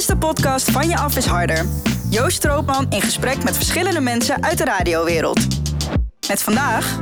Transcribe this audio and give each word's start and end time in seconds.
is 0.00 0.06
de 0.06 0.16
podcast 0.16 0.70
Van 0.70 0.88
Je 0.88 0.96
Af 0.96 1.16
is 1.16 1.26
Harder. 1.26 1.66
Joost 2.10 2.36
Stroopman 2.36 2.86
in 2.90 3.00
gesprek 3.00 3.44
met 3.44 3.56
verschillende 3.56 4.00
mensen 4.00 4.42
uit 4.42 4.58
de 4.58 4.64
radiowereld. 4.64 5.46
Met 6.28 6.42
vandaag... 6.42 6.98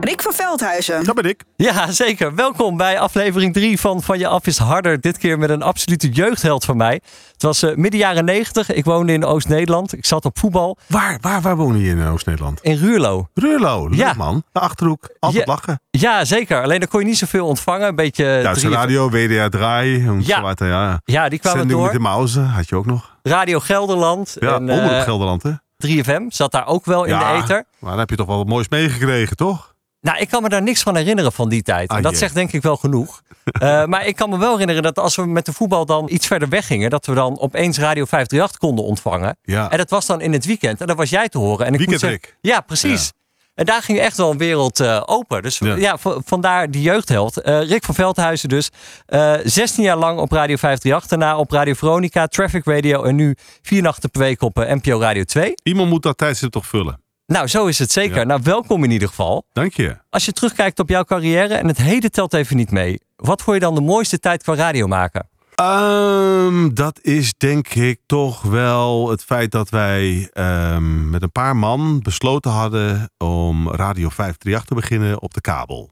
Rick 0.00 0.22
van 0.22 0.32
Veldhuizen. 0.32 1.04
Dat 1.04 1.14
ben 1.14 1.24
ik. 1.24 1.44
Ja, 1.56 1.90
zeker. 1.92 2.34
Welkom 2.34 2.76
bij 2.76 2.98
aflevering 3.00 3.52
3 3.54 3.80
van 3.80 4.02
Van 4.02 4.18
Je 4.18 4.26
Af 4.26 4.46
is 4.46 4.58
Harder. 4.58 5.00
Dit 5.00 5.18
keer 5.18 5.38
met 5.38 5.50
een 5.50 5.62
absolute 5.62 6.08
jeugdheld 6.08 6.64
van 6.64 6.76
mij. 6.76 7.00
Het 7.32 7.42
was 7.42 7.62
uh, 7.62 7.74
midden 7.76 8.00
jaren 8.00 8.24
90. 8.24 8.70
Ik 8.72 8.84
woonde 8.84 9.12
in 9.12 9.24
Oost-Nederland. 9.24 9.92
Ik 9.96 10.06
zat 10.06 10.24
op 10.24 10.38
voetbal. 10.38 10.78
Waar, 10.86 11.18
waar, 11.20 11.40
waar 11.40 11.56
woon 11.56 11.78
je 11.78 11.88
in 11.88 12.06
Oost-Nederland? 12.06 12.60
In 12.62 12.76
Ruurlo. 12.76 13.28
Ruurlo, 13.34 13.88
leuk 13.88 13.98
Ja. 13.98 14.12
man. 14.16 14.42
De 14.52 14.60
Achterhoek, 14.60 15.08
altijd 15.18 15.46
Ja. 15.46 15.52
lachen. 15.52 15.80
Ja, 15.90 16.24
zeker. 16.24 16.62
Alleen 16.62 16.78
daar 16.80 16.88
kon 16.88 17.00
je 17.00 17.06
niet 17.06 17.18
zoveel 17.18 17.46
ontvangen. 17.46 17.88
Een 17.88 17.94
beetje... 17.96 18.24
Duitse 18.42 18.64
drie- 18.66 18.74
radio, 18.76 19.10
WDR 19.10 19.48
Draai. 19.56 20.06
En 20.06 20.22
Ja. 20.24 20.54
ja. 20.56 21.00
Ja, 21.04 21.28
die 21.28 21.38
kwamen 21.38 21.58
Zending 21.58 21.80
met 21.80 21.90
door. 21.90 21.98
de 21.98 22.08
Mauzen 22.08 22.44
had 22.46 22.68
je 22.68 22.76
ook 22.76 22.86
nog. 22.86 23.16
Radio 23.22 23.60
Gelderland. 23.60 24.36
Ja, 24.40 24.54
en, 24.54 24.68
eh, 24.68 25.00
Gelderland 25.02 25.42
hè. 25.42 25.50
3FM 25.76 26.22
zat 26.28 26.52
daar 26.52 26.66
ook 26.66 26.84
wel 26.84 27.04
in 27.04 27.10
ja, 27.10 27.32
de 27.36 27.42
ether. 27.42 27.64
Maar 27.78 27.90
dan 27.90 27.98
heb 27.98 28.10
je 28.10 28.16
toch 28.16 28.26
wel 28.26 28.36
wat 28.36 28.46
moois 28.46 28.68
meegekregen, 28.68 29.36
toch? 29.36 29.74
Nou, 30.00 30.18
ik 30.18 30.28
kan 30.28 30.42
me 30.42 30.48
daar 30.48 30.62
niks 30.62 30.82
van 30.82 30.96
herinneren 30.96 31.32
van 31.32 31.48
die 31.48 31.62
tijd. 31.62 31.90
En 31.90 31.96
Ah, 31.96 32.02
dat 32.02 32.10
jee. 32.10 32.20
zegt 32.20 32.34
denk 32.34 32.52
ik 32.52 32.62
wel 32.62 32.76
genoeg. 32.76 33.20
Eh, 33.50 33.84
maar 33.84 34.06
ik 34.06 34.16
kan 34.16 34.30
me 34.30 34.38
wel 34.38 34.50
herinneren 34.52 34.82
dat 34.82 34.98
als 34.98 35.16
we 35.16 35.26
met 35.26 35.46
de 35.46 35.52
voetbal 35.52 35.86
dan 35.86 36.08
iets 36.10 36.26
verder 36.26 36.48
weggingen, 36.48 36.90
dat 36.90 37.06
we 37.06 37.14
dan 37.14 37.38
opeens 37.40 37.78
Radio 37.78 38.04
538 38.04 38.58
konden 38.58 38.84
ontvangen. 38.84 39.36
Ja. 39.42 39.70
En 39.70 39.78
dat 39.78 39.90
was 39.90 40.06
dan 40.06 40.20
in 40.20 40.32
het 40.32 40.44
weekend. 40.44 40.80
En 40.80 40.86
dan 40.86 40.96
was 40.96 41.10
jij 41.10 41.28
te 41.28 41.38
horen. 41.38 41.66
En 41.66 41.72
ik 41.74 41.78
moet 41.78 41.88
Weekendrik. 41.88 42.22
zeggen, 42.24 42.38
ja, 42.40 42.60
precies. 42.60 43.12
En 43.54 43.64
daar 43.64 43.82
ging 43.82 43.98
echt 43.98 44.16
wel 44.16 44.30
een 44.30 44.38
wereld 44.38 44.80
eh, 44.80 45.02
open. 45.06 45.42
Dus 45.42 45.58
ja, 45.58 45.96
vandaar 46.24 46.70
die 46.70 46.82
jeugdheld. 46.82 47.40
Eh, 47.40 47.62
Rick 47.68 47.84
van 47.84 47.94
Veldhuizen 47.94 48.48
dus. 48.48 48.70
Eh 49.06 49.34
16 49.44 49.84
jaar 49.84 49.96
lang 49.96 50.18
op 50.18 50.32
Radio 50.32 50.56
538. 50.56 51.08
Daarna 51.18 51.38
op 51.38 51.50
Radio 51.50 51.74
Veronica, 51.74 52.26
Traffic 52.26 52.64
Radio. 52.64 53.02
En 53.02 53.14
nu 53.16 53.34
vier 53.62 53.82
nachten 53.82 54.10
per 54.10 54.20
week 54.20 54.42
op 54.42 54.56
NPO 54.56 55.00
Radio 55.00 55.24
2. 55.24 55.54
Iemand 55.62 55.88
moet 55.90 56.02
dat 56.02 56.18
tijdstip 56.18 56.50
toch 56.50 56.66
vullen. 56.66 57.00
Nou, 57.30 57.46
zo 57.46 57.66
is 57.66 57.78
het 57.78 57.92
zeker. 57.92 58.16
Ja. 58.16 58.24
Nou, 58.24 58.40
welkom 58.42 58.84
in 58.84 58.90
ieder 58.90 59.08
geval. 59.08 59.44
Dank 59.52 59.72
je. 59.72 59.96
Als 60.08 60.24
je 60.24 60.32
terugkijkt 60.32 60.78
op 60.78 60.88
jouw 60.88 61.04
carrière 61.04 61.54
en 61.54 61.66
het 61.66 61.76
heden 61.76 62.10
telt 62.10 62.34
even 62.34 62.56
niet 62.56 62.70
mee. 62.70 63.00
Wat 63.16 63.42
vond 63.42 63.56
je 63.56 63.62
dan 63.62 63.74
de 63.74 63.80
mooiste 63.80 64.18
tijd 64.18 64.42
qua 64.42 64.54
radio 64.54 64.86
maken? 64.86 65.28
Ehm, 65.54 66.74
dat 66.74 66.98
is 67.02 67.34
denk 67.36 67.68
ik 67.68 68.00
toch 68.06 68.42
wel 68.42 69.10
het 69.10 69.24
feit 69.24 69.50
dat 69.50 69.68
wij 69.68 70.30
ehm, 70.32 71.10
met 71.10 71.22
een 71.22 71.32
paar 71.32 71.56
man 71.56 72.00
besloten 72.02 72.50
hadden 72.50 73.10
om 73.18 73.70
Radio 73.70 74.08
538 74.08 74.64
te 74.64 74.74
beginnen 74.74 75.22
op 75.22 75.34
de 75.34 75.40
kabel. 75.40 75.90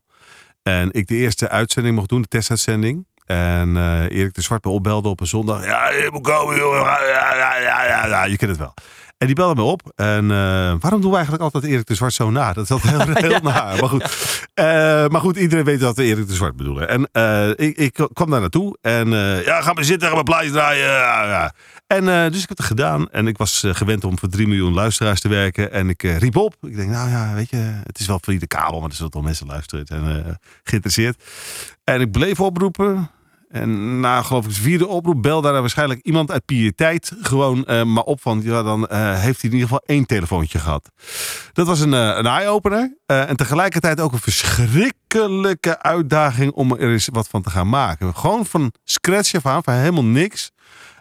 En 0.62 0.92
ik 0.92 1.06
de 1.06 1.16
eerste 1.16 1.48
uitzending 1.48 1.94
mocht 1.94 2.08
doen, 2.08 2.22
de 2.22 2.28
testuitzending. 2.28 3.06
En 3.28 3.76
eh, 3.76 4.18
Erik 4.18 4.34
de 4.34 4.42
Zwart 4.42 4.64
me 4.64 4.70
opbelde 4.70 5.08
op 5.08 5.20
een 5.20 5.26
zondag. 5.26 5.64
Ja, 5.64 5.90
je 5.90 6.08
moet 6.12 6.22
komen, 6.22 6.56
jongen. 6.56 6.80
Ja, 6.80 6.98
ja, 7.04 7.36
ja, 7.36 7.84
ja, 7.86 8.06
ja, 8.06 8.24
je 8.24 8.36
kent 8.36 8.50
het 8.50 8.60
wel. 8.60 8.74
En 9.18 9.26
die 9.26 9.36
belde 9.36 9.54
me 9.54 9.62
op. 9.62 9.92
En 9.96 10.30
eh, 10.30 10.74
waarom 10.80 11.00
doen 11.00 11.10
we 11.10 11.16
eigenlijk 11.16 11.42
altijd 11.42 11.64
Erik 11.64 11.86
de 11.86 11.94
Zwart 11.94 12.12
zo 12.12 12.30
na? 12.30 12.52
Dat 12.52 12.64
is 12.64 12.70
altijd 12.70 12.94
heel, 13.18 13.30
heel 13.30 13.40
naar. 13.42 13.76
Maar 13.80 13.88
goed. 13.88 14.02
Eh, 14.54 14.64
maar 15.08 15.20
goed, 15.20 15.36
iedereen 15.36 15.64
weet 15.64 15.80
dat 15.80 15.96
we 15.96 16.02
Erik 16.02 16.28
de 16.28 16.34
Zwart 16.34 16.56
bedoelen. 16.56 16.88
En 16.88 17.08
ik, 17.56 17.76
ik 17.76 18.08
kwam 18.12 18.30
daar 18.30 18.40
naartoe. 18.40 18.78
En 18.80 19.08
ja, 19.44 19.60
ga 19.60 19.72
maar 19.72 19.84
zitten, 19.84 20.08
ga 20.08 20.14
maar 20.14 20.24
plaatje 20.24 20.50
draaien. 20.50 20.86
Ja. 20.86 21.52
En 21.86 22.04
dus 22.32 22.42
ik 22.42 22.48
heb 22.48 22.58
het 22.58 22.66
gedaan. 22.66 23.10
En 23.10 23.26
ik 23.26 23.36
was 23.36 23.64
gewend 23.66 24.04
om 24.04 24.18
voor 24.18 24.28
3 24.28 24.46
miljoen 24.46 24.74
luisteraars 24.74 25.20
te 25.20 25.28
werken. 25.28 25.72
En 25.72 25.88
ik 25.88 26.02
riep 26.02 26.36
op. 26.36 26.54
Ik 26.60 26.76
denk, 26.76 26.90
nou 26.90 27.10
ja, 27.10 27.34
weet 27.34 27.50
je, 27.50 27.80
het 27.82 27.98
is 27.98 28.06
wel 28.06 28.18
voor 28.22 28.32
ieder 28.32 28.48
kabel. 28.48 28.80
Maar 28.80 28.88
er 28.88 28.94
zullen 28.94 29.10
toch 29.10 29.22
mensen 29.22 29.46
luisteren 29.46 29.84
en 29.86 30.38
geïnteresseerd. 30.62 31.22
En 31.84 32.00
ik 32.00 32.10
bleef 32.10 32.40
oproepen. 32.40 33.10
En 33.48 34.00
na 34.00 34.22
geloof 34.22 34.44
ik 34.44 34.54
de 34.54 34.60
vierde 34.60 34.86
oproep 34.86 35.22
belde 35.22 35.50
daar 35.50 35.60
waarschijnlijk 35.60 36.00
iemand 36.02 36.30
uit 36.30 36.44
pietijd 36.44 37.12
gewoon 37.20 37.64
eh, 37.64 37.82
maar 37.82 38.02
op 38.02 38.20
van 38.20 38.40
ja 38.42 38.62
dan 38.62 38.86
eh, 38.86 39.20
heeft 39.20 39.40
hij 39.40 39.50
in 39.50 39.56
ieder 39.56 39.68
geval 39.68 39.82
één 39.86 40.06
telefoontje 40.06 40.58
gehad. 40.58 40.90
Dat 41.52 41.66
was 41.66 41.80
een, 41.80 41.94
eh, 41.94 42.16
een 42.16 42.26
eye-opener 42.26 42.96
en 43.06 43.36
tegelijkertijd 43.36 44.00
ook 44.00 44.12
een 44.12 44.18
verschrikkelijke 44.18 45.82
uitdaging 45.82 46.52
om 46.52 46.72
er 46.72 46.90
eens 46.90 47.08
wat 47.12 47.28
van 47.28 47.42
te 47.42 47.50
gaan 47.50 47.68
maken. 47.68 48.14
Gewoon 48.14 48.46
van 48.46 48.72
scratch 48.84 49.34
af 49.34 49.46
aan, 49.46 49.62
van 49.62 49.74
helemaal 49.74 50.04
niks. 50.04 50.50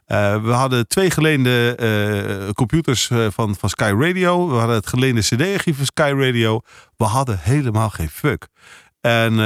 We 0.08 0.52
hadden 0.52 0.88
twee 0.88 1.12
geleende 1.12 2.52
computers 2.54 3.12
van, 3.30 3.56
van 3.56 3.70
Sky 3.70 3.94
Radio. 3.98 4.48
We 4.50 4.56
hadden 4.56 4.76
het 4.76 4.88
geleende 4.88 5.22
CD-archief 5.22 5.76
van 5.76 5.86
Sky 5.86 6.14
Radio. 6.18 6.62
We 6.98 7.06
hadden 7.06 7.40
helemaal 7.42 7.90
geen 7.90 8.10
fuck. 8.10 8.48
En 9.02 9.32
eh, 9.32 9.38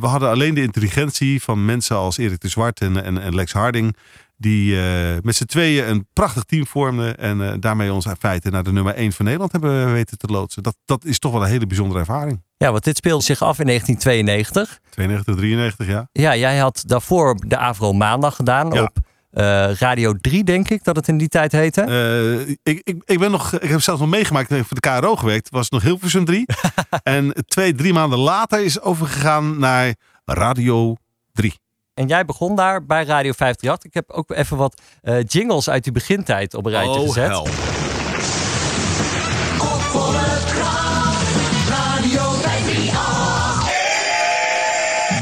we 0.00 0.06
hadden 0.06 0.30
alleen 0.30 0.54
de 0.54 0.62
intelligentie 0.62 1.42
van 1.42 1.64
mensen 1.64 1.96
als 1.96 2.16
Erik 2.18 2.40
de 2.40 2.48
Zwart 2.48 2.80
en, 2.80 3.04
en, 3.04 3.18
en 3.22 3.34
Lex 3.34 3.52
Harding. 3.52 3.96
Die 4.38 4.80
eh, 4.80 5.16
met 5.22 5.36
z'n 5.36 5.44
tweeën 5.44 5.88
een 5.88 6.06
prachtig 6.12 6.42
team 6.44 6.66
vormden. 6.66 7.18
En 7.18 7.50
eh, 7.50 7.54
daarmee 7.60 7.92
ons 7.92 8.06
in 8.06 8.16
feite 8.18 8.50
naar 8.50 8.62
de 8.62 8.72
nummer 8.72 8.94
1 8.94 9.12
van 9.12 9.24
Nederland 9.24 9.52
hebben 9.52 9.92
weten 9.92 10.18
te 10.18 10.26
loodsen. 10.26 10.62
Dat, 10.62 10.76
dat 10.84 11.04
is 11.04 11.18
toch 11.18 11.32
wel 11.32 11.42
een 11.42 11.48
hele 11.48 11.66
bijzondere 11.66 12.00
ervaring. 12.00 12.42
Ja, 12.56 12.70
want 12.70 12.84
dit 12.84 12.96
speelde 12.96 13.24
zich 13.24 13.42
af 13.42 13.58
in 13.58 13.66
1992. 13.66 14.78
92, 14.90 15.34
93 15.34 15.86
ja. 15.86 16.08
Ja, 16.12 16.36
jij 16.36 16.56
had 16.58 16.82
daarvoor 16.86 17.34
de 17.46 17.56
Avro 17.56 17.92
Maandag 17.92 18.36
gedaan 18.36 18.70
Ja. 18.72 18.82
op 18.82 18.98
eh, 19.36 19.70
Radio 19.74 20.14
3, 20.20 20.44
denk 20.44 20.68
ik 20.68 20.84
dat 20.84 20.96
het 20.96 21.08
in 21.08 21.18
die 21.18 21.28
tijd 21.28 21.52
heette. 21.52 21.82
Eh, 21.82 22.48
ik, 22.62 22.80
ik, 22.84 23.02
ik, 23.04 23.18
ben 23.18 23.30
nog, 23.30 23.52
ik 23.52 23.68
heb 23.68 23.80
zelfs 23.80 24.00
nog 24.00 24.10
meegemaakt. 24.10 24.50
Ik 24.50 24.56
heb 24.56 24.66
voor 24.66 24.80
de 24.80 24.88
KRO 25.00 25.16
gewerkt. 25.16 25.50
Was 25.50 25.68
nog 25.70 25.82
Hilversum 25.82 26.24
3. 26.24 26.46
en 27.02 27.32
twee, 27.46 27.74
drie 27.74 27.92
maanden 27.92 28.18
later 28.18 28.64
is 28.64 28.80
overgegaan 28.80 29.58
naar 29.58 29.94
Radio 30.24 30.94
3. 31.32 31.54
En 31.94 32.06
jij 32.06 32.24
begon 32.24 32.56
daar 32.56 32.84
bij 32.86 33.04
Radio 33.04 33.32
538. 33.32 33.84
Ik 33.84 33.94
heb 33.94 34.10
ook 34.10 34.30
even 34.30 34.56
wat 34.56 34.80
eh, 35.02 35.24
jingles 35.26 35.70
uit 35.70 35.84
die 35.84 35.92
begintijd 35.92 36.54
op 36.54 36.66
een 36.66 36.72
rijtje 36.72 37.00
Oh, 37.00 37.06
gezet. 37.06 37.28
hel. 37.28 37.46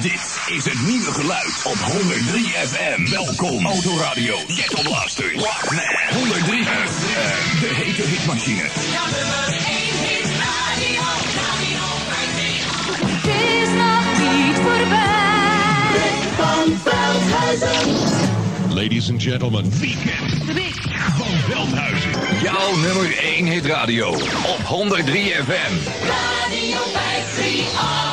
Dit 0.03 0.34
is 0.49 0.65
het 0.65 0.87
nieuwe 0.87 1.13
geluid 1.13 1.63
op 1.65 1.77
103 1.77 2.45
FM. 2.45 3.11
Welkom, 3.11 3.67
Autoradio, 3.67 4.37
Ghetto 4.49 4.83
Blasters, 4.83 5.35
Walkman, 5.35 5.83
103 6.11 6.65
FM, 6.65 7.61
de 7.61 7.75
hete 7.75 8.03
hitmachine. 8.03 8.63
Het 13.13 13.27
is 13.27 13.69
nog 13.69 14.19
niet 14.21 14.57
voorbij. 14.57 15.25
Ladies 18.69 19.11
and 19.11 19.23
gentlemen, 19.23 19.71
Weekend 19.79 20.45
van 21.17 21.39
Veldhuizen. 21.39 22.11
Jouw 22.43 22.77
nummer 22.77 23.19
1 23.19 23.47
hitradio 23.47 24.09
op 24.47 24.61
103 24.65 25.35
FM. 25.35 25.75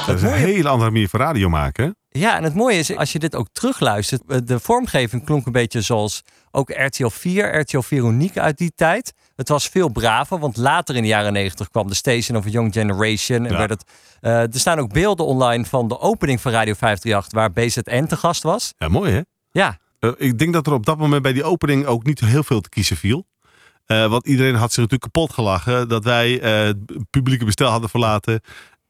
Dat 0.05 0.15
is 0.15 0.21
een 0.21 0.33
hele 0.33 0.69
andere 0.69 0.91
manier 0.91 1.09
van 1.09 1.19
radio 1.19 1.49
maken. 1.49 1.83
hè? 1.85 2.19
Ja, 2.19 2.37
en 2.37 2.43
het 2.43 2.53
mooie 2.55 2.77
is, 2.77 2.95
als 2.95 3.11
je 3.11 3.19
dit 3.19 3.35
ook 3.35 3.47
terugluistert, 3.51 4.21
eh, 4.27 4.37
de 4.43 4.59
vormgeving 4.59 5.25
klonk 5.25 5.45
een 5.45 5.51
beetje 5.51 5.81
zoals 5.81 6.21
ook 6.51 6.69
RTL 6.69 7.07
4, 7.07 7.59
RTL 7.59 7.79
Veronique 7.79 8.41
uit 8.41 8.57
die 8.57 8.71
tijd. 8.75 9.13
Het 9.35 9.49
was 9.49 9.67
veel 9.67 9.89
braver, 9.89 10.39
want 10.39 10.57
later 10.57 10.95
in 10.95 11.01
de 11.01 11.07
jaren 11.07 11.33
90 11.33 11.69
kwam 11.69 11.87
de 11.87 11.93
Station 11.95 12.37
of 12.37 12.45
a 12.45 12.49
Young 12.49 12.73
Generation. 12.73 13.45
En 13.45 13.51
Ja. 13.51 13.57
werd 13.57 13.69
het, 13.69 13.83
eh, 14.21 14.39
er 14.41 14.59
staan 14.59 14.79
ook 14.79 14.93
beelden 14.93 15.25
online 15.25 15.65
van 15.65 15.87
de 15.87 15.99
opening 15.99 16.41
van 16.41 16.51
Radio 16.51 16.73
538, 16.73 17.33
waar 17.33 17.51
BZN 17.51 18.05
te 18.05 18.17
gast 18.17 18.43
was. 18.43 18.73
Ja, 18.77 18.87
mooi 18.87 19.11
hè? 19.11 19.21
Ja, 19.51 19.79
Eh, 19.99 20.09
ik 20.17 20.37
denk 20.39 20.53
dat 20.53 20.67
er 20.67 20.73
op 20.73 20.85
dat 20.85 20.97
moment 20.97 21.21
bij 21.21 21.33
die 21.33 21.43
opening 21.43 21.85
ook 21.85 22.03
niet 22.03 22.19
heel 22.19 22.43
veel 22.43 22.61
te 22.61 22.69
kiezen 22.69 22.97
viel. 22.97 23.25
Want 23.85 24.27
iedereen 24.27 24.55
had 24.55 24.71
zich 24.73 24.83
natuurlijk 24.83 25.13
kapot 25.13 25.33
gelachen 25.33 25.87
dat 25.89 26.03
wij 26.03 26.31
het 26.31 26.77
publieke 27.09 27.45
bestel 27.45 27.69
hadden 27.69 27.89
verlaten. 27.89 28.41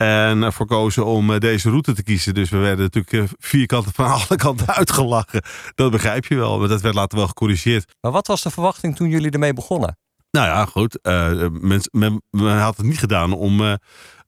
En 0.01 0.43
ervoor 0.43 0.65
kozen 0.65 1.05
om 1.05 1.33
eh, 1.33 1.39
deze 1.39 1.69
route 1.69 1.93
te 1.93 2.03
kiezen. 2.03 2.33
Dus 2.33 2.49
we 2.49 2.57
werden 2.57 2.89
natuurlijk 2.91 3.13
eh, 3.13 3.37
vierkant 3.39 3.85
van 3.93 4.05
alle 4.21 4.35
kanten 4.35 4.67
uitgelachen. 4.67 5.41
Dat 5.75 5.91
begrijp 5.91 6.25
je 6.25 6.35
wel. 6.35 6.59
Maar 6.59 6.67
dat 6.67 6.81
werd 6.81 6.95
later 6.95 7.17
wel 7.17 7.27
gecorrigeerd. 7.27 7.93
maar 8.01 8.11
wat 8.11 8.27
was 8.27 8.41
de 8.41 8.49
verwachting 8.49 8.95
toen 8.95 9.09
jullie 9.09 9.31
ermee 9.31 9.53
begonnen? 9.53 9.97
Nou 10.31 10.47
ja, 10.47 10.65
goed. 10.65 11.01
eh, 11.01 11.47
men, 11.51 11.81
men, 11.91 12.21
men 12.29 12.57
had 12.57 12.77
het 12.77 12.85
niet 12.85 12.99
gedaan 12.99 13.33
om 13.33 13.61
eh, 13.61 13.71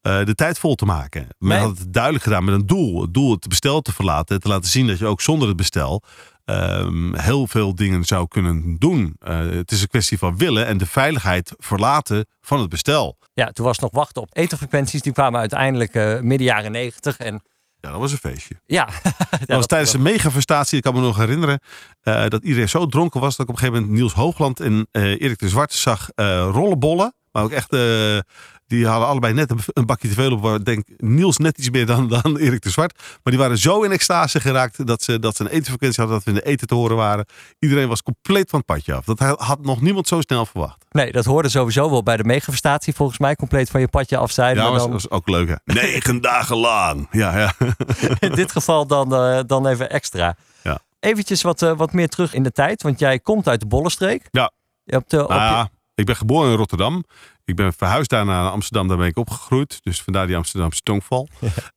eh, 0.01 0.25
de 0.25 0.35
tijd 0.35 0.59
vol 0.59 0.75
te 0.75 0.85
maken. 0.85 1.27
Men 1.39 1.49
Nee. 1.57 1.67
had 1.67 1.77
het 1.77 1.93
duidelijk 1.93 2.23
gedaan 2.23 2.43
met 2.43 2.53
een 2.55 2.67
doel. 2.67 3.01
Het 3.01 3.13
doel 3.13 3.31
het 3.31 3.47
bestel 3.47 3.81
te 3.81 3.93
verlaten. 3.93 4.39
Te 4.39 4.47
laten 4.47 4.69
zien 4.69 4.87
dat 4.87 4.99
je 4.99 5.05
ook 5.05 5.21
zonder 5.21 5.47
het 5.47 5.57
bestel 5.57 6.03
ehm, 6.45 7.13
heel 7.15 7.47
veel 7.47 7.75
dingen 7.75 8.03
zou 8.03 8.27
kunnen 8.27 8.75
doen. 8.79 9.15
Het 9.25 9.71
is 9.71 9.81
een 9.81 9.87
kwestie 9.87 10.17
van 10.17 10.37
willen 10.37 10.65
en 10.65 10.77
de 10.77 10.85
veiligheid 10.85 11.53
verlaten 11.57 12.25
van 12.41 12.59
het 12.59 12.69
bestel. 12.69 13.17
Ja, 13.33 13.51
toen 13.51 13.65
was 13.65 13.79
nog 13.79 13.91
wachten 13.91 14.21
op 14.21 14.29
etherfrequenties. 14.33 15.01
Die 15.01 15.13
kwamen 15.13 15.39
uiteindelijk 15.39 15.93
midden 16.21 16.47
jaren 16.47 16.71
90. 16.71 17.17
En 17.17 17.41
Ja, 17.83 17.91
dat 17.91 17.99
was 17.99 18.11
een 18.11 18.17
feestje. 18.17 18.55
ja, 18.65 18.85
Dat 19.45 19.55
was 19.57 19.65
tijdens 19.65 19.91
de 19.91 19.99
megafestatie, 19.99 20.77
ik 20.77 20.83
kan 20.83 20.93
me 20.93 21.01
nog 21.01 21.17
herinneren, 21.17 21.59
eh, 22.01 22.27
dat 22.27 22.43
iedereen 22.43 22.69
zo 22.69 22.85
dronken 22.85 23.19
was 23.19 23.35
dat 23.35 23.45
ik 23.45 23.51
op 23.51 23.55
een 23.55 23.61
gegeven 23.61 23.81
moment 23.81 23.99
Niels 23.99 24.13
Hoogland 24.13 24.59
en 24.59 24.87
eh, 24.91 25.03
Erik 25.03 25.39
de 25.39 25.49
Zwart 25.49 25.73
zag 25.73 26.09
eh, 26.15 26.49
rollenbollen. 26.51 27.15
Maar 27.31 27.43
ook 27.43 27.51
echt, 27.51 27.69
die 28.73 28.87
hadden 28.87 29.07
allebei 29.07 29.33
net 29.33 29.53
een, 29.73 29.85
bakje 29.85 30.07
te 30.07 30.13
veel 30.13 30.31
op. 30.31 30.41
waar, 30.41 30.63
Denk 30.63 30.83
Niels 30.97 31.37
net 31.37 31.57
iets 31.57 31.69
meer 31.69 31.85
dan, 31.85 32.07
dan 32.07 32.37
Erik 32.37 32.61
de 32.61 32.69
Zwart. 32.69 32.97
Maar 32.97 33.33
die 33.33 33.37
waren 33.37 33.57
zo 33.57 33.81
in 33.81 33.91
extase 33.91 34.39
geraakt 34.39 34.87
dat 34.87 35.03
ze, 35.03 35.19
dat 35.19 35.35
ze 35.35 35.43
een 35.43 35.49
etenfrequentie 35.49 35.99
hadden. 36.03 36.15
Dat 36.15 36.25
we 36.25 36.31
in 36.39 36.43
de 36.43 36.51
eten 36.51 36.67
te 36.67 36.75
horen 36.75 36.95
waren. 36.95 37.25
Iedereen 37.59 37.87
was 37.87 38.03
compleet 38.03 38.49
van 38.49 38.59
het 38.59 38.67
padje 38.67 38.93
af. 38.93 39.05
Dat 39.05 39.19
had 39.39 39.61
nog 39.61 39.81
niemand 39.81 40.07
zo 40.07 40.21
snel 40.21 40.45
verwacht. 40.45 40.85
Nee, 40.91 41.11
dat 41.11 41.25
hoorde 41.25 41.49
sowieso 41.49 41.89
wel 41.89 42.03
bij 42.03 42.17
de 42.17 42.23
megaverstatie 42.23 42.93
volgens 42.93 43.19
mij. 43.19 43.35
Compleet 43.35 43.69
van 43.69 43.79
je 43.79 43.87
padje 43.87 44.17
af 44.17 44.31
zijn. 44.31 44.55
Ja, 44.55 44.61
maar 44.63 44.71
was, 44.71 44.81
dan, 44.81 44.91
was 44.91 45.09
ook 45.09 45.27
leuk. 45.29 45.47
Hè? 45.47 45.55
Negen 45.81 46.21
dagen 46.21 46.57
lang. 46.57 47.07
Ja, 47.11 47.37
ja. 47.39 47.53
in 48.19 48.31
dit 48.35 48.51
geval 48.51 48.87
dan, 48.87 49.15
eh, 49.15 49.39
dan 49.45 49.67
even 49.67 49.89
extra. 49.89 50.35
Ja. 50.63 50.79
Eventjes 50.99 51.41
wat, 51.41 51.61
eh, 51.61 51.77
wat 51.77 51.93
meer 51.93 52.09
terug 52.09 52.33
in 52.33 52.43
de 52.43 52.51
tijd. 52.51 52.81
Want 52.83 52.99
jij 52.99 53.19
komt 53.19 53.47
uit 53.47 53.59
de 53.59 53.65
Bollenstreek. 53.67 54.27
Ja. 54.31 54.51
Je 54.83 54.93
hebt, 54.93 55.13
eh, 55.13 55.19
op 55.21 55.29
Nou 55.29 55.63
je- 55.63 55.69
ik 55.95 56.05
ben 56.05 56.15
geboren 56.15 56.51
in 56.51 56.57
Rotterdam. 56.57 57.03
Ik 57.45 57.55
ben 57.55 57.73
verhuisd 57.73 58.09
daarna 58.09 58.41
naar 58.41 58.51
Amsterdam. 58.51 58.87
Daar 58.87 58.97
ben 58.97 59.07
ik 59.07 59.17
opgegroeid. 59.17 59.79
Dus 59.83 60.01
vandaar 60.01 60.27
die 60.27 60.35
Amsterdamse 60.35 60.81
tongval. 60.81 61.27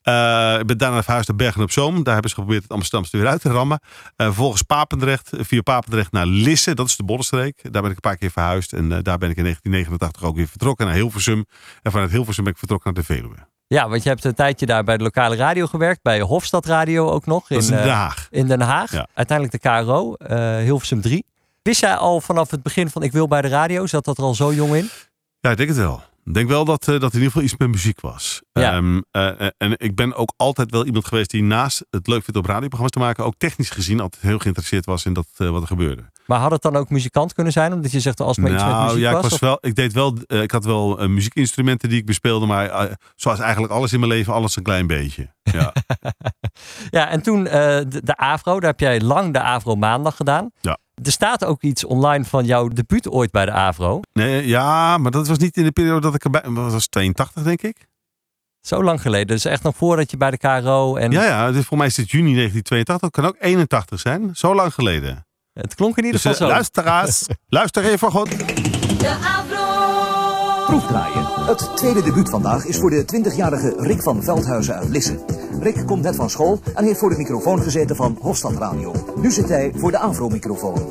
Eh, 0.01 0.55
ik 0.59 0.65
ben 0.65 0.77
daarna 0.77 1.03
verhuisd 1.03 1.27
naar 1.27 1.37
Bergen 1.37 1.61
op 1.61 1.71
Zoom. 1.71 2.03
Daar 2.03 2.13
hebben 2.13 2.29
ze 2.29 2.35
geprobeerd 2.35 2.63
het 2.63 2.71
Amsterdamse 2.71 3.17
er 3.17 3.23
weer 3.23 3.31
uit 3.31 3.41
te 3.41 3.49
rammen. 3.49 3.79
Eh, 4.15 4.25
vervolgens 4.25 4.61
Papendrecht. 4.61 5.29
Via 5.33 5.61
Papendrecht 5.61 6.11
naar 6.11 6.25
Lisse. 6.25 6.75
Dat 6.75 6.87
is 6.87 6.95
de 6.95 7.03
Bollenstreek. 7.03 7.59
Daar 7.71 7.81
ben 7.81 7.91
ik 7.91 7.95
een 7.95 8.09
paar 8.09 8.17
keer 8.17 8.31
verhuisd. 8.31 8.73
En 8.73 8.91
eh, 8.91 8.97
daar 9.01 9.17
ben 9.17 9.29
ik 9.29 9.37
in 9.37 9.43
1989 9.43 10.23
ook 10.23 10.35
weer 10.35 10.47
vertrokken 10.47 10.85
naar 10.85 10.95
Hilversum. 10.95 11.45
En 11.81 11.91
vanuit 11.91 12.11
Hilversum 12.11 12.43
ben 12.43 12.53
ik 12.53 12.59
vertrokken 12.59 12.93
naar 12.93 13.03
de 13.03 13.13
Veluwe. 13.13 13.35
ja, 13.67 13.89
want 13.89 14.03
je 14.03 14.09
hebt 14.09 14.23
een 14.23 14.33
tijdje 14.33 14.65
daar 14.65 14.83
bij 14.83 14.97
de 14.97 15.03
lokale 15.03 15.35
radio 15.35 15.67
gewerkt. 15.67 16.01
Bij 16.01 16.21
Hofstad 16.21 16.65
Radio 16.65 17.09
ook 17.09 17.25
nog. 17.25 17.49
In 17.49 17.59
Den 17.59 17.89
Haag. 17.89 18.27
in 18.29 18.47
Den 18.47 18.61
Haag. 18.61 18.91
Ja. 18.91 19.07
Uiteindelijk 19.13 19.63
de 19.63 19.69
KRO, 19.69 20.15
Hilversum 20.63 21.01
3. 21.01 21.25
Wist 21.61 21.81
jij 21.81 21.95
al 21.95 22.21
vanaf 22.21 22.51
het 22.51 22.63
begin 22.63 22.89
van 22.89 23.03
ik 23.03 23.11
wil 23.11 23.27
bij 23.27 23.41
de 23.41 23.47
radio? 23.47 23.85
Zat 23.87 24.05
dat 24.05 24.17
er 24.17 24.23
al 24.23 24.35
zo 24.35 24.53
jong 24.53 24.75
in? 24.75 24.89
Ja, 25.47 25.53
ik 25.53 25.59
denk 25.59 25.69
het 25.69 25.79
wel. 25.79 26.01
Ik 26.25 26.33
denk 26.33 26.49
wel 26.49 26.65
dat, 26.65 26.87
eh, 26.87 26.99
dat 26.99 27.13
in 27.13 27.19
ieder 27.19 27.25
geval 27.25 27.41
iets 27.41 27.57
met 27.57 27.69
muziek 27.69 28.01
was. 28.01 28.41
Ja. 28.51 28.73
Ehm, 28.73 29.01
eh, 29.11 29.39
eh, 29.39 29.47
en 29.57 29.73
ik 29.77 29.95
ben 29.95 30.15
ook 30.15 30.33
altijd 30.37 30.71
wel 30.71 30.85
iemand 30.85 31.05
geweest 31.05 31.31
die 31.31 31.43
naast 31.43 31.85
het 31.89 32.07
leuk 32.07 32.23
vindt 32.23 32.39
om 32.39 32.45
radioprogramma's 32.45 32.91
te 32.91 32.99
maken, 32.99 33.25
ook 33.25 33.33
technisch 33.37 33.69
gezien 33.69 33.99
altijd 33.99 34.23
heel 34.23 34.39
geïnteresseerd 34.39 34.85
was 34.85 35.05
in 35.05 35.13
dat, 35.13 35.27
wat 35.37 35.61
er 35.61 35.67
gebeurde. 35.67 36.03
Maar 36.25 36.39
had 36.39 36.51
het 36.51 36.61
dan 36.61 36.75
ook 36.75 36.89
muzikant 36.89 37.33
kunnen 37.33 37.53
zijn? 37.53 37.73
Omdat 37.73 37.91
je 37.91 37.99
zegt 37.99 38.19
als 38.21 38.37
maar 38.37 38.51
iets 38.51 38.63
met 38.63 38.71
nou 38.71 38.85
muziek 38.85 39.01
ja, 39.01 39.15
ik, 39.15 39.21
was? 39.21 39.33
of- 39.33 39.39
wel, 39.39 39.57
ik 39.61 39.75
deed 39.75 39.93
wel, 39.93 40.17
ik 40.27 40.51
had 40.51 40.65
wel 40.65 41.07
muziekinstrumenten 41.07 41.89
die 41.89 41.99
ik 41.99 42.05
bespeelde, 42.05 42.45
maar 42.45 42.97
zoals 43.15 43.39
eigenlijk 43.39 43.73
alles 43.73 43.93
in 43.93 43.99
mijn 43.99 44.11
leven, 44.11 44.33
alles 44.33 44.55
een 44.55 44.63
klein 44.63 44.87
beetje. 44.87 45.33
Ja, 45.43 45.73
Ja, 46.97 47.09
en 47.09 47.21
toen 47.21 47.43
de, 47.43 48.01
de 48.03 48.17
AVRO, 48.17 48.59
daar 48.59 48.69
heb 48.69 48.79
jij 48.79 49.01
lang 49.01 49.33
de 49.33 49.41
AVRO 49.41 49.75
maandag 49.75 50.15
gedaan. 50.15 50.51
Ja. 50.61 50.77
Er 51.03 51.11
staat 51.11 51.45
ook 51.45 51.61
iets 51.61 51.85
online 51.85 52.25
van 52.25 52.45
jouw 52.45 52.67
debuut 52.67 53.09
ooit 53.09 53.31
bij 53.31 53.45
de 53.45 53.51
AVRO. 53.51 53.99
nee, 54.13 54.47
ja, 54.47 54.97
maar 54.97 55.11
dat 55.11 55.27
was 55.27 55.37
niet 55.37 55.57
in 55.57 55.63
de 55.63 55.71
periode 55.71 56.01
dat 56.01 56.15
ik 56.15 56.23
erbij 56.23 56.41
dat 56.41 56.71
was 56.71 56.87
82 56.87 57.43
denk 57.43 57.61
ik. 57.61 57.87
Zo 58.61 58.83
lang 58.83 59.01
geleden. 59.01 59.27
Dus 59.27 59.45
echt 59.45 59.63
nog 59.63 59.75
voordat 59.75 60.11
je 60.11 60.17
bij 60.17 60.31
de 60.31 60.37
KRO 60.37 60.95
en 60.95 61.11
Ja, 61.11 61.23
ja, 61.23 61.51
dus 61.51 61.65
voor 61.65 61.77
mij 61.77 61.87
is 61.87 61.97
het 61.97 62.11
juni 62.11 62.33
1982, 62.35 62.99
dat 62.99 63.11
kan 63.11 63.25
ook 63.25 63.35
81 63.39 63.99
zijn, 63.99 64.29
zo 64.35 64.55
lang 64.55 64.73
geleden. 64.73 65.25
het 65.53 65.75
klonk 65.75 65.97
in 65.97 66.05
ieder 66.05 66.21
Dus 66.21 66.31
geval 66.31 66.47
eh, 66.47 66.47
zo. 66.47 66.53
luisteraars, 66.53 67.25
luister 67.47 67.83
even 67.83 68.11
goed. 68.11 68.29
De 68.99 69.09
Avro. 69.09 70.65
Proefdraaien. 70.65 71.36
Het 71.47 71.69
tweede 71.75 72.03
debuut 72.03 72.29
vandaag 72.29 72.65
is 72.65 72.77
voor 72.77 72.89
de 72.89 73.05
20-jarige 73.15 73.73
Rick 73.77 74.01
van 74.01 74.23
Veldhuizen 74.23 74.75
uit 74.75 74.89
Lisse. 74.89 75.19
Rick 75.61 75.83
komt 75.85 76.03
net 76.03 76.15
van 76.15 76.29
school 76.29 76.59
en 76.75 76.83
heeft 76.83 76.99
voor 76.99 77.09
de 77.09 77.17
microfoon 77.17 77.61
gezeten 77.61 77.95
van 77.95 78.17
Hofstad 78.21 78.57
Radio. 78.57 78.93
Nu 79.15 79.31
zit 79.31 79.49
hij 79.49 79.71
voor 79.75 79.91
de 79.91 79.97
Afro-microfoon. 79.97 80.75
Uit 80.75 80.85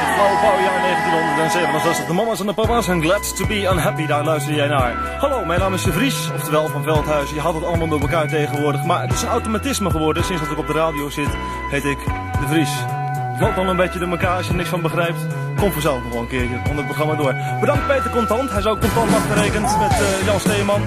het 0.00 0.14
flauwe 0.14 0.38
pauwjaar 0.40 0.80
1967. 0.80 2.06
De 2.06 2.12
mama's 2.12 2.40
en 2.40 2.46
de 2.46 2.54
papa's 2.54 2.88
en 2.88 3.02
glad 3.02 3.36
to 3.36 3.46
be 3.46 3.68
unhappy. 3.72 4.06
Daar 4.06 4.24
luister 4.24 4.54
jij 4.54 4.68
naar. 4.68 5.16
Hallo, 5.18 5.44
mijn 5.44 5.60
naam 5.60 5.74
is 5.74 5.82
De 5.82 5.92
Vries, 5.92 6.30
oftewel 6.34 6.68
van 6.68 6.82
Veldhuis. 6.82 7.30
Je 7.30 7.40
had 7.40 7.54
het 7.54 7.64
allemaal 7.64 7.88
door 7.88 8.00
elkaar 8.00 8.28
tegenwoordig. 8.28 8.84
Maar 8.84 9.02
het 9.02 9.12
is 9.12 9.22
een 9.22 9.28
automatisme 9.28 9.90
geworden. 9.90 10.24
Sinds 10.24 10.42
dat 10.42 10.50
ik 10.50 10.58
op 10.58 10.66
de 10.66 10.72
radio 10.72 11.10
zit, 11.10 11.30
heet 11.70 11.84
ik 11.84 11.98
De 12.40 12.46
Vries. 12.48 12.97
Loopt 13.40 13.56
al 13.56 13.68
een 13.68 13.76
beetje 13.76 13.98
door 13.98 14.08
elkaar 14.08 14.36
als 14.36 14.44
je 14.44 14.50
er 14.50 14.56
niks 14.56 14.68
van 14.68 14.82
begrijpt. 14.82 15.18
Kom 15.56 15.72
vanzelf 15.72 16.02
nog 16.02 16.12
wel 16.12 16.22
een 16.22 16.28
keertje 16.28 16.56
onder 16.56 16.76
het 16.76 16.84
programma 16.84 17.14
door. 17.14 17.34
Bedankt 17.60 17.86
Peter 17.86 18.10
Contant. 18.10 18.50
Hij 18.50 18.58
is 18.58 18.66
ook 18.66 18.80
contant 18.80 19.12
afgerekend 19.12 19.78
met 19.78 19.90
eh, 19.90 20.24
Jan 20.24 20.40
Steeman. 20.40 20.82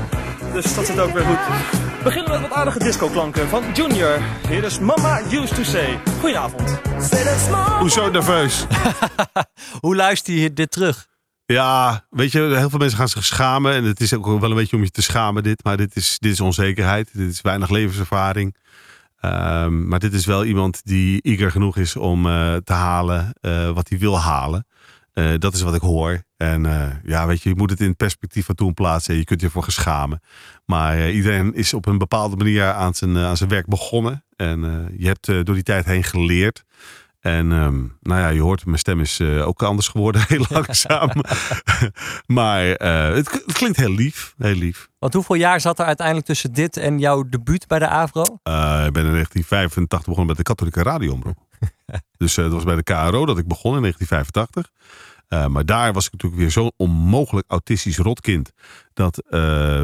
Dus 0.54 0.76
dat 0.76 0.86
zit 0.86 1.00
ook 1.00 1.14
weer 1.14 1.24
goed. 1.24 1.38
We 1.98 2.04
beginnen 2.04 2.32
met 2.32 2.42
wat 2.42 2.52
aardige 2.52 2.80
disco-klanken 2.80 3.48
van 3.48 3.64
Junior. 3.74 4.20
Hier 4.50 4.64
is 4.64 4.80
Mama 4.80 5.22
Used 5.32 5.56
to 5.56 5.64
Say. 5.64 6.00
Goedenavond. 6.20 6.80
Hoezo 7.80 8.10
nerveus? 8.10 8.66
Hoe 9.82 9.96
luister 9.96 10.34
je 10.34 10.54
dit 10.54 10.72
terug? 10.72 11.08
Ja, 11.46 12.06
weet 12.10 12.32
je, 12.32 12.40
heel 12.40 12.70
veel 12.70 12.80
mensen 12.80 12.98
gaan 12.98 13.10
zich 13.10 13.26
schamen. 13.26 13.74
En 13.74 13.84
het 13.84 14.02
is 14.02 14.14
ook 14.14 14.26
wel 14.26 14.50
een 14.50 14.56
beetje 14.56 14.76
om 14.76 14.84
je 14.84 14.92
te 14.92 15.02
schamen 15.02 15.44
dit. 15.44 15.64
Maar 15.64 15.78
dit 15.78 15.96
is, 15.96 16.18
dit 16.20 16.32
is 16.32 16.42
onzekerheid. 16.42 17.10
Dit 17.14 17.32
is 17.32 17.42
weinig 17.42 17.70
levenservaring. 17.70 18.56
Ehm, 19.22 19.88
maar 19.88 20.00
dit 20.00 20.14
is 20.14 20.26
wel 20.26 20.46
iemand 20.46 20.82
die 20.84 21.22
eager 21.22 21.52
genoeg 21.52 21.78
is 21.78 21.96
om 21.96 22.26
eh, 22.26 22.56
te 22.56 22.74
halen 22.74 23.34
eh, 23.42 23.72
wat 23.72 23.90
hij 23.90 23.98
wil 23.98 24.20
halen. 24.20 24.66
Eh, 25.14 25.34
dat 25.38 25.54
is 25.54 25.62
wat 25.62 25.76
ik 25.76 25.82
hoor. 25.82 26.24
En 26.38 26.64
ja, 27.04 27.28
weet 27.28 27.44
je, 27.44 27.50
je 27.50 27.56
moet 27.56 27.70
het 27.70 27.80
in 27.80 27.88
het 27.88 27.98
perspectief 27.98 28.46
van 28.46 28.56
toen 28.56 28.74
plaatsen. 28.74 29.16
Je 29.16 29.24
kunt 29.24 29.40
je 29.40 29.46
ervoor 29.46 29.64
geschamen. 29.64 30.22
Maar 30.66 31.12
iedereen 31.12 31.54
is 31.54 31.74
op 31.74 31.86
een 31.86 31.98
bepaalde 31.98 32.36
manier 32.36 32.72
aan 32.72 32.94
zijn, 32.94 33.18
aan 33.18 33.38
zijn 33.38 33.50
werk 33.50 33.68
begonnen. 33.68 34.24
En 34.36 34.90
je 34.98 35.08
hebt 35.08 35.26
door 35.26 35.54
die 35.54 35.64
tijd 35.64 35.86
heen 35.86 36.04
geleerd. 36.04 36.64
En 37.22 37.52
ehm, 37.52 37.80
nou 38.02 38.22
ja, 38.22 38.28
je 38.28 38.42
hoort, 38.42 38.66
mijn 38.66 38.78
stem 38.78 39.00
is 39.00 39.20
eh, 39.20 39.48
ook 39.48 39.64
anders 39.64 39.88
geworden, 39.88 40.24
heel 40.28 40.46
langzaam. 40.50 41.10
maar 42.26 42.72
eh, 42.72 43.14
het, 43.16 43.32
het 43.32 43.54
klinkt 43.54 43.78
heel 43.78 43.94
lief, 43.94 44.34
heel 44.38 44.56
lief. 44.56 44.90
Want 45.00 45.14
hoeveel 45.14 45.36
jaar 45.36 45.62
zat 45.62 45.80
er 45.80 45.86
uiteindelijk 45.86 46.28
tussen 46.28 46.54
dit 46.54 46.78
en 46.78 47.00
jouw 47.00 47.24
debuut 47.30 47.68
bij 47.68 47.80
de 47.80 47.88
AVRO? 47.88 48.22
Eh, 48.22 48.84
ik 48.86 48.94
ben 48.94 49.06
in 49.06 49.12
1985 49.12 50.00
begonnen 50.00 50.28
met 50.28 50.38
de 50.38 50.44
katholieke 50.44 50.84
radioomroep. 50.84 51.38
dus 52.18 52.34
dat 52.34 52.52
was 52.52 52.64
bij 52.64 52.76
de 52.76 52.84
KRO 52.84 53.26
dat 53.26 53.38
ik 53.38 53.48
begon 53.48 53.76
in 53.76 53.82
1985. 53.82 54.70
Eh, 55.28 55.46
maar 55.48 55.66
daar 55.66 55.94
was 55.94 56.06
ik 56.06 56.12
natuurlijk 56.12 56.42
weer 56.42 56.52
zo'n 56.52 56.72
onmogelijk 56.78 57.50
autistisch 57.50 57.98
rotkind. 57.98 58.52
Dat 58.94 59.24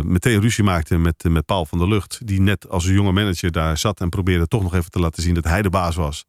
meteen 0.04 0.42
ruzie 0.42 0.64
maakte 0.64 0.98
met, 0.98 1.24
met 1.24 1.46
Paul 1.46 1.66
van 1.66 1.78
der 1.78 1.88
Lucht. 1.88 2.28
Die 2.28 2.42
net 2.42 2.70
als 2.70 2.86
een 2.86 2.94
jonge 2.94 3.12
manager 3.12 3.52
daar 3.52 3.78
zat 3.78 4.00
en 4.00 4.10
probeerde 4.10 4.48
toch 4.48 4.62
nog 4.62 4.76
even 4.76 4.92
te 4.92 5.00
laten 5.00 5.24
zien 5.24 5.34
dat 5.34 5.44
hij 5.44 5.62
de 5.62 5.70
baas 5.70 5.96
was. 5.96 6.26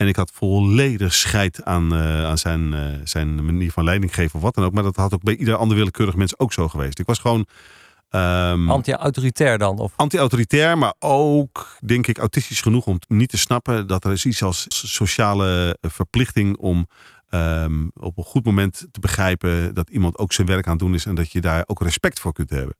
En 0.00 0.08
ik 0.08 0.16
had 0.16 0.30
volledig 0.34 1.14
scheid 1.14 1.64
aan, 1.64 1.94
eh, 1.94 2.24
aan 2.24 2.38
zijn, 2.38 2.74
eh, 2.74 2.80
zijn 3.04 3.44
manier 3.44 3.72
van 3.72 3.84
leiding 3.84 4.14
geven 4.14 4.34
of 4.34 4.42
wat 4.42 4.54
dan 4.54 4.64
ook. 4.64 4.72
Maar 4.72 4.82
dat 4.82 4.96
had 4.96 5.14
ook 5.14 5.22
bij 5.22 5.36
ieder 5.36 5.54
ander 5.54 5.76
willekeurig 5.76 6.14
mens 6.14 6.38
ook 6.38 6.52
zo 6.52 6.68
geweest. 6.68 6.98
Ik 6.98 7.06
was 7.06 7.18
gewoon... 7.18 7.46
ehm, 8.10 8.70
Anti-autoritair 8.70 9.58
dan? 9.58 9.78
Of... 9.78 9.92
anti-autoritair, 9.96 10.78
maar 10.78 10.94
ook, 10.98 11.76
denk 11.84 12.06
ik, 12.06 12.18
autistisch 12.18 12.60
genoeg 12.60 12.86
om 12.86 12.98
niet 13.08 13.28
te 13.28 13.38
snappen 13.38 13.86
dat 13.86 14.04
er 14.04 14.12
is 14.12 14.26
iets 14.26 14.42
als 14.42 14.66
sociale 14.68 15.78
eh, 15.80 15.90
verplichting 15.90 16.56
om 16.56 16.86
ehm, 17.30 17.88
op 17.94 18.18
een 18.18 18.24
goed 18.24 18.44
moment 18.44 18.86
te 18.90 19.00
begrijpen 19.00 19.74
dat 19.74 19.90
iemand 19.90 20.18
ook 20.18 20.32
zijn 20.32 20.46
werk 20.46 20.64
aan 20.66 20.72
het 20.72 20.80
doen 20.80 20.94
is 20.94 21.06
en 21.06 21.14
dat 21.14 21.32
je 21.32 21.40
daar 21.40 21.62
ook 21.66 21.82
respect 21.82 22.20
voor 22.20 22.32
kunt 22.32 22.50
hebben. 22.50 22.76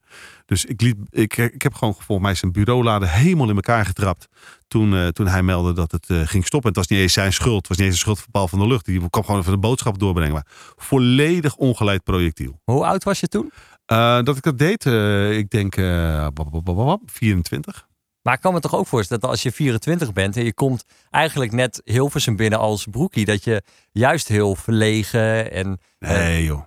Dus 0.47 0.64
ik, 0.64 0.80
liet, 0.80 0.97
ik, 1.11 1.37
ik 1.37 1.62
heb 1.62 1.75
gewoon 1.75 1.95
volgens 1.95 2.26
mij 2.26 2.35
zijn 2.35 2.52
bureaulade 2.52 3.07
helemaal 3.07 3.49
in 3.49 3.54
elkaar 3.54 3.87
getrapt 3.87 4.28
toen, 4.69 4.95
eh, 4.95 5.09
toen 5.09 5.26
hij 5.26 5.42
meldde 5.42 5.73
dat 5.73 5.92
het 5.92 6.11
eh, 6.11 6.21
ging 6.25 6.47
stoppen. 6.47 6.69
Het 6.69 6.78
was 6.78 6.88
niet 6.88 6.99
eens 6.99 7.12
zijn 7.12 7.33
schuld, 7.33 7.57
het 7.57 7.69
was 7.69 7.76
niet 7.76 7.87
eens 7.87 7.95
de 7.97 8.00
schuld 8.00 8.19
van 8.19 8.30
Paul 8.30 8.49
van 8.49 8.59
der 8.59 8.69
Lucht. 8.69 8.85
Die 8.85 9.11
kwam 9.11 9.25
gewoon 9.25 9.40
even 9.40 9.52
de 9.52 9.59
boodschap 9.59 9.99
doorbrengen. 9.99 10.33
Maar 10.33 10.47
volledig 10.76 11.57
ongeleid 11.57 12.04
projectiel. 12.04 12.61
Hoe 12.64 12.87
oud 12.87 13.04
was 13.04 13.21
je 13.21 13.28
toen? 13.28 13.52
Eh, 13.87 14.23
dat 14.23 14.37
ik 14.37 14.42
dat 14.42 14.59
deed, 14.59 14.85
ik 15.38 15.50
denk 15.50 15.76
eh, 15.76 16.26
bab- 16.35 16.50
bab- 16.50 16.64
bab- 16.64 16.76
bab- 16.76 17.11
24. 17.11 17.88
Maar 18.22 18.34
ik 18.34 18.40
kan 18.40 18.52
me 18.52 18.60
toch 18.60 18.74
ook 18.74 18.86
voorstellen 18.86 19.22
dat 19.22 19.30
als 19.30 19.42
je 19.42 19.52
24 19.52 20.12
bent 20.12 20.36
en 20.36 20.44
je 20.44 20.54
komt 20.54 20.84
eigenlijk 21.10 21.52
net 21.52 21.80
Hilversum 21.84 22.36
binnen 22.36 22.58
als 22.58 22.86
broekie, 22.90 23.24
dat 23.24 23.44
je 23.44 23.62
juist 23.92 24.28
heel 24.28 24.54
verlegen 24.54 25.52
en 25.52 25.78
Nee 25.98 26.44
joh. 26.44 26.62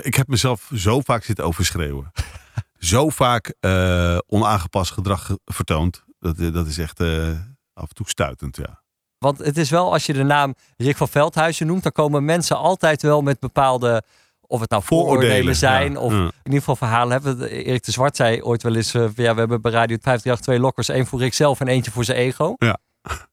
Ik- 0.00 0.14
heb 0.14 0.26
mezelf 0.28 0.70
zo 0.74 1.00
vaak 1.00 1.24
zitten 1.24 1.44
overschreeuwen. 1.44 2.10
zo 2.78 3.08
vaak 3.08 3.54
eh, 3.60 4.18
onaangepast 4.26 4.90
gedrag 4.92 5.26
ge- 5.26 5.40
vertoond. 5.44 6.04
Dat, 6.18 6.36
dat 6.38 6.66
is 6.66 6.78
echt 6.78 7.00
eh, 7.00 7.28
af 7.74 7.88
en 7.88 7.94
toe 7.94 8.08
stuitend, 8.08 8.56
ja. 8.56 8.82
Want 9.18 9.38
het 9.38 9.56
is 9.56 9.70
wel, 9.70 9.92
als 9.92 10.06
je 10.06 10.12
de 10.12 10.22
naam 10.22 10.54
Rick 10.76 10.96
van 10.96 11.08
Veldhuizen 11.08 11.66
noemt, 11.66 11.82
dan 11.82 11.92
komen 11.92 12.24
mensen 12.24 12.56
altijd 12.56 13.02
wel 13.02 13.22
met 13.22 13.38
bepaalde, 13.40 14.02
of 14.50 14.60
het 14.60 14.70
nou 14.70 14.82
vooroordelen, 14.82 15.56
zijn, 15.56 15.92
ja. 15.92 15.98
of 15.98 16.12
Ja. 16.12 16.18
in 16.18 16.32
ieder 16.44 16.58
geval 16.58 16.76
verhalen 16.76 17.12
hebben. 17.12 17.48
Erik 17.50 17.84
de 17.84 17.92
Zwart 17.92 18.16
zei 18.16 18.42
ooit 18.42 18.62
wel 18.62 18.74
eens, 18.74 18.94
eh, 18.94 19.02
ja, 19.02 19.32
we 19.32 19.38
hebben 19.38 19.60
bij 19.60 19.72
Radio 19.72 19.96
538 20.00 20.40
twee 20.40 20.58
lokkers, 20.58 20.88
één 20.88 21.06
voor 21.06 21.18
Rick 21.18 21.34
zelf 21.34 21.60
en 21.60 21.68
eentje 21.68 21.90
voor 21.90 22.04
zijn 22.04 22.18
ego. 22.18 22.54
Ja. 22.58 22.78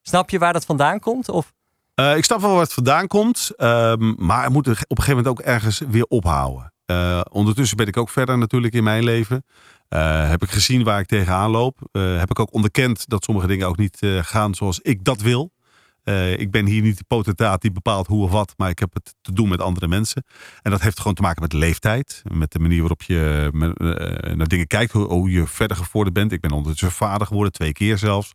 Snap 0.01 0.29
je 0.29 0.39
waar 0.39 0.53
dat 0.53 0.65
vandaan 0.65 0.99
komt? 0.99 1.29
Of 1.29 1.53
Eh, 1.93 2.17
ik 2.17 2.23
snap 2.25 2.41
wel 2.41 2.51
waar 2.51 2.61
het 2.61 2.73
vandaan 2.73 3.07
komt. 3.07 3.49
ehm, 3.55 4.13
maar 4.25 4.43
het 4.43 4.53
moet 4.53 4.67
op 4.67 4.73
een 4.73 4.77
gegeven 4.87 5.15
moment 5.15 5.27
ook 5.27 5.39
ergens 5.39 5.81
weer 5.89 6.05
ophouden. 6.05 6.73
Eh, 6.85 7.21
ondertussen 7.31 7.77
ben 7.77 7.87
ik 7.87 7.97
ook 7.97 8.09
verder 8.09 8.37
natuurlijk 8.37 8.73
in 8.73 8.83
mijn 8.83 9.03
leven. 9.03 9.45
Heb 10.27 10.43
ik 10.43 10.49
gezien 10.49 10.83
waar 10.83 10.99
ik 10.99 11.07
tegenaan 11.07 11.49
loop. 11.49 11.79
Heb 11.91 12.29
ik 12.29 12.39
ook 12.39 12.53
onderkend 12.53 13.09
dat 13.09 13.23
sommige 13.23 13.47
dingen 13.47 13.67
ook 13.67 13.77
niet 13.77 13.99
gaan 14.21 14.55
zoals 14.55 14.79
ik 14.79 15.03
dat 15.03 15.21
wil. 15.21 15.51
Eh, 16.07 16.39
ik 16.39 16.51
ben 16.51 16.65
hier 16.65 16.81
niet 16.81 16.97
de 16.97 17.03
potentaat 17.07 17.61
die 17.61 17.71
bepaalt 17.71 18.07
hoe 18.07 18.23
of 18.23 18.31
wat, 18.31 18.53
maar 18.57 18.69
ik 18.69 18.79
heb 18.79 18.93
het 18.93 19.15
te 19.21 19.33
doen 19.33 19.49
met 19.49 19.61
andere 19.61 19.87
mensen. 19.87 20.23
En 20.61 20.71
dat 20.71 20.81
heeft 20.81 20.97
gewoon 20.97 21.13
te 21.13 21.21
maken 21.21 21.41
met 21.41 21.53
leeftijd, 21.53 22.21
met 22.33 22.51
de 22.51 22.59
manier 22.59 22.79
waarop 22.79 23.01
je 23.01 23.49
met, 23.53 23.77
eh, 23.77 24.35
naar 24.35 24.47
dingen 24.47 24.67
kijkt, 24.67 24.91
hoe, 24.91 25.07
hoe 25.07 25.31
je 25.31 25.47
verder 25.47 25.77
gevorderd 25.77 26.15
bent. 26.15 26.31
Ik 26.31 26.41
ben 26.41 26.51
ondertussen 26.51 26.91
vader 26.91 27.27
geworden, 27.27 27.53
twee 27.53 27.71
keer 27.71 27.97
zelfs. 27.97 28.33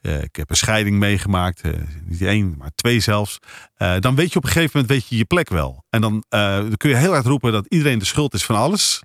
Eh, 0.00 0.22
ik 0.22 0.36
heb 0.36 0.50
een 0.50 0.56
scheiding 0.56 0.98
meegemaakt, 0.98 1.60
eh, 1.60 1.72
niet 2.04 2.22
één, 2.22 2.54
maar 2.58 2.70
twee 2.74 3.00
zelfs. 3.00 3.38
Eh, 3.74 3.94
dan 4.00 4.14
weet 4.14 4.32
je 4.32 4.38
op 4.38 4.44
een 4.44 4.50
gegeven 4.50 4.70
moment 4.72 4.90
weet 4.92 5.08
je, 5.08 5.16
je 5.16 5.24
plek 5.24 5.48
wel. 5.48 5.84
En 5.90 6.00
dan, 6.00 6.24
eh, 6.28 6.56
dan 6.56 6.76
kun 6.76 6.90
je 6.90 6.96
heel 6.96 7.12
hard 7.12 7.26
roepen 7.26 7.52
dat 7.52 7.66
iedereen 7.68 7.98
de 7.98 8.04
schuld 8.04 8.34
is 8.34 8.44
van 8.44 8.56
alles. 8.56 9.02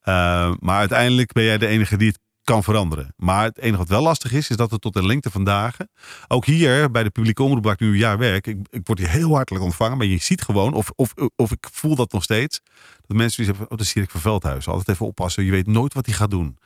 Eh, 0.00 0.52
maar 0.60 0.78
uiteindelijk 0.78 1.32
ben 1.32 1.44
jij 1.44 1.58
de 1.58 1.66
enige 1.66 1.96
die 1.96 2.08
het 2.08 2.19
kan 2.44 2.62
veranderen. 2.62 3.14
Maar 3.16 3.44
het 3.44 3.58
enige 3.58 3.78
wat 3.78 3.88
wel 3.88 4.02
lastig 4.02 4.32
is, 4.32 4.50
is 4.50 4.56
dat 4.56 4.70
het 4.70 4.80
tot 4.80 4.92
de 4.92 5.06
lengte 5.06 5.30
van 5.30 5.44
dagen. 5.44 5.90
Ook 6.28 6.44
hier 6.44 6.90
bij 6.90 7.02
de 7.02 7.10
publieke 7.10 7.42
omroep 7.42 7.64
waar 7.64 7.72
ik 7.72 7.80
nu 7.80 7.88
een 7.88 7.96
jaar 7.96 8.18
werk. 8.18 8.46
Ik, 8.46 8.58
ik 8.70 8.80
word 8.84 8.98
hier 8.98 9.10
heel 9.10 9.34
hartelijk 9.34 9.64
ontvangen. 9.64 9.96
Maar 9.96 10.06
je 10.06 10.18
ziet 10.18 10.42
gewoon, 10.42 10.72
of, 10.72 10.90
of, 10.96 11.14
of 11.36 11.50
ik 11.50 11.68
voel 11.72 11.94
dat 11.94 12.12
nog 12.12 12.22
steeds. 12.22 12.60
Dat 13.06 13.16
mensen 13.16 13.36
die 13.36 13.46
zeggen, 13.46 13.64
oh, 13.64 13.70
dat 13.70 13.86
is 13.86 13.94
Erik 13.94 14.10
van 14.10 14.20
Veldhuis. 14.20 14.68
Altijd 14.68 14.88
even 14.88 15.06
oppassen. 15.06 15.44
Je 15.44 15.50
weet 15.50 15.66
nooit 15.66 15.94
wat 15.94 16.06
hij 16.06 16.14
gaat 16.14 16.30
doen. 16.30 16.58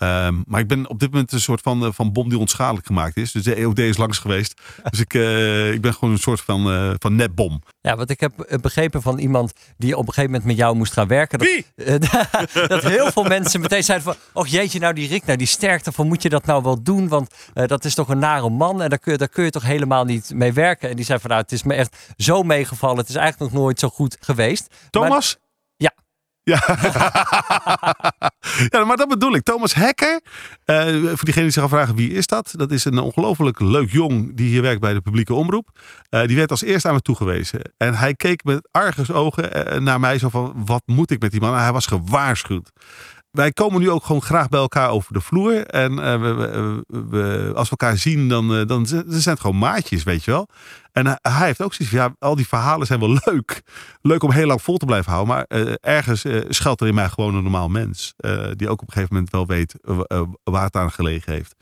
Ehm, 0.00 0.34
maar 0.46 0.60
ik 0.60 0.66
ben 0.66 0.88
op 0.88 0.98
dit 0.98 1.10
moment 1.10 1.32
een 1.32 1.40
soort 1.40 1.60
van, 1.60 1.84
eh, 1.84 1.92
van 1.92 2.12
bom 2.12 2.28
die 2.28 2.38
onschadelijk 2.38 2.86
gemaakt 2.86 3.16
is. 3.16 3.32
Dus 3.32 3.42
de 3.42 3.54
EOD 3.54 3.78
is 3.78 3.96
langs 3.96 4.18
geweest. 4.18 4.60
Dus 4.90 5.00
ik, 5.00 5.14
eh, 5.14 5.72
ik 5.72 5.80
ben 5.80 5.94
gewoon 5.94 6.10
een 6.10 6.18
soort 6.18 6.40
van, 6.40 6.70
eh, 6.70 6.90
van 6.98 7.14
netbom. 7.14 7.62
Ja, 7.80 7.96
wat 7.96 8.10
ik 8.10 8.20
heb 8.20 8.58
begrepen 8.60 9.02
van 9.02 9.18
iemand 9.18 9.52
die 9.76 9.96
op 9.96 10.06
een 10.06 10.12
gegeven 10.12 10.30
moment 10.30 10.44
met 10.44 10.56
jou 10.56 10.76
moest 10.76 10.92
gaan 10.92 11.06
werken. 11.06 11.38
Dat, 11.38 11.48
Wie? 11.48 11.66
dat 12.68 12.82
heel 12.82 13.12
veel 13.12 13.22
mensen 13.22 13.60
meteen 13.60 13.84
zeiden 13.84 14.06
van... 14.06 14.16
Och 14.32 14.46
jeetje, 14.46 14.78
nou 14.78 14.94
die 14.94 15.08
Rick, 15.08 15.26
nou 15.26 15.38
die 15.38 15.46
sterkte 15.46 15.92
van 15.92 16.06
moet 16.06 16.22
je 16.22 16.28
dat 16.28 16.46
nou 16.46 16.62
wel 16.62 16.82
doen? 16.82 17.08
Want 17.08 17.34
dat 17.52 17.84
is 17.84 17.94
toch 17.94 18.08
een 18.08 18.18
nare 18.18 18.50
man 18.50 18.82
en 18.82 18.88
daar 18.88 18.98
kun, 18.98 19.12
je, 19.12 19.18
daar 19.18 19.28
kun 19.28 19.44
je 19.44 19.50
toch 19.50 19.64
helemaal 19.64 20.04
niet 20.04 20.34
mee 20.34 20.52
werken? 20.52 20.90
En 20.90 20.96
die 20.96 21.04
zei 21.04 21.18
van 21.18 21.30
nou, 21.30 21.42
het 21.42 21.52
is 21.52 21.62
me 21.62 21.74
echt 21.74 22.12
zo 22.16 22.42
meegevallen. 22.42 22.98
Het 22.98 23.08
is 23.08 23.14
eigenlijk 23.14 23.52
nog 23.52 23.62
nooit 23.62 23.78
zo 23.78 23.88
goed 23.88 24.16
geweest. 24.20 24.74
Thomas? 24.90 25.38
Ja. 26.50 26.62
ja, 28.78 28.84
maar 28.84 28.96
dat 28.96 29.08
bedoel 29.08 29.34
ik. 29.34 29.42
Thomas 29.42 29.74
Hekker. 29.74 30.20
eh, 30.64 30.86
voor 30.86 31.24
diegenen 31.24 31.42
die 31.42 31.50
zich 31.50 31.62
afvragen 31.62 31.94
wie 31.94 32.12
is 32.12 32.26
dat? 32.26 32.52
Dat 32.56 32.70
is 32.70 32.84
een 32.84 32.98
ongelooflijk 32.98 33.60
leuk 33.60 33.90
jong 33.92 34.36
die 34.36 34.48
hier 34.48 34.62
werkt 34.62 34.80
bij 34.80 34.92
de 34.92 35.00
publieke 35.00 35.34
omroep. 35.34 35.68
Eh, 36.08 36.26
die 36.26 36.36
werd 36.36 36.50
als 36.50 36.62
eerste 36.62 36.88
aan 36.88 36.94
me 36.94 37.00
toegewezen. 37.00 37.60
En 37.76 37.94
hij 37.94 38.14
keek 38.14 38.44
met 38.44 38.68
argusogen 38.70 39.52
eh, 39.66 39.78
naar 39.80 40.00
mij 40.00 40.18
zo 40.18 40.28
van 40.28 40.62
wat 40.66 40.82
moet 40.86 41.10
ik 41.10 41.20
met 41.20 41.30
die 41.30 41.40
man? 41.40 41.54
Hij 41.58 41.72
was 41.72 41.86
gewaarschuwd. 41.86 42.70
Wij 43.30 43.52
komen 43.52 43.80
nu 43.80 43.90
ook 43.90 44.04
gewoon 44.04 44.22
graag 44.22 44.48
bij 44.48 44.60
elkaar 44.60 44.90
over 44.90 45.12
de 45.12 45.20
vloer. 45.20 45.66
En 45.66 45.98
eh, 45.98 46.20
we, 46.86 47.52
als 47.54 47.70
we 47.70 47.76
elkaar 47.76 47.96
zien, 47.96 48.28
dan, 48.28 48.54
eh, 48.54 48.66
dan 48.66 48.86
zijn 48.86 49.04
het 49.08 49.40
gewoon 49.40 49.58
maatjes, 49.58 50.02
weet 50.02 50.24
je 50.24 50.30
wel. 50.30 50.48
En 50.92 51.06
hij, 51.06 51.46
heeft 51.46 51.62
ook 51.62 51.74
zoiets 51.74 51.96
van, 51.96 52.04
ja, 52.04 52.14
al 52.18 52.36
die 52.36 52.48
verhalen 52.48 52.86
zijn 52.86 53.00
wel 53.00 53.18
leuk. 53.24 53.62
Leuk 54.02 54.22
om 54.22 54.30
heel 54.30 54.46
lang 54.46 54.62
vol 54.62 54.76
te 54.76 54.84
blijven 54.84 55.12
houden. 55.12 55.34
Maar 55.34 55.44
eh, 55.44 55.74
ergens 55.80 56.24
schuilt 56.48 56.80
er 56.80 56.86
in 56.86 56.94
mij 56.94 57.08
gewoon 57.08 57.34
een 57.34 57.42
normaal 57.42 57.68
mens. 57.68 58.14
die 58.52 58.68
ook 58.68 58.82
op 58.82 58.86
een 58.86 58.92
gegeven 58.92 59.14
moment 59.14 59.30
wel 59.32 59.46
weet 59.46 59.74
waar 60.42 60.64
het 60.64 60.76
aan 60.76 60.92
gelegen 60.92 61.32
heeft. 61.32 61.54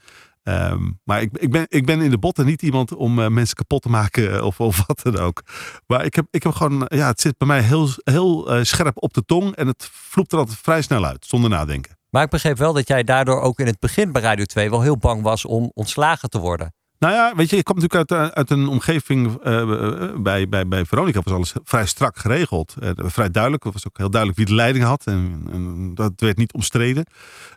Ehm, 0.49 0.90
maar 1.05 1.23
ik, 1.23 1.38
ik, 1.38 1.50
ben, 1.50 1.67
ik 1.69 1.87
ben 1.87 2.00
in 2.00 2.11
de 2.11 2.19
botten 2.19 2.47
niet 2.47 2.62
iemand 2.62 2.95
om 2.95 3.19
eh, 3.19 3.28
mensen 3.28 3.57
kapot 3.57 3.83
te 3.83 3.88
maken 3.88 4.35
eh, 4.35 4.45
of, 4.45 4.61
of 4.61 4.83
wat 4.87 5.00
dan 5.02 5.19
ook. 5.19 5.43
Maar 5.87 6.05
ik 6.05 6.14
heb, 6.14 6.26
ik 6.31 6.43
heb 6.43 6.52
gewoon, 6.52 6.85
ja, 6.88 7.07
het 7.07 7.21
zit 7.21 7.38
bij 7.38 7.49
mij 7.49 7.61
heel, 7.61 7.88
heel 8.05 8.50
eh, 8.50 8.62
scherp 8.62 9.02
op 9.02 9.12
de 9.12 9.25
tong. 9.25 9.55
En 9.57 9.67
het 9.67 9.88
vloept 9.93 10.33
er 10.33 10.38
altijd 10.38 10.59
vrij 10.59 10.83
snel 10.83 11.05
uit, 11.05 11.26
zonder 11.26 11.50
nadenken. 11.50 11.99
Maar 12.11 12.23
ik 12.23 12.31
begreep 12.31 12.59
wel 12.59 12.73
dat 12.73 12.88
jij 12.88 13.05
daardoor 13.05 13.40
ook 13.40 13.59
in 13.59 13.67
het 13.67 13.78
begin 13.78 14.12
bij 14.12 14.23
Radio 14.23 14.45
2 14.45 14.71
wel 14.71 14.83
heel 14.83 14.99
bang 14.99 15.23
was 15.23 15.45
om 15.45 15.71
ontslagen 15.75 16.31
te 16.31 16.38
worden. 16.38 16.73
Nou 16.99 17.14
ja, 17.14 17.33
weet 17.37 17.50
je, 17.50 17.57
ik 17.57 17.64
kom 17.64 17.78
natuurlijk 17.78 18.11
uit, 18.11 18.35
uit 18.35 18.50
een 18.50 18.69
omgeving 18.69 19.43
eh, 19.43 19.61
eh, 19.61 20.21
bij, 20.21 20.49
bij, 20.49 20.69
bij 20.69 20.85
Veronica 20.85 21.21
was 21.23 21.33
alles 21.33 21.52
vrij 21.64 21.87
strak 21.87 22.19
geregeld. 22.19 22.75
Eh, 22.81 22.90
vrij 22.97 23.31
duidelijk. 23.31 23.64
Het 23.64 23.73
was 23.73 23.87
ook 23.87 23.99
heel 23.99 24.11
duidelijk 24.11 24.40
wie 24.40 24.49
de 24.49 24.55
leiding 24.55 24.85
had. 24.85 25.07
En, 25.07 25.49
en 25.52 25.95
dat 25.95 26.12
werd 26.17 26.37
niet 26.37 26.52
omstreden. 26.52 27.07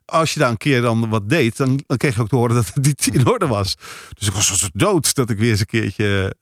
Als 0.05 0.33
je 0.33 0.39
daar 0.39 0.49
een 0.49 0.57
keer 0.57 0.81
dan 0.81 1.09
wat 1.09 1.29
deed, 1.29 1.57
dan, 1.57 1.83
dan 1.87 1.97
kreeg 1.97 2.15
je 2.15 2.21
ook 2.21 2.27
te 2.27 2.35
horen 2.35 2.55
dat 2.55 2.71
het 2.73 2.85
niet 2.85 3.07
in 3.07 3.27
orde 3.27 3.47
was. 3.47 3.75
Dus 4.13 4.27
ik 4.27 4.33
was 4.33 4.59
zo 4.59 4.67
dood 4.73 5.15
dat 5.15 5.29
ik 5.29 5.37
weer 5.37 5.49
eens 5.49 5.59
een 5.59 5.65
keertje 5.65 6.35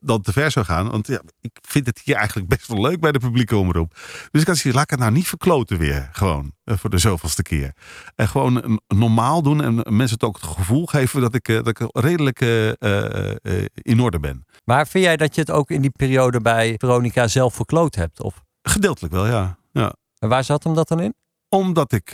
dan 0.00 0.20
te 0.22 0.32
ver 0.32 0.50
zou 0.50 0.64
gaan. 0.64 0.90
Want 0.90 1.06
ja, 1.06 1.20
ik 1.40 1.58
vind 1.62 1.86
het 1.86 2.00
hier 2.04 2.16
eigenlijk 2.16 2.48
best 2.48 2.66
wel 2.66 2.80
leuk 2.80 3.00
bij 3.00 3.12
de 3.12 3.18
publieke 3.18 3.56
omroep. 3.56 3.94
Dus 4.30 4.40
ik 4.40 4.46
had 4.46 4.56
zoiets, 4.56 4.74
laat 4.74 4.82
ik 4.82 4.90
het 4.90 4.98
nou 4.98 5.12
niet 5.12 5.28
verkloten 5.28 5.78
weer. 5.78 6.08
Gewoon, 6.12 6.52
voor 6.64 6.90
de 6.90 6.98
zoveelste 6.98 7.42
keer. 7.42 7.72
En 8.14 8.28
gewoon 8.28 8.80
normaal 8.86 9.42
doen 9.42 9.62
en 9.62 9.74
mensen 9.74 10.14
het 10.14 10.24
ook 10.24 10.36
het 10.36 10.50
gevoel 10.50 10.86
geven 10.86 11.20
dat 11.20 11.34
ik, 11.34 11.46
dat 11.46 11.68
ik 11.68 11.80
redelijk 12.04 12.40
eh, 12.40 12.68
eh, 12.68 13.30
eh, 13.42 13.64
in 13.74 14.00
orde 14.00 14.20
ben. 14.20 14.46
Maar 14.64 14.86
vind 14.86 15.04
jij 15.04 15.16
dat 15.16 15.34
je 15.34 15.40
het 15.40 15.50
ook 15.50 15.70
in 15.70 15.80
die 15.80 15.90
periode 15.90 16.40
bij 16.40 16.74
Veronica 16.78 17.28
zelf 17.28 17.54
verkloot 17.54 17.94
hebt? 17.94 18.20
Of? 18.20 18.42
Gedeeltelijk 18.62 19.14
wel, 19.14 19.26
ja. 19.26 19.58
ja. 19.72 19.94
En 20.18 20.28
waar 20.28 20.44
zat 20.44 20.64
hem 20.64 20.74
dat 20.74 20.88
dan 20.88 21.00
in? 21.00 21.14
Omdat 21.48 21.92
ik 21.92 22.12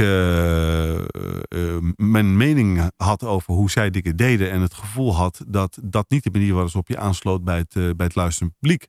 mijn 1.97 2.37
mening 2.37 2.91
had 2.97 3.25
over 3.25 3.55
hoe 3.55 3.71
zij 3.71 3.91
dingen 3.91 4.17
deden. 4.17 4.51
En 4.51 4.61
het 4.61 4.75
gevoel 4.75 5.15
had 5.15 5.45
dat 5.47 5.79
dat 5.83 6.11
niet 6.11 6.25
de 6.25 6.31
manier 6.31 6.55
was 6.55 6.73
waarop 6.73 6.89
je 6.89 6.99
aansloot 6.99 7.45
bij 7.45 7.59
het, 7.59 7.97
bij 7.97 8.07
het 8.07 8.15
luisterend 8.15 8.55
publiek. 8.59 8.87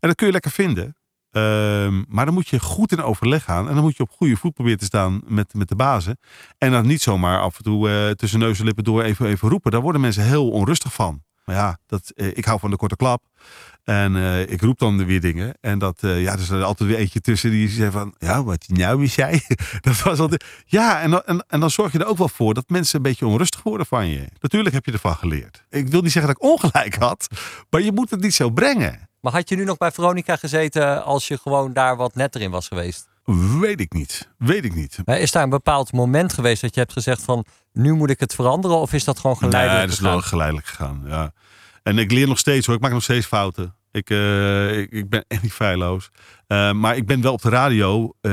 En 0.00 0.08
dat 0.08 0.14
kun 0.14 0.26
je 0.26 0.32
lekker 0.32 0.50
vinden. 0.50 0.96
Ehm, 1.36 2.02
maar 2.08 2.24
dan 2.24 2.34
moet 2.34 2.48
je 2.48 2.60
goed 2.60 2.92
in 2.92 3.02
overleg 3.02 3.44
gaan. 3.44 3.68
En 3.68 3.74
dan 3.74 3.82
moet 3.82 3.96
je 3.96 4.02
op 4.02 4.10
goede 4.10 4.36
voet 4.36 4.54
proberen 4.54 4.78
te 4.78 4.84
staan 4.84 5.20
met, 5.26 5.54
met 5.54 5.68
de 5.68 5.76
bazen. 5.76 6.18
En 6.58 6.70
dan 6.70 6.86
niet 6.86 7.02
zomaar 7.02 7.40
af 7.40 7.56
en 7.56 7.64
toe 7.64 7.90
eh, 7.90 8.10
tussen 8.10 8.38
neus 8.38 8.58
en 8.58 8.64
lippen 8.64 8.84
door 8.84 9.02
even, 9.02 9.26
even 9.26 9.48
roepen. 9.48 9.70
Daar 9.70 9.80
worden 9.80 10.00
mensen 10.00 10.24
heel 10.24 10.50
onrustig 10.50 10.92
van. 10.92 11.22
Maar 11.46 11.54
ja, 11.56 11.78
dat, 11.86 12.12
eh, 12.14 12.26
ik 12.26 12.44
hou 12.44 12.58
van 12.58 12.70
de 12.70 12.76
korte 12.76 12.96
klap. 12.96 13.22
En 13.84 14.16
eh, 14.16 14.40
ik 14.40 14.60
roep 14.60 14.78
dan 14.78 15.04
weer 15.04 15.20
dingen. 15.20 15.54
En 15.60 15.78
dat, 15.78 16.02
eh, 16.02 16.22
ja, 16.22 16.32
er 16.32 16.38
is 16.38 16.48
er 16.48 16.62
altijd 16.62 16.88
weer 16.88 16.98
eentje 16.98 17.20
tussen 17.20 17.50
die 17.50 17.68
zegt 17.68 17.92
van, 17.92 18.14
ja, 18.18 18.44
wat 18.44 18.64
nou 18.68 18.98
weer 18.98 19.08
zei. 19.08 19.40
dat 19.80 20.02
was 20.02 20.18
altijd, 20.18 20.44
ja, 20.64 21.00
en, 21.00 21.26
en, 21.26 21.44
en 21.48 21.60
dan 21.60 21.70
zorg 21.70 21.92
je 21.92 21.98
er 21.98 22.06
ook 22.06 22.18
wel 22.18 22.28
voor 22.28 22.54
dat 22.54 22.68
mensen 22.68 22.96
een 22.96 23.02
beetje 23.02 23.26
onrustig 23.26 23.62
worden 23.62 23.86
van 23.86 24.08
je. 24.08 24.28
Natuurlijk 24.40 24.74
heb 24.74 24.86
je 24.86 24.92
ervan 24.92 25.16
geleerd. 25.16 25.64
Ik 25.70 25.88
wil 25.88 26.00
niet 26.00 26.12
zeggen 26.12 26.34
dat 26.34 26.42
ik 26.42 26.50
ongelijk 26.50 26.94
had, 26.94 27.26
maar 27.70 27.80
je 27.80 27.92
moet 27.92 28.10
het 28.10 28.20
niet 28.20 28.34
zo 28.34 28.50
brengen. 28.50 29.05
Maar 29.20 29.32
had 29.32 29.48
je 29.48 29.56
nu 29.56 29.64
nog 29.64 29.76
bij 29.76 29.92
Veronica 29.92 30.36
gezeten 30.36 31.04
als 31.04 31.28
je 31.28 31.38
gewoon 31.38 31.72
daar 31.72 31.96
wat 31.96 32.14
netter 32.14 32.40
in 32.40 32.50
was 32.50 32.68
geweest? 32.68 33.08
Weet 33.60 33.80
ik 33.80 33.92
niet. 33.92 34.28
Weet 34.38 34.64
ik 34.64 34.74
niet. 34.74 34.98
Is 35.04 35.30
daar 35.30 35.42
een 35.42 35.50
bepaald 35.50 35.92
moment 35.92 36.32
geweest 36.32 36.60
dat 36.60 36.74
je 36.74 36.80
hebt 36.80 36.92
gezegd 36.92 37.22
van 37.22 37.44
nu 37.72 37.92
moet 37.92 38.10
ik 38.10 38.20
het 38.20 38.34
veranderen? 38.34 38.76
Of 38.76 38.92
is 38.92 39.04
dat 39.04 39.18
gewoon 39.18 39.36
geleidelijk 39.36 39.78
Nee, 39.78 39.86
dat 39.86 39.96
is 39.96 40.02
wel 40.02 40.20
geleidelijk 40.20 40.66
gegaan. 40.66 41.02
Ja. 41.06 41.32
En 41.82 41.98
ik 41.98 42.12
leer 42.12 42.28
nog 42.28 42.38
steeds 42.38 42.66
hoor. 42.66 42.74
Ik 42.74 42.80
maak 42.80 42.92
nog 42.92 43.02
steeds 43.02 43.26
fouten. 43.26 43.74
Ik, 43.90 44.10
eh, 44.10 44.78
ik, 44.78 44.90
ik 44.90 45.08
ben 45.08 45.24
echt 45.28 45.42
niet 45.42 45.52
feilloos. 45.52 46.10
Eh, 46.46 46.72
maar 46.72 46.96
ik 46.96 47.06
ben 47.06 47.20
wel 47.20 47.32
op 47.32 47.42
de 47.42 47.48
radio 47.48 48.12
eh, 48.20 48.30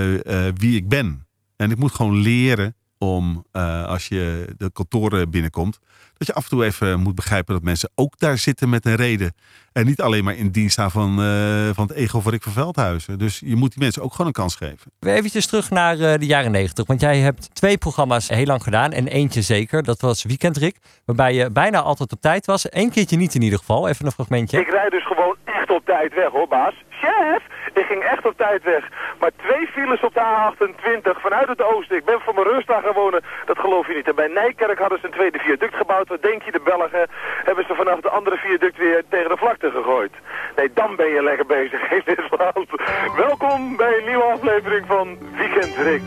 wie 0.54 0.75
ik 0.75 0.90
ben. 0.90 1.28
En 1.56 1.72
ik 1.72 1.78
moet 1.78 1.94
gewoon 1.94 2.16
leren 2.16 2.75
om, 3.03 3.45
eh, 3.51 3.86
als 3.86 4.07
je 4.07 4.45
de 4.57 4.72
kantoren 4.72 5.29
binnenkomt, 5.29 5.79
dat 6.17 6.27
je 6.27 6.33
af 6.33 6.43
en 6.43 6.50
toe 6.50 6.65
even 6.65 7.00
moet 7.00 7.15
begrijpen 7.15 7.53
dat 7.53 7.63
mensen 7.63 7.89
ook 7.95 8.19
daar 8.19 8.38
zitten 8.38 8.69
met 8.69 8.86
een 8.86 8.95
reden. 8.95 9.33
En 9.74 9.86
niet 9.86 10.01
alleen 10.01 10.24
maar 10.24 10.36
in 10.36 10.50
dienst 10.50 10.72
staan 10.72 10.91
van, 10.91 11.10
eh, 11.22 11.69
van 11.74 11.88
het 11.88 11.95
ego 11.95 12.19
van 12.19 12.31
Rick 12.31 12.43
van 12.43 12.51
Veldhuizen. 12.51 13.19
Dus 13.19 13.41
je 13.45 13.55
moet 13.55 13.72
die 13.72 13.79
mensen 13.83 14.01
ook 14.01 14.12
gewoon 14.12 14.27
een 14.27 14.33
kans 14.33 14.55
geven. 14.55 14.91
Even 15.00 15.48
terug 15.48 15.69
naar 15.69 16.00
eh, 16.00 16.19
de 16.19 16.25
jaren 16.25 16.51
negentig. 16.51 16.88
Want 16.88 17.01
jij 17.01 17.17
hebt 17.17 17.55
twee 17.55 17.77
programma's 17.77 18.29
heel 18.29 18.45
lang 18.45 18.63
gedaan. 18.63 18.91
En 18.91 19.07
eentje 19.07 19.41
zeker. 19.41 19.83
Dat 19.83 20.01
was 20.01 20.24
Weekend 20.24 20.57
Rick. 20.57 20.77
Waarbij 21.05 21.33
je 21.33 21.51
bijna 21.51 21.81
altijd 21.81 22.12
op 22.12 22.22
tijd 22.22 22.45
was. 22.45 22.65
Eén 22.69 22.91
keertje 22.91 23.17
niet 23.17 23.36
in 23.36 23.41
ieder 23.41 23.60
geval. 23.60 23.88
Even 23.88 24.05
een 24.05 24.12
fragmentje. 24.12 24.60
Ik 24.60 24.69
rijd 24.69 24.91
dus 24.91 25.05
gewoon 25.05 25.36
echt 25.45 25.69
op 25.69 25.86
tijd 25.86 26.13
weg 26.13 26.31
hoor, 26.31 26.48
baas. 26.48 26.74
Chef! 27.03 27.41
Ik 27.74 27.86
ging 27.86 28.03
echt 28.03 28.25
op 28.25 28.38
tijd 28.38 28.63
weg. 28.63 28.83
Maar 29.19 29.31
twee 29.36 29.67
files 29.67 30.01
op 30.01 30.13
de 30.13 30.22
A28 30.22 31.22
vanuit 31.22 31.48
het 31.48 31.62
oosten. 31.62 31.98
Ik 31.98 32.05
ben 32.05 32.19
van 32.22 32.36
mijn 32.36 32.48
rust 32.48 32.72
gaan 32.72 32.93
wonen. 32.93 33.24
Dat 33.45 33.60
geloof 33.60 33.88
je 33.88 33.93
niet. 33.93 34.07
En 34.07 34.15
bij 34.15 34.27
Nijkerk 34.27 34.79
hadden 34.79 35.00
ze 35.00 35.05
een 35.05 35.12
tweede 35.12 35.39
viaduct 35.39 35.75
gebouwd. 35.75 36.07
Wat 36.07 36.22
denk 36.22 36.43
je, 36.43 36.51
de 36.51 36.62
Belgen 36.63 37.07
hebben 37.43 37.65
ze 37.67 37.75
vanaf 37.75 38.00
de 38.00 38.10
andere 38.10 38.38
viaduct 38.38 38.77
weer 38.77 39.03
tegen 39.10 39.29
de 39.29 39.38
vlakte 39.38 39.72
gegooid. 39.72 40.12
Nee, 40.55 40.72
dan 40.74 40.95
ben 40.95 41.07
je 41.07 41.24
lekker 41.24 41.45
bezig 41.45 41.91
in 41.91 42.01
dit 42.05 42.22
land. 42.38 42.67
Welkom 43.15 43.75
bij 43.75 43.98
een 43.98 44.05
nieuwe 44.05 44.24
aflevering 44.24 44.86
van 44.88 45.17
Weekend 45.38 45.75
Rick. 45.75 46.01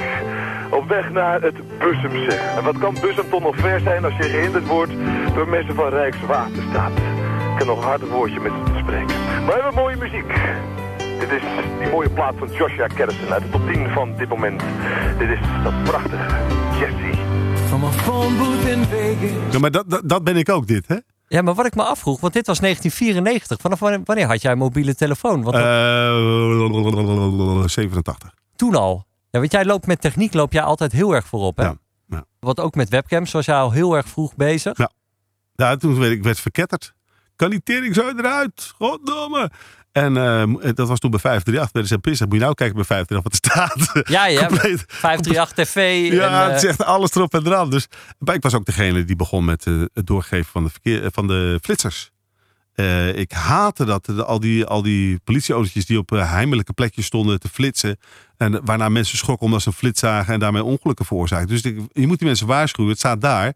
Op 0.70 0.88
weg 0.88 1.10
naar 1.10 1.40
het 1.40 1.78
Bussumse. 1.78 2.36
En 2.56 2.64
wat 2.64 2.78
kan 2.78 2.96
Bussum 3.00 3.30
toch 3.30 3.42
nog 3.42 3.56
ver 3.56 3.80
zijn 3.80 4.04
als 4.04 4.16
je 4.16 4.22
gehinderd 4.22 4.66
wordt 4.66 4.92
door 5.34 5.48
mensen 5.48 5.74
van 5.74 5.88
Rijkswaterstaat. 5.88 6.92
Ik 7.52 7.58
heb 7.58 7.66
nog 7.66 7.78
een 7.78 7.88
hard 7.88 8.08
woordje 8.08 8.40
met 8.40 8.52
ze 8.52 8.72
te 8.72 9.25
Dit 11.28 11.42
is 11.42 11.48
die 11.78 11.88
mooie 11.90 12.10
plaat 12.10 12.34
van 12.38 12.48
Joshua 12.52 12.86
Kerrison 12.86 13.32
uit 13.32 13.42
de 13.42 13.48
top 13.50 13.66
10 13.72 13.88
van 13.90 14.16
dit 14.16 14.28
moment. 14.28 14.62
Dit 15.18 15.28
is 15.28 15.38
dat 15.64 15.82
prachtige 15.84 16.26
Jesse. 16.78 17.18
Ja, 19.50 19.58
maar 19.58 19.70
dat, 19.70 19.90
dat, 19.90 20.02
dat 20.08 20.24
ben 20.24 20.36
ik 20.36 20.48
ook 20.50 20.66
dit, 20.66 20.88
hè? 20.88 20.96
Ja, 21.28 21.42
maar 21.42 21.54
wat 21.54 21.66
ik 21.66 21.74
me 21.74 21.82
afvroeg. 21.82 22.20
Want 22.20 22.32
dit 22.32 22.46
was 22.46 22.58
1994. 22.60 23.60
Vanaf 23.60 23.78
wanneer, 23.78 24.00
wanneer 24.04 24.26
had 24.26 24.42
jij 24.42 24.52
een 24.52 24.58
mobiele 24.58 24.94
telefoon? 24.94 25.42
Want 25.42 25.56
dat- 25.56 25.64
Eh 25.64 27.68
87. 27.68 28.34
toen 28.56 28.74
al. 28.74 29.04
Ja, 29.30 29.38
want 29.38 29.52
jij 29.52 29.64
loopt 29.64 29.86
met 29.86 30.00
techniek 30.00 30.34
loop 30.34 30.52
jij 30.52 30.62
altijd 30.62 30.92
heel 30.92 31.14
erg 31.14 31.26
voorop. 31.26 31.56
Hè? 31.56 31.62
Ja, 31.64 31.74
ja. 32.08 32.24
Want 32.40 32.60
ook 32.60 32.74
met 32.74 32.88
webcams 32.88 33.32
was 33.32 33.46
jij 33.46 33.56
al 33.56 33.70
heel 33.70 33.96
erg 33.96 34.08
vroeg 34.08 34.36
bezig. 34.36 34.78
Ja. 34.78 34.90
Ja, 35.54 35.76
toen 35.76 35.98
werd 35.98 36.12
ik 36.12 36.22
werd 36.22 36.40
verketterd. 36.40 36.94
kan 37.36 37.50
die 37.50 37.62
tering 37.62 37.94
zo 37.94 38.08
eruit? 38.16 38.72
Goddomme. 38.78 39.50
En 40.04 40.16
eh, 40.16 40.70
dat 40.74 40.88
was 40.88 40.98
toen 40.98 41.10
bij 41.10 41.20
538. 41.20 41.72
Werden 41.72 41.86
ze 41.90 41.98
pissig. 41.98 42.26
Moet 42.26 42.34
je 42.36 42.40
nou 42.42 42.54
kijken 42.54 42.76
bij 42.76 42.84
538 42.84 43.22
wat 43.22 43.32
er 43.32 43.78
staat. 43.84 44.08
Ja, 44.08 44.26
ja. 44.26 44.46
Compleet. 44.48 44.84
538 44.88 45.64
TV. 45.66 46.12
Ja, 46.12 46.44
en, 46.44 46.48
het 46.48 46.56
is 46.56 46.62
eh, 46.64 46.68
echt 46.70 46.84
alles 46.84 47.14
erop 47.14 47.34
en 47.34 47.46
eraan. 47.46 47.70
Dus 47.70 47.88
maar 48.18 48.34
ik 48.34 48.42
was 48.42 48.54
ook 48.54 48.64
degene 48.64 49.04
die 49.04 49.16
begon 49.16 49.44
met 49.44 49.66
eh, 49.66 49.82
het 49.94 50.06
doorgeven 50.06 50.50
van 50.52 50.64
de, 50.64 50.70
verkeer, 50.70 51.04
eh, 51.04 51.08
van 51.12 51.26
de 51.26 51.58
flitsers. 51.62 52.10
Eh, 52.74 53.16
ik 53.18 53.32
haatte 53.32 53.84
dat. 53.84 54.04
de- 54.04 54.24
al, 54.24 54.40
die, 54.40 54.64
al 54.64 54.82
die 54.82 55.18
politieautootjes 55.24 55.86
die 55.86 55.98
op 55.98 56.12
eh, 56.12 56.30
heimelijke 56.30 56.72
plekjes 56.72 57.06
stonden 57.06 57.40
te 57.40 57.48
flitsen. 57.48 57.96
En 58.36 58.60
waarna 58.64 58.88
mensen 58.88 59.18
schrokken 59.18 59.46
omdat 59.46 59.62
ze 59.62 59.68
een 59.68 59.74
flits 59.74 60.00
zagen 60.00 60.34
en 60.34 60.40
daarmee 60.40 60.64
ongelukken 60.64 61.04
veroorzaakten. 61.04 61.48
Dus 61.48 61.62
ik, 61.62 61.78
je 61.92 62.06
moet 62.06 62.18
die 62.18 62.26
mensen 62.26 62.46
waarschuwen. 62.46 62.90
Het 62.90 62.98
staat 63.00 63.20
daar. 63.20 63.52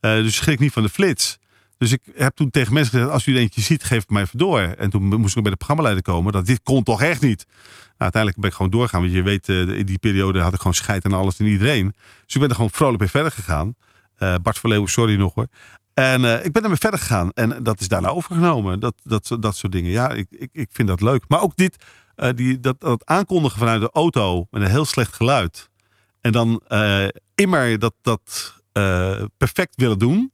Eh, 0.00 0.14
dus 0.14 0.36
schrik 0.36 0.58
niet 0.58 0.72
van 0.72 0.82
de 0.82 0.88
flits. 0.88 1.38
Dus 1.82 1.92
ik 1.92 2.02
heb 2.14 2.34
toen 2.34 2.50
tegen 2.50 2.72
mensen 2.72 2.92
gezegd, 2.92 3.12
als 3.12 3.26
u 3.26 3.34
er 3.34 3.40
eentje 3.40 3.60
ziet, 3.60 3.84
geef 3.84 4.00
het 4.00 4.10
mij 4.10 4.22
even 4.22 4.38
door. 4.38 4.60
En 4.60 4.90
toen 4.90 5.02
moest 5.02 5.36
ik 5.36 5.42
bij 5.42 5.50
de 5.50 5.56
programmaleider 5.56 6.02
komen. 6.02 6.32
Dat 6.32 6.46
dit 6.46 6.62
kon 6.62 6.82
toch 6.82 7.02
echt 7.02 7.20
niet. 7.20 7.46
Nou, 7.46 7.94
uiteindelijk 7.98 8.40
ben 8.40 8.50
ik 8.50 8.56
gewoon 8.56 8.70
doorgaan. 8.70 9.00
Want 9.00 9.12
je 9.12 9.22
weet, 9.22 9.48
eh, 9.48 9.68
in 9.68 9.86
die 9.86 9.98
periode 9.98 10.40
had 10.40 10.52
ik 10.52 10.58
gewoon 10.58 10.74
scheid 10.74 11.04
aan 11.04 11.12
alles 11.12 11.38
en 11.38 11.46
iedereen. 11.46 11.94
Dus 12.24 12.34
ik 12.34 12.40
ben 12.40 12.48
er 12.48 12.54
gewoon 12.54 12.70
vrolijk 12.70 12.98
mee 12.98 13.08
verder 13.08 13.32
gegaan. 13.32 13.74
Eh, 14.16 14.34
Bart 14.42 14.58
van 14.58 14.70
Leeuwen, 14.70 14.90
sorry 14.90 15.16
nog 15.16 15.34
hoor. 15.34 15.46
En 15.94 16.24
eh, 16.24 16.44
ik 16.44 16.52
ben 16.52 16.62
ermee 16.62 16.78
verder 16.78 17.00
gegaan. 17.00 17.30
En 17.30 17.62
dat 17.62 17.80
is 17.80 17.88
daarna 17.88 18.08
overgenomen. 18.08 18.80
Dat, 18.80 18.94
dat, 19.02 19.36
dat 19.40 19.56
soort 19.56 19.72
dingen. 19.72 19.90
Ja, 19.90 20.10
ik, 20.10 20.26
ik, 20.30 20.50
ik 20.52 20.68
vind 20.72 20.88
dat 20.88 21.00
leuk. 21.00 21.24
Maar 21.28 21.40
ook 21.40 21.56
dit, 21.56 21.84
die, 22.34 22.60
dat, 22.60 22.80
dat 22.80 23.06
aankondigen 23.06 23.58
vanuit 23.58 23.80
de 23.80 23.90
auto 23.92 24.46
met 24.50 24.62
een 24.62 24.70
heel 24.70 24.84
slecht 24.84 25.14
geluid. 25.14 25.70
En 26.20 26.32
dan 26.32 26.62
immer 27.34 27.78
dat, 27.78 27.94
dat 28.02 28.60
perfect 29.36 29.76
willen 29.76 29.98
doen. 29.98 30.32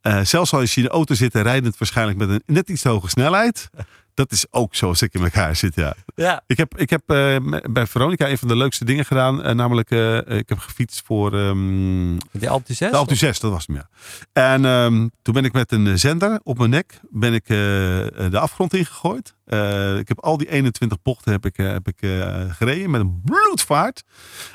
Eh, 0.00 0.20
zelfs 0.20 0.52
als 0.52 0.74
je 0.74 0.80
in 0.80 0.86
de 0.86 0.92
auto 0.92 1.14
zit 1.14 1.34
en 1.34 1.42
rijdend 1.42 1.78
waarschijnlijk 1.78 2.18
met 2.18 2.28
een 2.28 2.42
net 2.46 2.68
iets 2.68 2.82
te 2.82 2.88
hoge 2.88 3.08
snelheid. 3.08 3.70
Dat 4.14 4.32
is 4.32 4.46
ook 4.50 4.74
zoals 4.74 5.02
ik 5.02 5.14
in 5.14 5.22
elkaar 5.22 5.56
zit, 5.56 5.74
ja. 5.74 5.94
ja. 6.14 6.42
Ik 6.46 6.56
heb, 6.56 6.78
ik 6.78 6.90
heb 6.90 7.02
eh, 7.06 7.36
bij 7.70 7.86
Veronica 7.86 8.28
een 8.28 8.38
van 8.38 8.48
de 8.48 8.56
leukste 8.56 8.84
dingen 8.84 9.04
gedaan. 9.04 9.42
eh, 9.42 9.54
namelijk, 9.54 9.90
ik 10.26 10.48
heb 10.48 10.58
gefietst 10.58 11.02
voor 11.04 11.32
ehm, 11.34 12.16
De 12.30 12.48
Alpe 12.48 12.72
6? 12.74 12.90
de 12.90 12.96
Alpe 12.96 13.14
6, 13.14 13.40
dat 13.40 13.50
was 13.50 13.66
hem, 13.66 13.76
ja. 13.76 13.88
En 14.32 14.64
ehm, 14.64 15.08
toen 15.22 15.34
ben 15.34 15.44
ik 15.44 15.52
met 15.52 15.72
een 15.72 15.98
zender 15.98 16.40
op 16.42 16.58
mijn 16.58 16.70
nek 16.70 17.00
ben 17.10 17.34
ik, 17.34 17.46
de 17.46 18.38
afgrond 18.38 18.74
ingegooid. 18.74 19.34
Eh, 19.48 19.98
ik 19.98 20.08
heb 20.08 20.20
al 20.20 20.36
die 20.36 20.50
21 20.50 21.02
bochten 21.02 21.32
heb 21.32 21.46
ik, 21.46 21.58
eh, 21.58 21.70
heb 21.70 21.88
ik, 21.88 22.02
eh, 22.02 22.40
gereden 22.48 22.90
met 22.90 23.00
een 23.00 23.20
bloedvaart. 23.24 24.04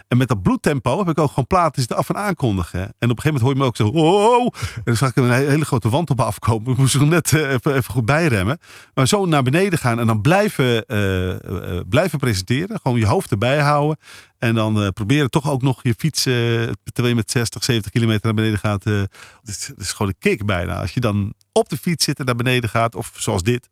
En 0.08 0.18
met 0.18 0.28
dat 0.28 0.42
bloedtempo 0.42 0.98
heb 0.98 1.10
ik 1.10 1.18
ook 1.18 1.32
gewoon 1.32 1.72
het 1.72 1.94
af 1.94 2.10
en 2.10 2.16
aankondigen. 2.16 2.80
En 2.80 3.10
op 3.10 3.18
een 3.18 3.22
gegeven 3.22 3.34
moment 3.34 3.42
hoor 3.42 3.54
je 3.54 3.60
me 3.60 3.66
ook 3.66 3.76
zo... 3.76 3.88
Oh, 3.88 4.46
en 4.76 4.82
dan 4.84 4.96
zag 4.96 5.10
ik 5.10 5.16
een 5.16 5.30
he- 5.30 5.50
hele 5.50 5.66
grote 5.66 5.90
wand 5.90 6.10
op 6.10 6.18
me 6.18 6.24
afkomen. 6.24 6.72
Ik 6.72 6.78
moest 6.78 6.96
er 6.96 7.08
net 7.08 7.34
even, 7.34 7.84
goed 7.84 8.06
bijremmen. 8.06 8.58
Maar 8.94 9.08
zo 9.08 9.26
naar 9.26 9.44
beneden 9.44 9.80
gaan 9.80 10.00
en 10.00 10.08
dan 10.08 10.22
blijven, 10.22 10.86
blijven 11.90 12.20
presenteren. 12.20 12.80
Gewoon 12.82 13.00
je 13.00 13.06
hoofd 13.06 13.32
erbij 13.32 13.60
houden. 13.60 13.98
En 14.38 14.56
dan 14.56 14.94
proberen 14.94 15.30
toch 15.30 15.50
ook 15.50 15.62
nog 15.62 15.80
je 15.84 15.94
fiets, 15.98 16.24
terwijl 16.24 17.08
je 17.08 17.16
met 17.16 17.32
60, 17.32 17.64
70 17.64 17.92
kilometer 17.92 18.22
naar 18.24 18.34
beneden 18.34 18.60
gaat. 18.60 18.84
dat, 18.84 19.10
is, 19.44 19.68
dat 19.68 19.80
is 19.80 19.92
gewoon 19.92 20.08
een 20.08 20.30
kick 20.30 20.46
bijna. 20.46 20.80
Als 20.80 20.94
je 20.94 21.00
dan 21.00 21.34
op 21.54 21.70
de 21.70 21.78
fiets 21.78 22.06
zit 22.06 22.20
en 22.20 22.26
naar 22.26 22.36
beneden 22.36 22.70
gaat, 22.70 22.96
of 22.96 23.12
zoals 23.16 23.44
dit. 23.44 23.70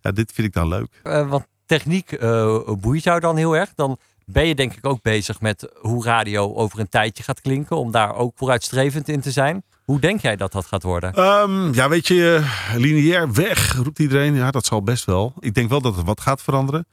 Ja, 0.00 0.10
dit 0.10 0.32
vind 0.32 0.46
ik 0.46 0.52
dan 0.52 0.68
leuk. 0.68 1.00
Eh, 1.02 1.28
want 1.28 1.46
techniek 1.66 2.12
eh, 2.12 2.58
boeit 2.80 3.02
jou 3.02 3.20
dan 3.20 3.36
heel 3.36 3.56
erg. 3.56 3.72
Dan 3.74 3.98
ben 4.24 4.46
je 4.46 4.54
denk 4.54 4.74
ik 4.74 4.86
ook 4.86 5.02
bezig 5.02 5.40
met 5.40 5.68
hoe 5.80 6.04
radio 6.04 6.54
over 6.54 6.78
een 6.78 6.88
tijdje 6.88 7.22
gaat 7.22 7.40
klinken. 7.40 7.76
Om 7.76 7.90
daar 7.90 8.14
ook 8.14 8.32
vooruitstrevend 8.36 9.08
in 9.08 9.20
te 9.20 9.30
zijn. 9.30 9.62
Hoe 9.84 10.00
denk 10.00 10.20
jij 10.20 10.36
dat 10.36 10.52
dat 10.52 10.66
gaat 10.66 10.82
worden? 10.82 11.12
Ehm, 11.14 11.72
ja, 11.72 11.88
weet 11.88 12.06
je, 12.06 12.44
eh, 12.44 12.76
lineair 12.76 13.32
weg, 13.32 13.74
roept 13.74 13.98
iedereen. 13.98 14.34
Ja, 14.34 14.50
dat 14.50 14.66
zal 14.66 14.82
best 14.82 15.04
wel. 15.04 15.34
Ik 15.38 15.54
denk 15.54 15.68
wel 15.68 15.80
dat 15.80 15.96
er 15.96 16.04
wat 16.04 16.20
gaat 16.20 16.42
veranderen. 16.42 16.86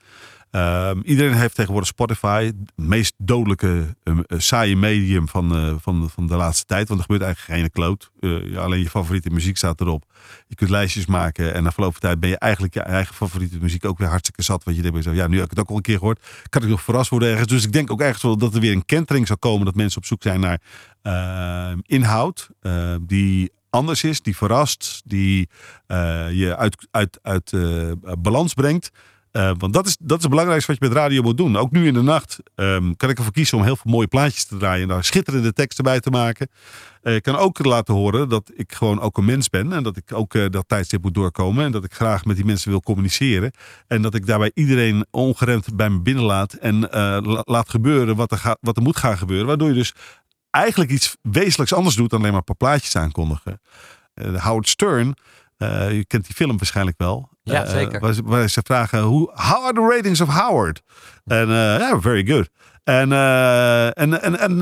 Ehm, 0.52 1.00
iedereen 1.04 1.34
heeft 1.34 1.56
tegenwoordig 1.56 1.90
Spotify. 1.90 2.46
Het 2.46 2.56
meest 2.88 3.14
dodelijke, 3.18 3.96
eh, 4.04 4.18
eh, 4.28 4.40
saaie 4.40 4.76
medium 4.76 5.28
van, 5.28 5.56
eh, 5.56 5.74
van, 5.80 6.10
van 6.10 6.28
de 6.28 6.36
laatste 6.36 6.66
tijd. 6.66 6.88
Want 6.88 7.00
er 7.00 7.06
gebeurt 7.06 7.26
eigenlijk 7.26 7.60
geen 7.60 7.72
kloot. 7.72 8.12
Eh, 8.20 8.58
alleen 8.58 8.80
je 8.80 8.90
favoriete 8.90 9.30
muziek 9.30 9.58
staat 9.58 9.82
erop. 9.82 10.04
Je 10.48 10.56
kunt 10.56 10.70
lijstjes 10.70 11.06
maken. 11.06 11.54
En 11.54 11.64
na 11.64 11.72
verloop 11.72 11.92
van 11.92 12.02
tijd 12.02 12.20
ben 12.20 12.30
je 12.30 12.38
eigenlijk 12.38 12.74
je 12.74 12.82
eigen 12.82 13.16
favoriete 13.16 13.58
muziek 13.62 13.86
ook 13.86 13.98
weer 13.98 14.08
hartstikke 14.08 14.42
zat. 14.42 14.64
Want 14.64 14.76
je 14.76 14.82
denkt 14.82 14.98
jezelf, 14.98 15.16
ja, 15.16 15.28
nu 15.28 15.36
heb 15.36 15.44
ik 15.44 15.50
het 15.50 15.60
ook 15.60 15.70
al 15.70 15.76
een 15.76 15.82
keer 15.82 15.98
gehoord. 15.98 16.26
Kan 16.50 16.62
ik 16.62 16.70
nog 16.70 16.82
verrast 16.82 17.10
worden 17.10 17.30
ergens. 17.30 17.48
Dus 17.48 17.66
ik 17.66 17.72
denk 17.72 17.92
ook 17.92 18.02
ergens 18.02 18.24
wel 18.24 18.38
dat 18.38 18.54
er 18.54 18.62
weer 18.62 18.72
een 18.72 18.86
kentering 18.86 19.28
zal 19.28 19.38
komen. 19.38 19.66
Dat 19.66 19.76
mensen 19.76 19.98
op 19.98 20.06
zoek 20.06 20.22
zijn 20.22 20.40
naar 20.40 20.62
eh, 21.02 21.78
inhoud. 21.86 22.50
die 23.02 23.52
anders 23.70 24.04
is, 24.04 24.22
die 24.22 24.36
verrast. 24.36 25.02
Die 25.06 25.50
je 26.32 26.56
uit, 26.58 26.88
uit, 26.92 27.20
uit 27.22 27.54
balans 28.22 28.54
brengt. 28.54 28.92
Eh, 29.32 29.52
want 29.58 29.74
dat 29.74 29.88
is, 29.88 29.98
dat 30.00 30.18
is 30.18 30.22
het 30.24 30.32
belangrijkste 30.32 30.72
wat 30.72 30.82
je 30.82 30.88
met 30.88 30.98
radio 30.98 31.22
moet 31.22 31.38
doen. 31.38 31.58
Ook 31.58 31.72
nu 31.72 31.88
in 31.88 31.94
de 31.94 32.02
nacht 32.02 32.40
ehm, 32.56 32.94
kan 32.94 33.10
ik 33.10 33.18
ervoor 33.18 33.34
kiezen 33.34 33.58
om 33.58 33.64
heel 33.64 33.76
veel 33.76 33.92
mooie 33.92 34.08
plaatjes 34.08 34.46
te 34.46 34.58
draaien. 34.58 34.82
En 34.82 34.88
daar 34.88 35.04
schitterende 35.04 35.54
teksten 35.54 35.84
bij 35.84 36.00
te 36.00 36.10
maken. 36.10 36.48
Eh, 37.02 37.16
ik 37.16 37.24
kan 37.24 37.36
ook 37.36 37.66
laten 37.66 37.94
horen 37.94 38.30
dat 38.30 38.52
ik 38.54 38.74
gewoon 38.74 39.02
ook 39.02 39.18
een 39.18 39.26
mens 39.26 39.50
ben. 39.50 39.74
En 39.74 39.84
dat 39.84 39.98
ik 39.98 40.14
ook 40.14 40.34
eh, 40.36 40.46
dat 40.50 40.68
tijdstip 40.68 41.04
moet 41.04 41.14
doorkomen. 41.14 41.66
En 41.66 41.72
dat 41.72 41.84
ik 41.84 41.94
graag 41.94 42.26
met 42.26 42.36
die 42.36 42.46
mensen 42.46 42.70
wil 42.70 42.82
communiceren. 42.82 43.52
En 43.88 44.02
dat 44.02 44.16
ik 44.16 44.26
daarbij 44.26 44.52
iedereen 44.54 45.06
ongeremd 45.12 45.76
bij 45.76 45.90
me 45.90 46.02
binnenlaat. 46.02 46.54
En 46.54 46.80
la- 46.80 47.42
laat 47.46 47.70
gebeuren 47.70 48.16
wat 48.16 48.32
er, 48.32 48.56
wat 48.62 48.78
er 48.78 48.84
moet 48.84 48.98
gaan 48.98 49.18
gebeuren. 49.18 49.48
Waardoor 49.48 49.68
je 49.68 49.74
dus 49.74 49.94
eigenlijk 50.50 50.92
iets 50.92 51.18
wezenlijks 51.22 51.74
anders 51.74 51.96
doet 51.96 52.10
dan 52.10 52.20
alleen 52.20 52.32
maar 52.32 52.40
een 52.48 52.56
paar 52.56 52.70
plaatjes 52.70 52.96
aankondigen. 52.96 53.62
Howard 54.38 54.70
Stern, 54.70 55.16
je 55.58 56.04
kent 56.08 56.26
die 56.26 56.36
film 56.36 56.58
waarschijnlijk 56.58 56.98
wel. 56.98 57.30
Ja, 57.52 57.64
Eh, 57.64 57.70
zeker. 57.72 58.00
Waar 58.00 58.14
ze, 58.14 58.22
waar 58.26 58.50
ze 58.50 58.62
vragen, 58.64 59.00
hoe, 59.02 59.32
how 59.34 59.64
are 59.66 59.74
the 59.74 59.96
ratings 59.96 60.22
of 60.22 60.30
Howard? 60.30 60.82
En 61.26 61.50
eh, 61.50 61.80
ja, 61.80 62.00
very 62.02 62.26
good. 62.26 62.50
En, 62.84 63.12
eh, 63.12 63.86
en, 63.86 64.22
en, 64.22 64.40
en 64.40 64.60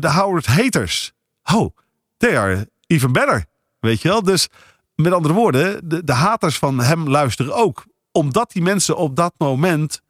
de 0.00 0.10
Howard 0.10 0.46
haters, 0.46 1.12
oh, 1.54 1.76
they 2.16 2.38
are 2.38 2.68
even 2.86 3.12
better. 3.12 3.44
Weet 3.80 4.02
je 4.02 4.08
wel? 4.08 4.22
Dus 4.22 4.48
met 4.94 5.12
andere 5.12 5.34
woorden, 5.34 5.88
de, 5.88 6.04
de 6.04 6.12
haters 6.12 6.58
van 6.58 6.80
hem 6.80 7.08
luisteren 7.08 7.54
ook. 7.54 7.84
Omdat 8.12 8.52
die 8.52 8.62
mensen 8.62 8.96
op 8.96 9.16
dat 9.16 9.34
moment 9.38 10.00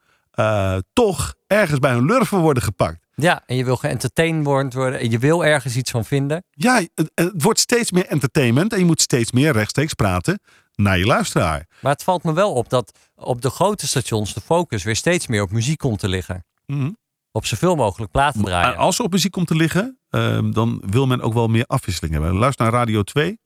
toch 0.92 1.34
ergens 1.46 1.78
bij 1.78 1.92
hun 1.92 2.04
lurven 2.04 2.38
worden 2.38 2.62
gepakt. 2.62 2.98
Ja, 3.14 3.42
en 3.46 3.56
je 3.56 3.64
wil 3.64 3.76
geëntertained 3.76 4.44
worden. 4.44 5.00
En 5.00 5.10
je 5.10 5.18
wil 5.18 5.44
ergens 5.44 5.76
iets 5.76 5.90
van 5.90 6.04
vinden. 6.04 6.44
Ja, 6.50 6.82
het, 6.94 7.10
het 7.14 7.42
wordt 7.42 7.58
steeds 7.58 7.90
meer 7.90 8.06
entertainment 8.06 8.72
en 8.72 8.78
je 8.78 8.84
moet 8.84 9.00
steeds 9.00 9.32
meer 9.32 9.52
rechtstreeks 9.52 9.94
praten 9.94 10.40
naar 10.82 10.98
je 10.98 11.06
luisteraar. 11.06 11.66
Maar 11.80 11.92
het 11.92 12.02
valt 12.02 12.22
me 12.22 12.32
wel 12.32 12.52
op 12.52 12.68
dat 12.68 12.98
op 13.14 13.42
de 13.42 13.50
grote 13.50 13.86
stations 13.86 14.34
de 14.34 14.40
focus 14.40 14.82
weer 14.82 14.96
steeds 14.96 15.26
meer 15.26 15.42
op 15.42 15.50
muziek 15.50 15.78
komt 15.78 15.98
te 15.98 16.08
liggen. 16.08 16.44
Mhm. 16.66 16.90
Op 17.32 17.46
zoveel 17.46 17.76
mogelijk 17.76 18.10
platen 18.10 18.44
draaien. 18.44 18.72
En 18.72 18.78
Als 18.78 18.98
er 18.98 19.04
op 19.04 19.12
muziek 19.12 19.32
komt 19.32 19.46
te 19.46 19.54
liggen, 19.54 19.98
ehm, 20.08 20.50
dan 20.50 20.82
wil 20.86 21.06
men 21.06 21.20
ook 21.20 21.32
wel 21.32 21.48
meer 21.48 21.64
afwisseling 21.64 22.12
hebben. 22.14 22.34
Luister 22.34 22.64
naar 22.64 22.74
Radio 22.74 23.02
2. 23.02 23.38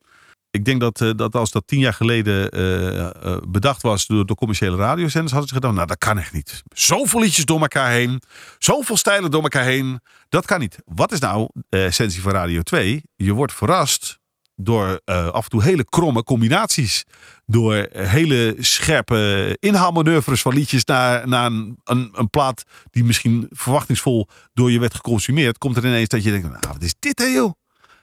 Ik 0.55 0.65
denk 0.65 0.81
dat, 0.81 1.01
eh, 1.01 1.11
dat 1.17 1.35
als 1.35 1.51
dat 1.51 1.67
tien 1.67 1.79
jaar 1.79 1.93
geleden 1.93 2.51
eh, 2.51 2.99
eh, 2.99 3.37
bedacht 3.49 3.83
was 3.83 4.07
door, 4.07 4.27
door 4.27 4.37
commerciële 4.37 4.77
radiozenders, 4.77 5.33
hadden 5.33 5.49
ze 5.49 5.55
gedacht, 5.55 5.75
nou 5.75 5.87
dat 5.87 5.99
kan 5.99 6.19
echt 6.19 6.33
niet. 6.33 6.63
Zoveel 6.75 7.21
liedjes 7.21 7.45
door 7.45 7.61
elkaar 7.61 7.91
heen, 7.91 8.23
zoveel 8.59 8.97
stijlen 8.97 9.31
door 9.31 9.43
elkaar 9.43 9.65
heen, 9.65 10.01
dat 10.29 10.47
kan 10.47 10.61
niet. 10.61 10.79
Wat 10.85 11.13
is 11.13 11.19
nou 11.19 11.49
de 11.69 11.85
essentie 11.85 12.23
van 12.23 12.33
Radio 12.33 12.63
2? 12.63 13.03
Je 13.17 13.33
wordt 13.33 13.53
verrast 13.53 14.19
door 14.57 15.01
eh, 15.05 15.29
af 15.29 15.45
en 15.45 15.51
toe 15.51 15.63
hele 15.63 15.85
kromme 15.85 16.23
combinaties. 16.23 17.05
Door 17.47 17.89
hele 17.93 18.57
scherpe 18.59 19.57
inhaalmanoeuvres 19.61 20.43
van 20.43 20.55
liedjes 20.55 20.85
naar, 20.85 21.29
naar 21.29 21.47
een, 21.47 21.79
een, 21.85 22.31
plaat 22.31 22.65
die 22.91 23.05
misschien 23.05 23.47
verwachtingsvol 23.51 24.29
door 24.53 24.71
je 24.71 24.79
werd 24.79 24.95
geconsumeerd. 24.95 25.59
Komt 25.59 25.77
er 25.77 25.85
ineens 25.85 26.09
dat 26.09 26.25
je 26.25 26.31
denkt, 26.31 26.49
nou 26.49 26.73
wat 26.73 26.83
is 26.83 26.95
dit 26.99 27.19
hè 27.19 27.25
joh? 27.25 27.53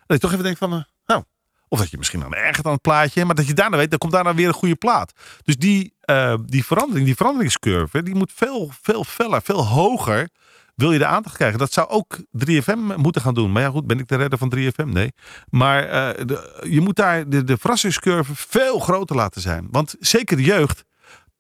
Dat 0.06 0.18
je 0.18 0.20
toch 0.20 0.32
even 0.32 0.44
denkt 0.44 0.60
van, 0.60 0.74
eh, 0.74 0.82
nou, 1.06 1.24
of 1.68 1.80
dat 1.80 1.92
je 1.92 1.98
misschien 1.98 2.24
aan 2.24 2.34
ergert 2.34 2.66
aan 2.66 2.72
het 2.72 2.82
plaatje, 2.82 3.26
maar 3.26 3.36
dat 3.36 3.48
je 3.48 3.54
daarna 3.54 3.78
weet, 3.78 3.90
dan 3.90 4.00
komt 4.00 4.12
daarna 4.12 4.36
weer 4.36 4.48
een 4.48 4.54
goede 4.54 4.76
plaat. 4.76 5.14
Dus 5.44 5.58
die, 5.58 5.94
eh, 6.02 6.36
die 6.46 6.66
verandering, 6.66 7.06
die 7.06 7.16
veranderingscurve, 7.16 8.04
die 8.04 8.16
moet 8.16 8.32
veel, 8.36 8.72
veel 8.82 9.04
feller, 9.04 9.42
veel 9.42 9.68
hoger. 9.68 10.30
Wil 10.82 10.92
je 10.92 11.00
de 11.00 11.06
aandacht 11.06 11.36
krijgen? 11.36 11.60
Dat 11.60 11.74
zou 11.74 11.90
ook 11.90 12.18
3FM 12.46 12.96
moeten 12.96 13.22
gaan 13.22 13.34
doen. 13.34 13.52
Maar 13.52 13.62
ja, 13.62 13.70
goed, 13.70 13.88
ben 13.88 14.00
ik 14.00 14.08
de 14.08 14.16
redder 14.16 14.40
van 14.40 14.54
3FM? 14.56 14.86
Nee. 14.86 15.14
Maar 15.50 15.84
eh, 15.84 16.26
de, 16.26 16.66
je 16.70 16.82
moet 16.82 16.96
daar 16.96 17.30
de, 17.30 17.44
de 17.44 17.58
verrassingscurve 17.58 18.36
veel 18.36 18.80
groter 18.80 19.16
laten 19.16 19.42
zijn. 19.42 19.68
Want 19.72 19.96
zeker 20.00 20.38
de 20.38 20.44
jeugd 20.44 20.84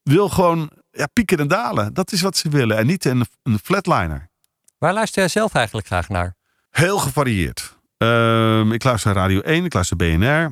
wil 0.04 0.30
gewoon 0.30 0.71
ja, 0.91 1.08
pieken 1.13 1.38
en 1.38 1.47
dalen. 1.47 1.93
Dat 1.93 2.12
is 2.12 2.21
wat 2.21 2.38
ze 2.38 2.49
willen. 2.49 2.77
En 2.77 2.86
niet 2.86 3.06
een, 3.06 3.25
een 3.43 3.60
flatliner. 3.63 4.30
Waar 4.77 4.93
luister 4.93 5.19
jij 5.19 5.30
zelf 5.30 5.54
eigenlijk 5.54 5.88
graag 5.88 6.10
naar? 6.10 6.36
Heel 6.69 6.97
gevarieerd. 6.97 7.77
Ehm, 7.97 8.71
ik 8.71 8.84
luister 8.84 9.13
naar 9.13 9.23
Radio 9.23 9.39
1, 9.39 9.65
ik 9.65 9.73
luister 9.73 9.97
BNR. 9.97 10.51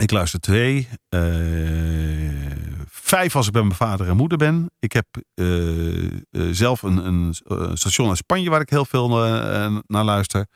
Ik 0.00 0.10
luister 0.10 0.40
2. 0.40 0.88
Vijf 3.14 3.36
als 3.36 3.46
ik 3.46 3.52
bij 3.52 3.62
mijn 3.62 3.74
vader 3.74 4.08
en 4.08 4.16
moeder 4.16 4.38
ben. 4.38 4.70
Ik 4.78 4.92
heb 4.92 5.06
eh, 5.34 5.44
zelf 6.50 6.82
een, 6.82 7.06
een 7.06 7.34
eh, 7.46 7.70
station 7.74 8.08
in 8.08 8.16
Spanje 8.16 8.50
waar 8.50 8.60
ik 8.60 8.70
heel 8.70 8.84
veel 8.84 9.08
naar 9.86 10.04
luister. 10.04 10.46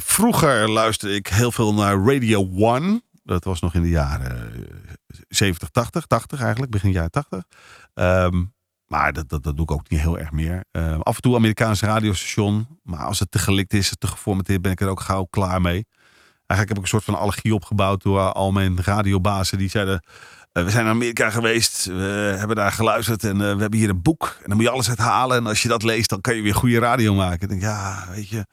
Vroeger 0.00 0.70
luisterde 0.70 1.14
ik 1.14 1.26
heel 1.26 1.52
veel 1.52 1.74
naar 1.74 2.04
Radio 2.04 2.48
1. 2.74 3.02
Dat 3.22 3.44
was 3.44 3.60
nog 3.60 3.74
in 3.74 3.82
de 3.82 3.88
jaren 3.88 4.52
70, 5.28 5.68
80, 5.68 6.06
80 6.06 6.40
eigenlijk, 6.40 6.72
begin 6.72 6.90
jaren 6.90 7.10
80. 7.10 7.44
Ehm, 7.94 8.44
maar 8.86 9.12
dat, 9.12 9.28
dat, 9.28 9.42
doe 9.42 9.62
ik 9.62 9.70
ook 9.70 9.88
niet 9.90 10.00
heel 10.00 10.18
erg 10.18 10.30
meer. 10.30 10.64
Ehm, 10.70 11.00
af 11.00 11.16
en 11.16 11.22
toe 11.22 11.34
Amerikaans 11.34 11.80
radiostation. 11.80 12.66
Maar 12.82 13.04
als 13.04 13.18
het 13.18 13.30
te 13.30 13.38
gelikt 13.38 13.72
is, 13.72 13.92
te 13.98 14.06
geformateerd, 14.06 14.62
ben 14.62 14.72
ik 14.72 14.80
er 14.80 14.88
ook 14.88 15.00
gauw 15.00 15.24
klaar 15.24 15.60
mee. 15.60 15.86
Eigenlijk 16.46 16.68
heb 16.68 16.76
ik 16.76 16.82
een 16.82 17.00
soort 17.00 17.04
van 17.04 17.14
allergie 17.14 17.54
opgebouwd 17.54 18.02
door 18.02 18.32
al 18.32 18.52
mijn 18.52 18.82
radiobazen. 18.82 19.58
Die 19.58 19.68
zeiden, 19.68 20.02
we 20.64 20.70
zijn 20.70 20.84
naar 20.84 20.94
Amerika 20.94 21.30
geweest, 21.30 21.84
we 21.84 22.34
hebben 22.38 22.56
daar 22.56 22.72
geluisterd 22.72 23.24
en 23.24 23.32
eh, 23.32 23.54
we 23.54 23.60
hebben 23.60 23.78
hier 23.78 23.88
een 23.88 24.02
boek. 24.02 24.36
En 24.38 24.48
dan 24.48 24.56
moet 24.56 24.64
je 24.64 24.70
alles 24.70 24.88
uithalen. 24.88 25.36
En 25.36 25.46
als 25.46 25.62
je 25.62 25.68
dat 25.68 25.82
leest, 25.82 26.08
dan 26.08 26.20
kan 26.20 26.36
je 26.36 26.42
weer 26.42 26.54
goede 26.54 26.78
radio 26.78 27.14
maken. 27.14 27.40
Ik 27.40 27.48
denk, 27.48 27.60
ja, 27.60 28.04
weet 28.10 28.28
je, 28.28 28.46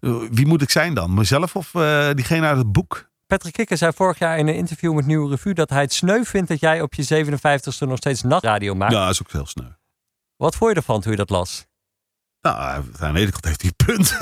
eh, 0.00 0.16
wie 0.30 0.46
moet 0.46 0.62
ik 0.62 0.70
zijn 0.70 0.94
dan? 0.94 1.14
Mezelf 1.14 1.56
of 1.56 1.74
eh, 1.74 2.10
diegene 2.14 2.46
uit 2.46 2.56
het 2.56 2.72
boek? 2.72 3.10
Patrick 3.26 3.52
Kikker 3.52 3.76
zei 3.76 3.92
vorig 3.94 4.18
jaar 4.18 4.38
in 4.38 4.48
een 4.48 4.54
interview 4.54 4.94
met 4.94 5.06
Nieuwe 5.06 5.30
Revue 5.30 5.54
dat 5.54 5.70
hij 5.70 5.80
het 5.80 5.92
sneu 5.92 6.24
vindt 6.24 6.48
dat 6.48 6.60
jij 6.60 6.80
op 6.80 6.94
je 6.94 7.24
57ste 7.24 7.88
nog 7.88 7.96
steeds 7.96 8.22
nachtradio 8.22 8.74
maakt. 8.74 8.92
Ja, 8.92 9.04
dat 9.04 9.12
is 9.12 9.22
ook 9.22 9.32
heel 9.32 9.46
snel. 9.46 9.74
Wat 10.36 10.56
vond 10.56 10.70
je 10.70 10.76
ervan 10.76 11.00
toen 11.00 11.10
je 11.10 11.16
dat 11.16 11.30
las? 11.30 11.66
Nou, 12.40 12.56
aan 12.98 13.14
de 13.14 13.20
ene 13.20 13.30
kant 13.30 13.44
heeft 13.44 13.62
hij 13.62 13.72
punt. 13.76 14.18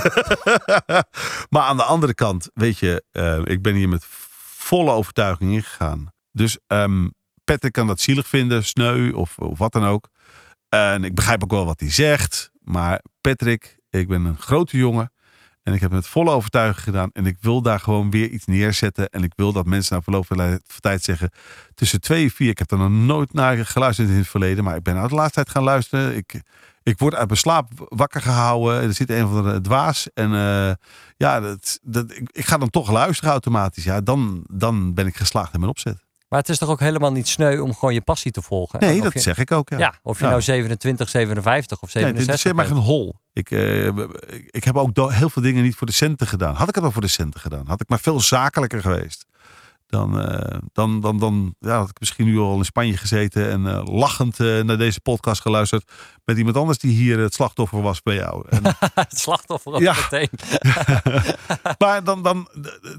maar 1.53 1.63
aan 1.63 1.77
de 1.77 1.83
andere 1.83 2.15
kant, 2.15 2.51
weet 2.55 2.79
je, 2.79 3.05
eh, 3.11 3.41
ik 3.45 3.63
ben 3.63 3.75
hier 3.75 3.89
met 3.89 4.05
volle 4.57 4.91
overtuiging 4.91 5.53
ingegaan. 5.53 6.13
Dus 6.41 6.59
ehm 6.67 7.09
Patrick 7.45 7.73
kan 7.73 7.87
dat 7.87 8.01
zielig 8.01 8.29
vinden, 8.29 8.65
sneu 8.65 9.13
of, 9.13 9.39
of 9.39 9.59
wat 9.59 9.73
dan 9.73 9.85
ook. 9.85 10.09
En 10.69 11.05
ik 11.05 11.15
begrijp 11.15 11.43
ook 11.43 11.51
wel 11.51 11.65
wat 11.65 11.81
hij 11.81 11.91
zegt. 11.91 12.51
Maar 12.61 13.03
Patrick, 13.21 13.79
ik 13.91 14.09
ben 14.09 14.25
een 14.25 14.39
grote 14.39 14.77
jongen. 14.77 15.13
En 15.63 15.73
ik 15.73 15.81
heb 15.81 15.91
het 15.91 16.07
volle 16.07 16.31
overtuiging 16.31 16.85
gedaan. 16.85 17.11
En 17.13 17.27
ik 17.27 17.37
wil 17.41 17.63
daar 17.63 17.81
gewoon 17.81 18.11
weer 18.11 18.29
iets 18.29 18.47
neerzetten. 18.47 19.09
En 19.09 19.23
ik 19.23 19.33
wil 19.37 19.53
dat 19.53 19.67
mensen 19.67 19.95
na 19.95 20.03
verloop 20.03 20.27
van 20.27 20.61
tijd 20.81 21.03
zeggen. 21.03 21.31
Tussen 21.75 22.01
twee 22.01 22.25
en 22.25 22.31
vier. 22.31 22.49
Ik 22.49 22.59
heb 22.59 22.71
er 22.71 22.79
nog 22.79 22.91
nooit 22.91 23.33
naar 23.33 23.67
geluisterd 23.67 24.09
in 24.09 24.15
het 24.15 24.29
verleden. 24.29 24.65
Maar 24.65 24.77
ik 24.77 24.83
ben 24.83 24.97
uit 24.97 25.09
de 25.09 25.15
laatste 25.15 25.35
tijd 25.35 25.51
gaan 25.51 25.63
luisteren. 25.63 26.17
Ik, 26.17 26.43
ik 26.83 26.99
word 26.99 27.15
uit 27.15 27.27
mijn 27.27 27.39
slaap 27.39 27.69
wakker 27.77 28.21
gehouden. 28.21 28.83
Er 28.83 28.95
zit 28.95 29.11
een 29.11 29.29
van 29.29 29.53
de 29.53 29.61
dwaas. 29.61 30.09
En 30.15 30.35
eh, 30.35 30.73
ja, 31.17 31.41
dat, 31.41 31.79
dat, 31.83 32.11
ik, 32.11 32.31
ik 32.33 32.47
ga 32.47 32.59
dan 32.59 32.71
toch 32.71 32.91
luisteren 32.91 33.31
automatisch. 33.31 33.85
Ja, 33.85 34.01
dan, 34.01 34.45
dan 34.51 34.95
ben 34.95 35.07
ik 35.07 35.17
geslaagd 35.17 35.53
in 35.53 35.61
mijn 35.61 35.73
opzet. 35.73 36.09
Maar 36.31 36.39
het 36.39 36.49
is 36.49 36.59
toch 36.59 36.69
ook 36.69 36.81
helemaal 36.81 37.13
niet 37.13 37.29
sneu 37.29 37.59
om 37.61 37.75
gewoon 37.75 37.95
je 37.95 38.01
passie 38.01 38.33
te 38.33 38.43
volgen? 38.43 38.81
Nee, 38.81 39.01
dat 39.03 39.13
je- 39.13 39.19
zeg 39.21 39.39
ik 39.39 39.53
ook. 39.53 39.69
Ja, 39.69 39.79
Ja, 39.79 39.95
of 40.03 40.19
je 40.19 40.25
Ja. 40.25 40.31
nou 40.31 40.43
27, 40.43 41.09
57 41.09 41.83
of 41.83 41.95
Nee, 41.95 42.05
het 42.05 42.13
67 42.17 42.55
mij 42.55 42.65
bent. 42.65 42.77
geen 42.77 42.87
hol. 42.87 43.15
Ik, 43.33 43.51
eh, 43.51 43.87
ik 44.47 44.65
heb 44.65 44.77
ook 44.77 44.97
heel 45.13 45.31
veel 45.31 45.43
dingen 45.43 45.63
niet 45.63 45.75
voor 45.75 45.87
de 45.87 45.93
centen 45.93 46.27
gedaan. 46.27 46.55
Had 46.55 46.69
ik 46.69 46.75
het 46.75 46.83
wel 46.83 46.93
voor 46.93 47.03
de 47.03 47.09
centen 47.09 47.41
gedaan, 47.41 47.67
had 47.67 47.81
ik 47.81 47.89
maar 47.89 48.01
veel 48.01 48.21
zakelijker 48.21 48.81
geweest. 48.81 49.27
Dan, 49.91 50.21
eh, 50.21 50.59
dan, 50.73 51.01
dan, 51.01 51.19
dan 51.19 51.55
ja, 51.59 51.79
had 51.79 51.89
ik 51.89 52.01
misschien 52.01 52.27
nu 52.27 52.39
al 52.39 52.57
in 52.57 52.65
Spanje 52.65 52.97
gezeten 52.97 53.51
en 53.51 53.67
eh, 53.67 53.83
lachend 53.85 54.41
eh, 54.41 54.61
naar 54.61 54.79
deze 54.79 55.01
podcast 55.01 55.41
geluisterd. 55.41 55.91
Met 56.25 56.39
iemand 56.39 56.57
anders 56.57 56.79
die 56.79 56.93
hier 56.93 57.19
het 57.19 57.35
slachtoffer 57.35 57.83
was 57.83 58.03
bij 58.03 58.15
jou. 58.15 58.47
En, 58.49 58.63
het 58.95 59.19
slachtoffer 59.19 59.73
ook 59.73 59.81
Ja. 59.81 59.95
meteen. 59.95 60.29
maar 61.79 62.05
dan, 62.05 62.23
dan, 62.23 62.49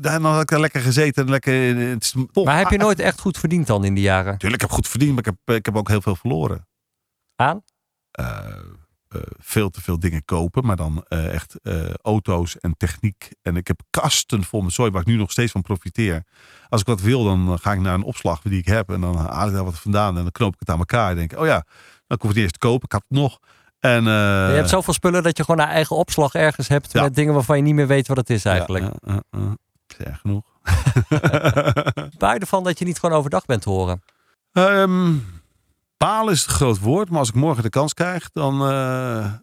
dan 0.02 0.26
had 0.26 0.42
ik 0.42 0.48
daar 0.48 0.60
lekker 0.60 0.82
gezeten. 0.82 1.24
en 1.24 1.30
Lekker, 1.30 1.68
in 1.68 1.78
het, 1.78 2.14
Maar 2.44 2.58
heb 2.58 2.70
je 2.70 2.78
nooit 2.78 3.00
echt 3.00 3.20
goed 3.20 3.38
verdiend 3.38 3.68
dan 3.68 3.84
in 3.84 3.94
die 3.94 4.04
jaren? 4.04 4.38
Tuurlijk, 4.38 4.62
ik 4.62 4.68
heb 4.70 4.78
goed 4.78 4.88
verdiend, 4.88 5.10
maar 5.16 5.26
ik 5.28 5.34
heb, 5.46 5.56
ik 5.56 5.66
heb 5.66 5.76
ook 5.76 5.88
heel 5.88 6.02
veel 6.02 6.16
verloren. 6.16 6.68
Aan? 7.36 7.64
Veel 9.38 9.70
te 9.70 9.82
veel 9.82 10.00
dingen 10.00 10.26
kopen, 10.26 10.66
maar 10.66 10.76
dan 10.76 11.06
eh, 11.08 11.34
echt 11.34 11.60
eh, 11.64 11.90
auto's 12.02 12.60
en 12.60 12.78
techniek. 12.78 13.30
En 13.42 13.56
ik 13.56 13.68
heb 13.68 13.82
kasten 13.90 14.44
vol 14.44 14.62
met 14.62 14.74
zooi 14.74 14.92
waar 14.92 15.02
ik 15.02 15.08
nu 15.08 15.16
nog 15.16 15.32
steeds 15.32 15.52
van 15.52 15.62
profiteer. 15.62 16.24
Als 16.70 16.82
ik 16.82 16.88
wat 16.88 17.02
wil, 17.02 17.24
dan 17.24 17.60
ga 17.60 17.74
ik 17.74 17.80
naar 17.80 17.94
een 17.94 18.04
opslag 18.04 18.42
die 18.42 18.60
ik 18.60 18.66
heb 18.66 18.90
en 18.90 19.02
dan 19.02 19.16
haal 19.18 19.48
ik 19.48 19.54
daar 19.54 19.64
wat 19.64 19.80
vandaan 19.80 20.18
en 20.18 20.22
dan 20.22 20.32
knoop 20.32 20.54
ik 20.54 20.60
het 20.60 20.70
aan 20.70 20.78
elkaar 20.80 21.10
en 21.10 21.16
denk, 21.16 21.38
oh 21.40 21.46
ja, 21.46 21.66
dan 22.08 22.18
hoef 22.22 22.30
ik 22.30 22.36
het 22.36 22.38
eerst 22.38 22.54
te 22.54 22.68
kopen, 22.68 22.86
ik 22.86 22.92
had 22.92 23.04
het 23.08 23.18
nog. 23.18 23.40
En, 23.80 23.98
eh, 24.08 24.14
je 24.50 24.56
hebt 24.56 24.70
zoveel 24.70 24.94
spullen 24.94 25.24
dat 25.24 25.38
je 25.38 25.44
gewoon 25.44 25.62
een 25.62 25.72
eigen 25.72 25.96
opslag 25.96 26.34
ergens 26.34 26.68
hebt 26.68 26.92
Ja. 26.92 27.02
met 27.02 27.16
dingen 27.16 27.34
waarvan 27.34 27.58
je 27.58 27.64
niet 27.64 27.76
meer 27.76 27.88
weet 27.88 28.08
wat 28.08 28.18
het 28.18 28.30
is 28.30 28.46
eigenlijk. 28.46 28.86
Ja, 29.98 30.14
genoeg. 30.14 30.44
Je 32.20 32.38
ervan 32.40 32.64
dat 32.64 32.80
je 32.80 32.86
niet 32.86 33.00
gewoon 33.00 33.18
overdag 33.18 33.46
bent 33.46 33.62
te 33.62 33.70
horen? 33.70 34.04
Ehm 34.52 35.14
balen 36.06 36.34
is 36.34 36.42
het 36.42 36.52
groot 36.52 36.80
woord, 36.80 37.10
maar 37.10 37.20
als 37.20 37.30
ik 37.30 37.36
morgen 37.36 37.64
de 37.64 37.70
kans 37.70 37.94
krijg, 37.94 38.30
dan, 38.32 38.62
eh, 38.70 39.34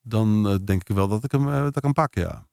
dan 0.00 0.48
eh, 0.48 0.54
denk 0.64 0.88
ik 0.88 0.96
wel 0.96 1.08
dat 1.08 1.24
ik 1.24 1.32
hem, 1.32 1.48
eh, 1.52 1.60
dat 1.62 1.76
ik 1.76 1.82
hem 1.82 1.92
pak, 1.92 2.14
ja. 2.14 2.46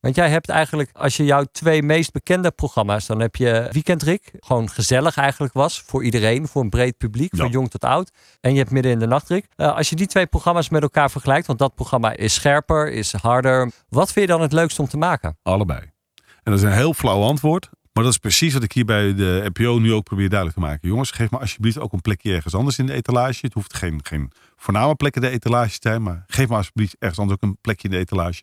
Want 0.00 0.14
jij 0.18 0.28
hebt 0.30 0.48
eigenlijk, 0.48 0.90
als 0.92 1.16
je 1.16 1.24
jouw 1.24 1.44
twee 1.44 1.82
meest 1.82 2.12
bekende 2.12 2.50
programma's, 2.50 3.06
dan 3.06 3.20
heb 3.20 3.36
je 3.36 3.68
Weekend 3.70 4.02
Rick, 4.02 4.32
gewoon 4.38 4.70
gezellig 4.70 5.16
eigenlijk 5.16 5.52
was 5.54 5.80
voor 5.80 6.04
iedereen, 6.04 6.48
voor 6.48 6.62
een 6.62 6.70
breed 6.70 6.96
publiek, 6.96 7.32
Ja. 7.36 7.38
van 7.42 7.50
jong 7.50 7.70
tot 7.70 7.84
oud. 7.84 8.10
En 8.40 8.52
je 8.52 8.58
hebt 8.58 8.70
Midden 8.70 8.92
in 8.92 8.98
de 8.98 9.06
Nacht 9.06 9.28
Rick. 9.28 9.46
Eh, 9.56 9.76
als 9.76 9.88
je 9.90 9.96
die 9.96 10.06
twee 10.06 10.26
programma's 10.26 10.68
met 10.68 10.82
elkaar 10.82 11.10
vergelijkt, 11.10 11.46
want 11.46 11.58
dat 11.58 11.74
programma 11.74 12.12
is 12.12 12.34
scherper, 12.34 12.92
is 12.92 13.12
harder. 13.12 13.70
Wat 13.88 14.12
vind 14.12 14.26
je 14.26 14.32
dan 14.32 14.40
het 14.40 14.52
leukst 14.52 14.78
om 14.78 14.88
te 14.88 14.96
maken? 14.96 15.38
Allebei. 15.42 15.80
En 16.20 16.52
dat 16.52 16.54
is 16.54 16.62
een 16.62 16.72
heel 16.72 16.94
flauw 16.94 17.22
antwoord. 17.22 17.68
Maar 17.96 18.04
dat 18.04 18.14
is 18.14 18.20
precies 18.20 18.52
wat 18.52 18.62
ik 18.62 18.72
hier 18.72 18.84
bij 18.84 19.14
de 19.14 19.50
NPO 19.52 19.78
nu 19.78 19.92
ook 19.92 20.04
probeer 20.04 20.28
duidelijk 20.28 20.58
te 20.58 20.64
maken. 20.64 20.88
Jongens, 20.88 21.10
geef 21.10 21.30
me 21.30 21.38
alsjeblieft 21.38 21.78
ook 21.78 21.92
een 21.92 22.00
plekje 22.00 22.34
ergens 22.34 22.54
anders 22.54 22.78
in 22.78 22.86
de 22.86 22.92
etalage. 22.92 23.38
Het 23.40 23.54
hoeft 23.54 23.74
geen, 23.74 24.00
geen 24.02 24.32
voorname 24.56 24.94
plek 24.94 25.14
in 25.16 25.20
de 25.20 25.28
etalage 25.28 25.78
te 25.78 25.88
zijn. 25.88 26.02
Maar 26.02 26.24
geef 26.26 26.48
me 26.48 26.56
alsjeblieft 26.56 26.96
ergens 26.98 27.18
anders 27.18 27.38
ook 27.42 27.50
een 27.50 27.58
plekje 27.60 27.88
in 27.88 27.94
de 27.94 28.00
etalage. 28.00 28.42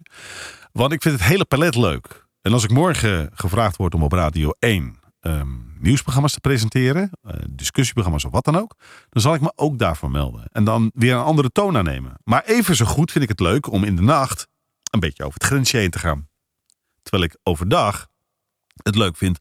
Want 0.71 0.91
ik 0.91 1.01
vind 1.01 1.19
het 1.19 1.27
hele 1.27 1.45
palet 1.45 1.75
leuk. 1.75 2.25
En 2.41 2.53
als 2.53 2.63
ik 2.63 2.71
morgen 2.71 3.29
gevraagd 3.33 3.75
word 3.75 3.93
om 3.93 4.03
op 4.03 4.11
Radio 4.11 4.51
1 4.59 4.99
ehm, 5.19 5.47
nieuwsprogramma's 5.79 6.33
te 6.33 6.39
presenteren. 6.39 7.11
eh, 7.21 7.33
discussieprogramma's 7.49 8.25
of 8.25 8.31
wat 8.31 8.45
dan 8.45 8.57
ook. 8.57 8.75
Dan 9.09 9.21
zal 9.21 9.33
ik 9.33 9.41
me 9.41 9.51
ook 9.55 9.79
daarvoor 9.79 10.11
melden. 10.11 10.45
En 10.51 10.63
dan 10.63 10.91
weer 10.93 11.13
een 11.13 11.23
andere 11.23 11.49
toon 11.49 11.77
aannemen. 11.77 12.13
Maar 12.23 12.43
even 12.43 12.75
zo 12.75 12.85
goed 12.85 13.11
vind 13.11 13.23
ik 13.23 13.29
het 13.29 13.39
leuk 13.39 13.71
om 13.71 13.83
in 13.83 13.95
de 13.95 14.01
nacht 14.01 14.47
een 14.91 14.99
beetje 14.99 15.23
over 15.23 15.39
het 15.39 15.47
grensje 15.47 15.77
heen 15.77 15.91
te 15.91 15.99
gaan. 15.99 16.27
Terwijl 17.01 17.23
ik 17.23 17.37
overdag 17.43 18.11
het 18.75 18.95
leuk 18.95 19.17
vind 19.17 19.39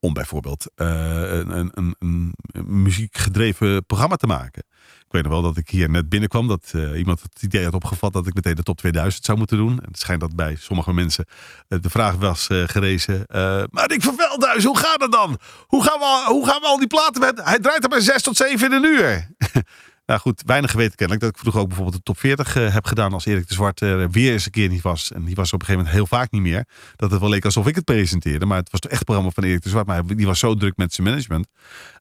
om 0.00 0.12
bijvoorbeeld 0.12 0.70
eh, 0.74 0.86
een, 1.30 1.70
een, 1.74 1.96
een, 1.98 2.34
muziekgedreven 2.66 3.86
programma 3.86 4.16
te 4.16 4.26
maken. 4.26 4.62
Ik 4.98 5.18
weet 5.18 5.22
nog 5.22 5.32
wel 5.32 5.42
dat 5.42 5.56
ik 5.56 5.68
hier 5.68 5.90
net 5.90 6.08
binnenkwam. 6.08 6.48
Dat 6.48 6.70
eh, 6.72 6.98
iemand 6.98 7.22
het 7.22 7.42
idee 7.42 7.64
had 7.64 7.74
opgevat 7.74 8.12
dat 8.12 8.26
ik 8.26 8.34
meteen 8.34 8.54
de 8.54 8.62
top 8.62 8.78
2000 8.78 9.24
zou 9.24 9.38
moeten 9.38 9.56
doen. 9.56 9.80
En 9.80 9.88
het 9.88 9.98
schijnt 9.98 10.20
dat 10.20 10.36
bij 10.36 10.56
sommige 10.56 10.92
mensen 10.92 11.26
eh, 11.68 11.78
de 11.80 11.90
vraag 11.90 12.14
was 12.14 12.46
gerezen. 12.46 13.24
maar 13.70 13.92
ik 13.92 14.02
van 14.02 14.16
Veldhuis, 14.16 14.64
hoe 14.64 14.78
gaat 14.78 15.00
het 15.00 15.12
dan? 15.12 15.38
Hoe 15.66 15.84
gaan, 15.84 15.98
we, 15.98 16.24
hoe 16.26 16.46
gaan 16.46 16.60
we 16.60 16.66
al 16.66 16.78
die 16.78 16.86
platen 16.86 17.20
met... 17.20 17.44
Hij 17.44 17.58
draait 17.58 17.84
er 17.84 17.90
maar 17.90 18.00
6 18.00 18.22
tot 18.22 18.36
7 18.36 18.66
in 18.66 18.72
een 18.72 18.84
uur. 18.84 19.28
Nou 20.06 20.20
goed, 20.20 20.42
weinig 20.46 20.70
geweten 20.70 20.96
kennelijk. 20.96 21.24
Dat 21.24 21.34
ik 21.34 21.40
vroeger 21.40 21.60
ook 21.60 21.66
bijvoorbeeld 21.66 21.96
de 21.96 22.02
top 22.02 22.18
40 22.18 22.56
eh, 22.56 22.74
heb 22.74 22.86
gedaan 22.86 23.12
als 23.12 23.24
Erik 23.24 23.48
de 23.48 23.54
Zwart 23.54 23.80
er 23.80 24.10
weer 24.10 24.32
eens 24.32 24.44
een 24.44 24.50
keer 24.50 24.68
niet 24.68 24.82
was. 24.82 25.12
En 25.12 25.24
die 25.24 25.34
was 25.34 25.52
op 25.52 25.60
een 25.60 25.66
gegeven 25.66 25.84
moment 25.84 25.94
heel 25.94 26.18
vaak 26.18 26.30
niet 26.30 26.42
meer. 26.42 26.66
Dat 26.96 27.10
het 27.10 27.20
wel 27.20 27.28
leek 27.28 27.44
alsof 27.44 27.66
ik 27.66 27.74
het 27.74 27.84
presenteerde. 27.84 28.46
Maar 28.46 28.58
het 28.58 28.70
was 28.70 28.80
toch 28.80 28.90
echt 28.90 29.04
programma 29.04 29.30
van 29.30 29.44
Erik 29.44 29.62
de 29.62 29.68
Zwart. 29.68 29.86
Maar 29.86 30.06
die 30.06 30.26
was 30.26 30.38
zo 30.38 30.54
druk 30.54 30.76
met 30.76 30.92
zijn 30.92 31.06
management. 31.06 31.46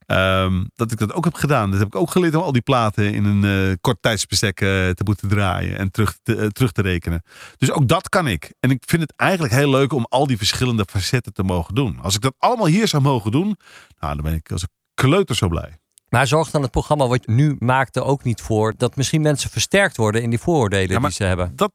ehm, 0.06 0.64
dat 0.76 0.92
ik 0.92 0.98
dat 0.98 1.14
ook 1.14 1.24
heb 1.24 1.34
gedaan. 1.34 1.70
Dat 1.72 1.80
heb 1.80 1.88
ik 1.88 1.96
ook 1.96 2.12
geleerd 2.12 2.36
om 2.36 2.42
al 2.42 2.52
die 2.52 2.62
platen 2.62 3.14
in 3.14 3.26
een 3.26 3.70
eh, 3.70 3.76
kort 3.82 3.98
tijdsbestek 4.02 4.62
eh, 4.62 4.68
te 4.68 5.02
moeten 5.04 5.28
draaien. 5.28 5.78
En 5.78 5.92
terug 5.92 6.18
te, 6.24 6.52
terug 6.52 6.72
te 6.72 6.82
rekenen. 6.82 7.24
Dus 7.58 7.72
ook 7.72 7.88
dat 7.88 8.10
kan 8.10 8.28
ik. 8.28 8.54
En 8.60 8.72
ik 8.72 8.84
vind 8.86 9.02
het 9.02 9.14
eigenlijk 9.16 9.54
heel 9.54 9.70
leuk 9.70 9.94
om 9.94 10.06
al 10.10 10.28
die 10.28 10.38
verschillende 10.38 10.86
facetten 10.90 11.34
te 11.34 11.44
mogen 11.44 11.76
doen. 11.76 12.00
Als 12.02 12.16
ik 12.16 12.22
dat 12.22 12.34
allemaal 12.38 12.66
hier 12.68 12.88
zou 12.88 13.04
mogen 13.04 13.32
doen. 13.32 13.58
Nou, 14.00 14.14
dan 14.16 14.24
ben 14.24 14.34
ik 14.34 14.52
als 14.52 14.62
een 14.62 14.70
kleuter 14.94 15.36
zo 15.36 15.48
blij. 15.48 15.80
Maar 16.12 16.28
zorgt 16.28 16.52
dan 16.52 16.62
het 16.62 16.72
programma 16.72 17.08
wat 17.08 17.24
je 17.26 17.32
nu 17.32 17.56
maakt 17.60 17.96
er 17.96 18.04
ook 18.04 18.24
niet 18.24 18.42
voor 18.42 18.74
dat 18.78 18.96
misschien 18.96 19.22
mensen 19.22 19.50
versterkt 19.50 19.98
worden 19.98 20.22
in 20.22 20.30
die 20.30 20.40
vooroordelen 20.40 20.90
Ja, 20.90 21.00
die 21.00 21.12
ze 21.12 21.24
hebben? 21.24 21.56
Dat, 21.56 21.72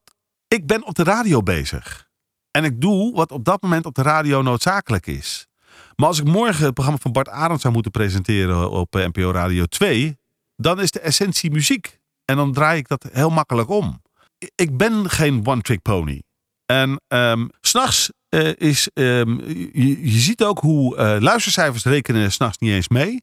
ik 0.49 0.67
ben 0.67 0.87
op 0.87 0.95
de 0.95 1.03
radio 1.03 1.43
bezig. 1.43 2.09
En 2.51 2.65
ik 2.65 2.81
doe 2.81 3.15
wat 3.15 3.33
op 3.33 3.45
dat 3.45 3.63
moment 3.63 3.87
op 3.87 3.95
de 3.95 4.03
radio 4.03 4.43
noodzakelijk 4.43 5.07
is. 5.07 5.47
Maar 5.95 6.09
als 6.09 6.19
ik 6.19 6.25
morgen 6.25 6.65
het 6.65 6.75
programma 6.75 7.01
van 7.01 7.13
Bart 7.13 7.29
Arend 7.29 7.61
zou 7.61 7.73
moeten 7.73 7.91
presenteren 7.91 8.71
op 8.71 8.97
eh, 8.97 9.07
NPO 9.07 9.31
Radio 9.31 9.65
2, 9.65 10.19
dan 10.57 10.81
is 10.81 10.91
de 10.91 11.01
essentie 11.01 11.51
muziek. 11.51 11.99
En 12.25 12.37
dan 12.37 12.53
draai 12.53 12.79
ik 12.79 12.89
dat 12.89 13.09
heel 13.13 13.31
makkelijk 13.31 13.69
om. 13.69 14.03
Ik 14.55 14.77
ben 14.77 15.11
geen 15.11 15.47
one-trick 15.47 15.83
pony. 15.83 16.23
En 16.67 17.01
s 17.61 17.69
s'nachts 17.69 18.11
eh, 18.29 18.53
is. 18.57 18.89
ehm, 18.95 19.41
je, 19.73 20.11
je 20.13 20.19
ziet 20.19 20.45
ook 20.45 20.59
hoe 20.59 20.97
eh, 20.97 21.17
luistercijfers 21.21 21.85
rekenen 21.85 22.33
s'nachts 22.33 22.59
niet 22.59 22.71
eens 22.71 22.89
mee. 22.89 23.23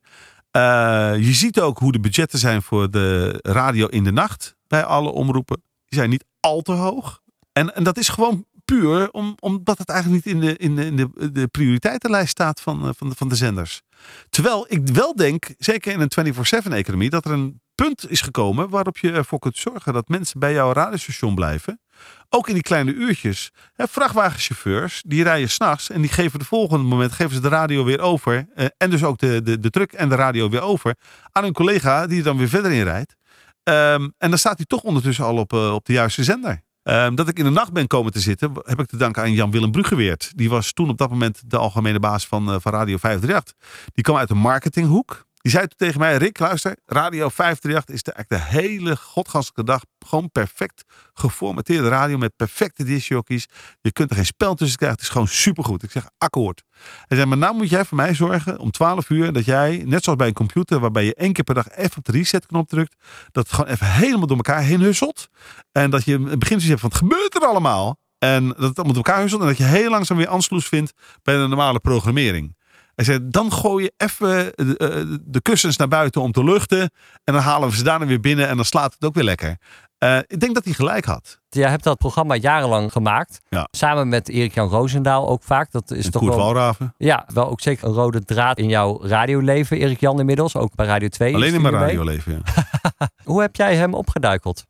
Eh, 0.53 1.13
je 1.17 1.33
ziet 1.33 1.59
ook 1.59 1.79
hoe 1.79 1.91
de 1.91 1.99
budgetten 1.99 2.39
zijn 2.39 2.61
voor 2.61 2.91
de 2.91 3.39
radio 3.41 3.87
in 3.87 4.03
de 4.03 4.11
nacht 4.11 4.55
bij 4.67 4.83
alle 4.83 5.09
omroepen. 5.09 5.63
Die 5.85 5.99
zijn 5.99 6.09
niet 6.09 6.25
al 6.39 6.61
te 6.61 6.71
hoog. 6.71 7.21
En, 7.51 7.75
en 7.75 7.83
dat 7.83 7.97
is 7.97 8.09
gewoon 8.09 8.45
puur 8.65 9.11
om, 9.11 9.35
omdat 9.39 9.77
het 9.77 9.89
eigenlijk 9.89 10.25
niet 10.25 10.35
in 10.35 10.41
de, 10.41 10.57
in 10.57 10.75
de, 10.75 10.85
in 10.85 10.95
de, 10.95 11.31
de 11.31 11.47
prioriteitenlijst 11.47 12.29
staat 12.29 12.61
van, 12.61 12.87
eh, 12.87 12.89
van, 12.97 13.15
van 13.15 13.29
de 13.29 13.35
zenders. 13.35 13.81
Terwijl 14.29 14.65
ik 14.69 14.87
wel 14.87 15.15
denk, 15.15 15.53
zeker 15.57 15.93
in 15.93 15.99
een 15.99 16.33
24-7-economie, 16.33 17.09
dat 17.09 17.25
er 17.25 17.31
een 17.31 17.61
punt 17.75 18.09
is 18.09 18.21
gekomen 18.21 18.69
waarop 18.69 18.97
je 18.97 19.11
ervoor 19.11 19.39
kunt 19.39 19.57
zorgen 19.57 19.93
dat 19.93 20.07
mensen 20.07 20.39
bij 20.39 20.53
jouw 20.53 20.73
radiostation 20.73 21.35
blijven. 21.35 21.81
Ook 22.29 22.47
in 22.47 22.53
die 22.53 22.63
kleine 22.63 22.93
uurtjes. 22.93 23.51
Hè, 23.73 23.87
vrachtwagenchauffeurs, 23.87 25.03
die 25.05 25.23
rijden 25.23 25.49
s'nachts 25.49 25.89
en 25.89 26.01
die 26.01 26.11
geven 26.11 26.39
de 26.39 26.45
volgende 26.45 26.83
moment 26.85 27.11
geven 27.11 27.35
ze 27.35 27.41
de 27.41 27.47
radio 27.47 27.83
weer 27.83 27.99
over. 27.99 28.47
eh, 28.55 28.65
en 28.77 28.89
dus 28.89 29.03
ook 29.03 29.17
de, 29.17 29.41
de, 29.43 29.59
de 29.59 29.69
truck 29.69 29.91
en 29.91 30.09
de 30.09 30.15
radio 30.15 30.49
weer 30.49 30.61
over 30.61 30.95
aan 31.31 31.43
hun 31.43 31.53
collega 31.53 32.07
die 32.07 32.17
er 32.17 32.23
dan 32.23 32.37
weer 32.37 32.49
verder 32.49 32.71
in 32.71 32.83
rijdt. 32.83 33.15
Ehm, 33.63 34.09
en 34.17 34.29
dan 34.29 34.37
staat 34.37 34.57
hij 34.57 34.65
toch 34.65 34.81
ondertussen 34.81 35.25
al 35.25 35.37
op, 35.37 35.53
eh, 35.53 35.73
op 35.73 35.85
de 35.85 35.93
juiste 35.93 36.23
zender. 36.23 36.61
Ehm, 36.83 37.15
dat 37.15 37.27
ik 37.27 37.37
in 37.37 37.43
de 37.43 37.49
nacht 37.49 37.73
ben 37.73 37.87
komen 37.87 38.11
te 38.11 38.19
zitten, 38.19 38.51
heb 38.63 38.79
ik 38.79 38.85
te 38.85 38.97
danken 38.97 39.21
aan 39.23 39.31
Jan-Willem 39.33 39.71
Bruggeweert. 39.71 40.31
Die 40.35 40.49
was 40.49 40.73
toen 40.73 40.89
op 40.89 40.97
dat 40.97 41.09
moment 41.09 41.41
de 41.45 41.57
algemene 41.57 41.99
baas 41.99 42.27
van, 42.27 42.51
eh, 42.51 42.55
van 42.59 42.71
Radio 42.71 42.97
538. 42.97 43.53
Die 43.93 44.03
kwam 44.03 44.17
uit 44.17 44.27
de 44.27 44.35
marketinghoek. 44.35 45.25
Die 45.43 45.51
zei 45.51 45.67
toen 45.67 45.77
tegen 45.77 45.99
mij, 45.99 46.17
Rick, 46.17 46.39
luister, 46.39 46.77
Radio 46.85 47.29
538 47.29 47.95
is 47.95 48.03
de, 48.03 48.11
eigenlijk 48.11 48.43
de 48.43 48.57
hele 48.57 48.95
godganselijke 48.95 49.63
dag 49.63 49.81
gewoon 49.99 50.31
perfect 50.31 50.83
geformateerde 51.13 51.87
radio 51.87 52.17
met 52.17 52.35
perfecte 52.35 52.83
discjockeys. 52.83 53.47
Je 53.81 53.91
kunt 53.91 54.09
er 54.09 54.15
geen 54.15 54.25
spel 54.25 54.55
tussen 54.55 54.77
krijgen, 54.77 54.97
het 54.97 55.07
is 55.07 55.13
gewoon 55.13 55.27
supergoed. 55.27 55.83
Ik 55.83 55.91
zeg, 55.91 56.07
akkoord. 56.17 56.63
Hij 57.07 57.17
zei, 57.17 57.29
maar 57.29 57.37
nou 57.37 57.55
moet 57.55 57.69
jij 57.69 57.85
voor 57.85 57.97
mij 57.97 58.15
zorgen 58.15 58.59
om 58.59 58.71
12 58.71 59.09
uur 59.09 59.33
dat 59.33 59.45
jij, 59.45 59.83
net 59.85 60.03
zoals 60.03 60.19
bij 60.19 60.27
een 60.27 60.33
computer, 60.33 60.79
waarbij 60.79 61.05
je 61.05 61.15
één 61.15 61.33
keer 61.33 61.43
per 61.43 61.55
dag 61.55 61.69
even 61.69 61.97
op 61.97 62.05
de 62.05 62.11
resetknop 62.11 62.69
drukt, 62.69 62.95
dat 63.31 63.43
het 63.43 63.53
gewoon 63.53 63.71
even 63.71 63.91
helemaal 63.91 64.27
door 64.27 64.37
elkaar 64.37 64.61
heen 64.61 64.81
husselt. 64.81 65.27
En 65.71 65.89
dat 65.89 66.05
je 66.05 66.13
een 66.13 66.39
beginsel 66.39 66.69
hebt 66.69 66.81
van, 66.81 66.89
het 66.89 66.99
gebeurt 66.99 67.35
er 67.35 67.41
allemaal. 67.41 67.97
En 68.17 68.47
dat 68.47 68.57
het 68.57 68.77
allemaal 68.77 68.95
door 68.95 69.03
elkaar 69.05 69.21
husselt 69.21 69.41
en 69.41 69.47
dat 69.47 69.57
je 69.57 69.63
heel 69.63 69.89
langzaam 69.89 70.17
weer 70.17 70.27
aansluis 70.27 70.65
vindt 70.65 70.93
bij 71.23 71.35
de 71.35 71.47
normale 71.47 71.79
programmering. 71.79 72.55
Hij 72.95 73.05
zei, 73.05 73.19
dan 73.23 73.51
gooi 73.51 73.83
je 73.83 73.93
even 73.97 74.51
de, 74.55 74.77
eh, 74.77 75.17
de 75.21 75.41
kussens 75.41 75.77
naar 75.77 75.87
buiten 75.87 76.21
om 76.21 76.31
te 76.31 76.43
luchten. 76.43 76.79
En 77.23 77.33
dan 77.33 77.41
halen 77.41 77.69
we 77.69 77.75
ze 77.75 77.83
daarna 77.83 78.05
weer 78.05 78.19
binnen 78.19 78.47
en 78.47 78.55
dan 78.55 78.65
slaat 78.65 78.93
het 78.93 79.03
ook 79.05 79.13
weer 79.15 79.23
lekker. 79.23 79.57
Eh, 79.97 80.17
ik 80.17 80.39
denk 80.39 80.53
dat 80.53 80.63
hij 80.63 80.73
gelijk 80.73 81.05
had. 81.05 81.39
Jij 81.49 81.69
hebt 81.69 81.83
dat 81.83 81.97
programma 81.97 82.35
jarenlang 82.35 82.91
gemaakt. 82.91 83.41
Ja. 83.49 83.67
Samen 83.71 84.09
met 84.09 84.29
Erik-Jan 84.29 84.69
Roosendaal 84.69 85.29
ook 85.29 85.43
vaak. 85.43 85.71
Dat 85.71 85.91
is 85.91 86.05
En 86.05 86.11
toch 86.11 86.21
Koert 86.21 86.35
wel, 86.35 86.45
Walraven. 86.45 86.93
ja, 86.97 87.25
wel 87.33 87.49
ook 87.49 87.61
zeker 87.61 87.87
een 87.87 87.93
rode 87.93 88.25
draad 88.25 88.57
in 88.57 88.67
jouw 88.69 89.03
radioleven, 89.05 89.77
Erik-Jan 89.77 90.19
inmiddels. 90.19 90.55
Ook 90.55 90.75
bij 90.75 90.85
Radio 90.85 91.07
2. 91.07 91.35
Alleen 91.35 91.53
in 91.53 91.61
mijn 91.61 91.73
radioleven. 91.73 92.41
Ja. 92.45 93.07
Hoe 93.23 93.41
heb 93.41 93.55
jij 93.55 93.75
hem 93.75 93.93
opgeduikeld? 93.93 94.63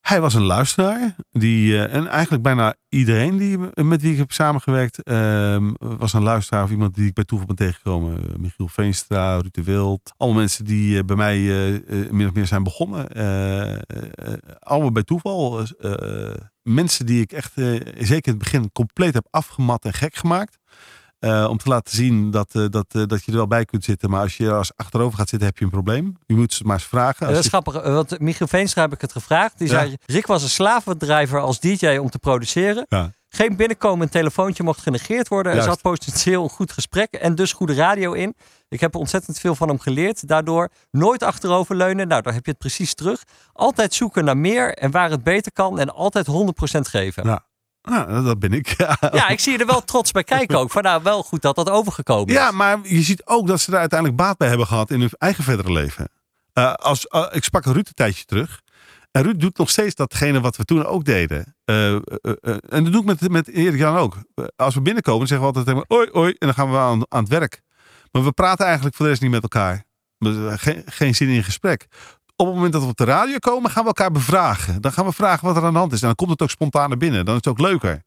Hij 0.00 0.20
was 0.20 0.34
een 0.34 0.42
luisteraar. 0.42 1.14
Die, 1.30 1.76
eh, 1.76 1.94
en 1.94 2.06
eigenlijk 2.06 2.42
bijna 2.42 2.74
iedereen 2.88 3.36
die, 3.36 3.58
met 3.84 4.02
wie 4.02 4.12
ik 4.12 4.18
heb 4.18 4.32
samengewerkt, 4.32 5.02
ehm, 5.02 5.72
was 5.78 6.12
een 6.12 6.22
luisteraar 6.22 6.64
of 6.64 6.70
iemand 6.70 6.94
die 6.94 7.06
ik 7.06 7.14
bij 7.14 7.24
toeval 7.24 7.46
ben 7.46 7.56
tegengekomen. 7.56 8.34
Michiel 8.38 8.68
Veenstra, 8.68 9.32
Ruud 9.32 9.54
de 9.54 9.62
Wild. 9.62 10.12
Allemaal 10.16 10.38
mensen 10.38 10.64
die 10.64 10.98
eh, 10.98 11.04
bij 11.04 11.16
mij 11.16 11.36
eh, 11.36 12.10
min 12.10 12.26
of 12.26 12.34
meer 12.34 12.46
zijn 12.46 12.62
begonnen. 12.62 13.08
Allemaal 14.58 14.92
bij 14.92 15.02
toeval. 15.02 15.66
Mensen 16.62 17.06
die 17.06 17.20
ik 17.20 17.32
echt, 17.32 17.52
zeker 17.54 18.10
in 18.10 18.20
het 18.22 18.38
begin, 18.38 18.72
compleet 18.72 19.14
heb 19.14 19.26
afgemat 19.30 19.84
en 19.84 19.92
gek 19.92 20.14
gemaakt. 20.14 20.58
Eh, 21.20 21.46
om 21.50 21.58
te 21.58 21.68
laten 21.68 21.96
zien 21.96 22.30
dat, 22.30 22.54
eh, 22.54 22.64
dat, 22.70 22.86
eh, 22.88 23.02
dat 23.06 23.24
je 23.24 23.30
er 23.30 23.36
wel 23.36 23.46
bij 23.46 23.64
kunt 23.64 23.84
zitten. 23.84 24.10
Maar 24.10 24.20
als 24.20 24.36
je 24.36 24.52
als 24.52 24.72
achterover 24.76 25.18
gaat 25.18 25.28
zitten, 25.28 25.48
heb 25.48 25.58
je 25.58 25.64
een 25.64 25.70
probleem. 25.70 26.16
Je 26.26 26.34
moet 26.34 26.52
ze 26.52 26.64
maar 26.64 26.76
eens 26.76 26.84
vragen. 26.86 27.26
dat 27.26 27.36
is 27.36 27.42
je- 27.42 27.48
grappig, 27.48 27.82
want 27.82 28.18
Michiel 28.20 28.46
Veenstra 28.46 28.82
heb 28.82 28.92
ik 28.92 29.00
het 29.00 29.12
gevraagd. 29.12 29.58
Die 29.58 29.68
Ja. 29.68 29.74
zei, 29.80 29.96
Rick 30.06 30.26
was 30.26 30.42
een 30.42 30.48
slavendrijver 30.48 31.40
als 31.40 31.60
DJ 31.60 31.96
om 31.96 32.10
te 32.10 32.18
produceren. 32.18 32.86
Ja. 32.88 33.12
Geen 33.28 33.56
binnenkomen, 33.56 34.02
een 34.02 34.08
telefoontje 34.12 34.62
mocht 34.62 34.80
genegeerd 34.80 35.28
worden. 35.28 35.52
Er 35.52 35.62
zat 35.62 35.80
potentieel 35.82 36.42
een 36.42 36.48
goed 36.50 36.72
gesprek 36.72 37.12
en 37.12 37.34
dus 37.34 37.52
goede 37.52 37.74
radio 37.74 38.12
in. 38.12 38.34
Ik 38.68 38.80
heb 38.80 38.94
ontzettend 38.94 39.38
veel 39.38 39.54
van 39.54 39.68
hem 39.68 39.78
geleerd. 39.78 40.28
Daardoor 40.28 40.68
nooit 40.90 41.22
achteroverleunen. 41.22 42.08
Nou, 42.08 42.22
daar 42.22 42.34
heb 42.34 42.44
je 42.44 42.50
het 42.50 42.60
precies 42.60 42.94
terug. 42.94 43.22
Altijd 43.52 43.94
zoeken 43.94 44.24
naar 44.24 44.36
meer 44.36 44.74
en 44.74 44.90
waar 44.90 45.10
het 45.10 45.22
beter 45.22 45.52
kan. 45.52 45.78
En 45.78 45.90
altijd 45.94 46.26
100% 46.26 46.88
geven. 46.88 47.24
Ja. 47.26 47.44
Nou, 47.82 48.24
dat 48.24 48.38
ben 48.38 48.52
ik. 48.52 48.76
Ja. 49.12 49.28
Ik 49.28 49.40
zie 49.40 49.52
je 49.52 49.58
er 49.58 49.66
wel 49.66 49.84
trots 49.84 50.10
bij 50.10 50.24
kijken 50.24 50.58
ook. 50.58 50.70
Van 50.70 50.82
nou, 50.82 51.02
wel 51.02 51.22
goed 51.22 51.42
dat 51.42 51.56
dat 51.56 51.70
overgekomen 51.70 52.26
is. 52.26 52.34
Ja, 52.34 52.50
maar 52.50 52.78
je 52.82 53.02
ziet 53.02 53.26
ook 53.26 53.46
dat 53.46 53.60
ze 53.60 53.72
er 53.72 53.78
uiteindelijk 53.78 54.18
baat 54.18 54.36
bij 54.36 54.48
hebben 54.48 54.66
gehad 54.66 54.90
in 54.90 55.00
hun 55.00 55.10
eigen 55.18 55.44
verdere 55.44 55.72
leven. 55.72 56.08
Eh, 56.52 56.72
als, 56.72 57.06
eh, 57.06 57.26
ik 57.30 57.44
sprak 57.44 57.64
Ruud 57.64 57.86
een 57.86 57.94
tijdje 57.94 58.24
terug. 58.24 58.60
En 59.10 59.22
Ruud 59.22 59.40
doet 59.40 59.58
nog 59.58 59.70
steeds 59.70 59.94
datgene 59.94 60.40
wat 60.40 60.56
we 60.56 60.64
toen 60.64 60.84
ook 60.84 61.04
deden. 61.04 61.56
Eh, 61.64 61.94
en 61.94 62.84
dat 62.84 62.92
doe 62.92 63.00
ik 63.00 63.04
met, 63.04 63.28
met 63.28 63.48
Erik 63.48 63.78
Jan 63.78 63.96
ook. 63.96 64.16
Als 64.56 64.74
we 64.74 64.80
binnenkomen, 64.80 65.26
zeggen 65.26 65.48
we 65.48 65.58
altijd 65.58 65.84
oi, 65.88 66.08
oi. 66.12 66.30
En 66.30 66.46
dan 66.46 66.54
gaan 66.54 66.70
we 66.70 66.76
aan, 66.76 67.04
aan 67.08 67.22
het 67.22 67.28
werk. 67.28 67.62
Maar 68.12 68.24
we 68.24 68.32
praten 68.32 68.64
eigenlijk 68.64 68.96
voor 68.96 69.04
de 69.04 69.10
rest 69.10 69.22
niet 69.22 69.30
met 69.30 69.42
elkaar. 69.42 69.84
Geen, 70.56 70.82
geen 70.86 71.14
zin 71.14 71.28
in 71.28 71.44
gesprek. 71.44 71.86
Op 72.40 72.46
het 72.46 72.54
moment 72.54 72.72
dat 72.72 72.82
we 72.82 72.88
op 72.88 72.96
de 72.96 73.04
radio 73.04 73.38
komen, 73.38 73.70
gaan 73.70 73.82
we 73.82 73.88
elkaar 73.88 74.10
bevragen. 74.10 74.80
Dan 74.80 74.92
gaan 74.92 75.04
we 75.04 75.12
vragen 75.12 75.46
wat 75.46 75.56
er 75.56 75.64
aan 75.64 75.72
de 75.72 75.78
hand 75.78 75.92
is. 75.92 76.00
En 76.00 76.06
dan 76.06 76.14
komt 76.14 76.30
het 76.30 76.42
ook 76.42 76.50
spontaan 76.50 76.88
naar 76.88 76.98
binnen. 76.98 77.24
Dan 77.24 77.34
is 77.34 77.40
het 77.44 77.52
ook 77.52 77.60
leuker. 77.60 78.02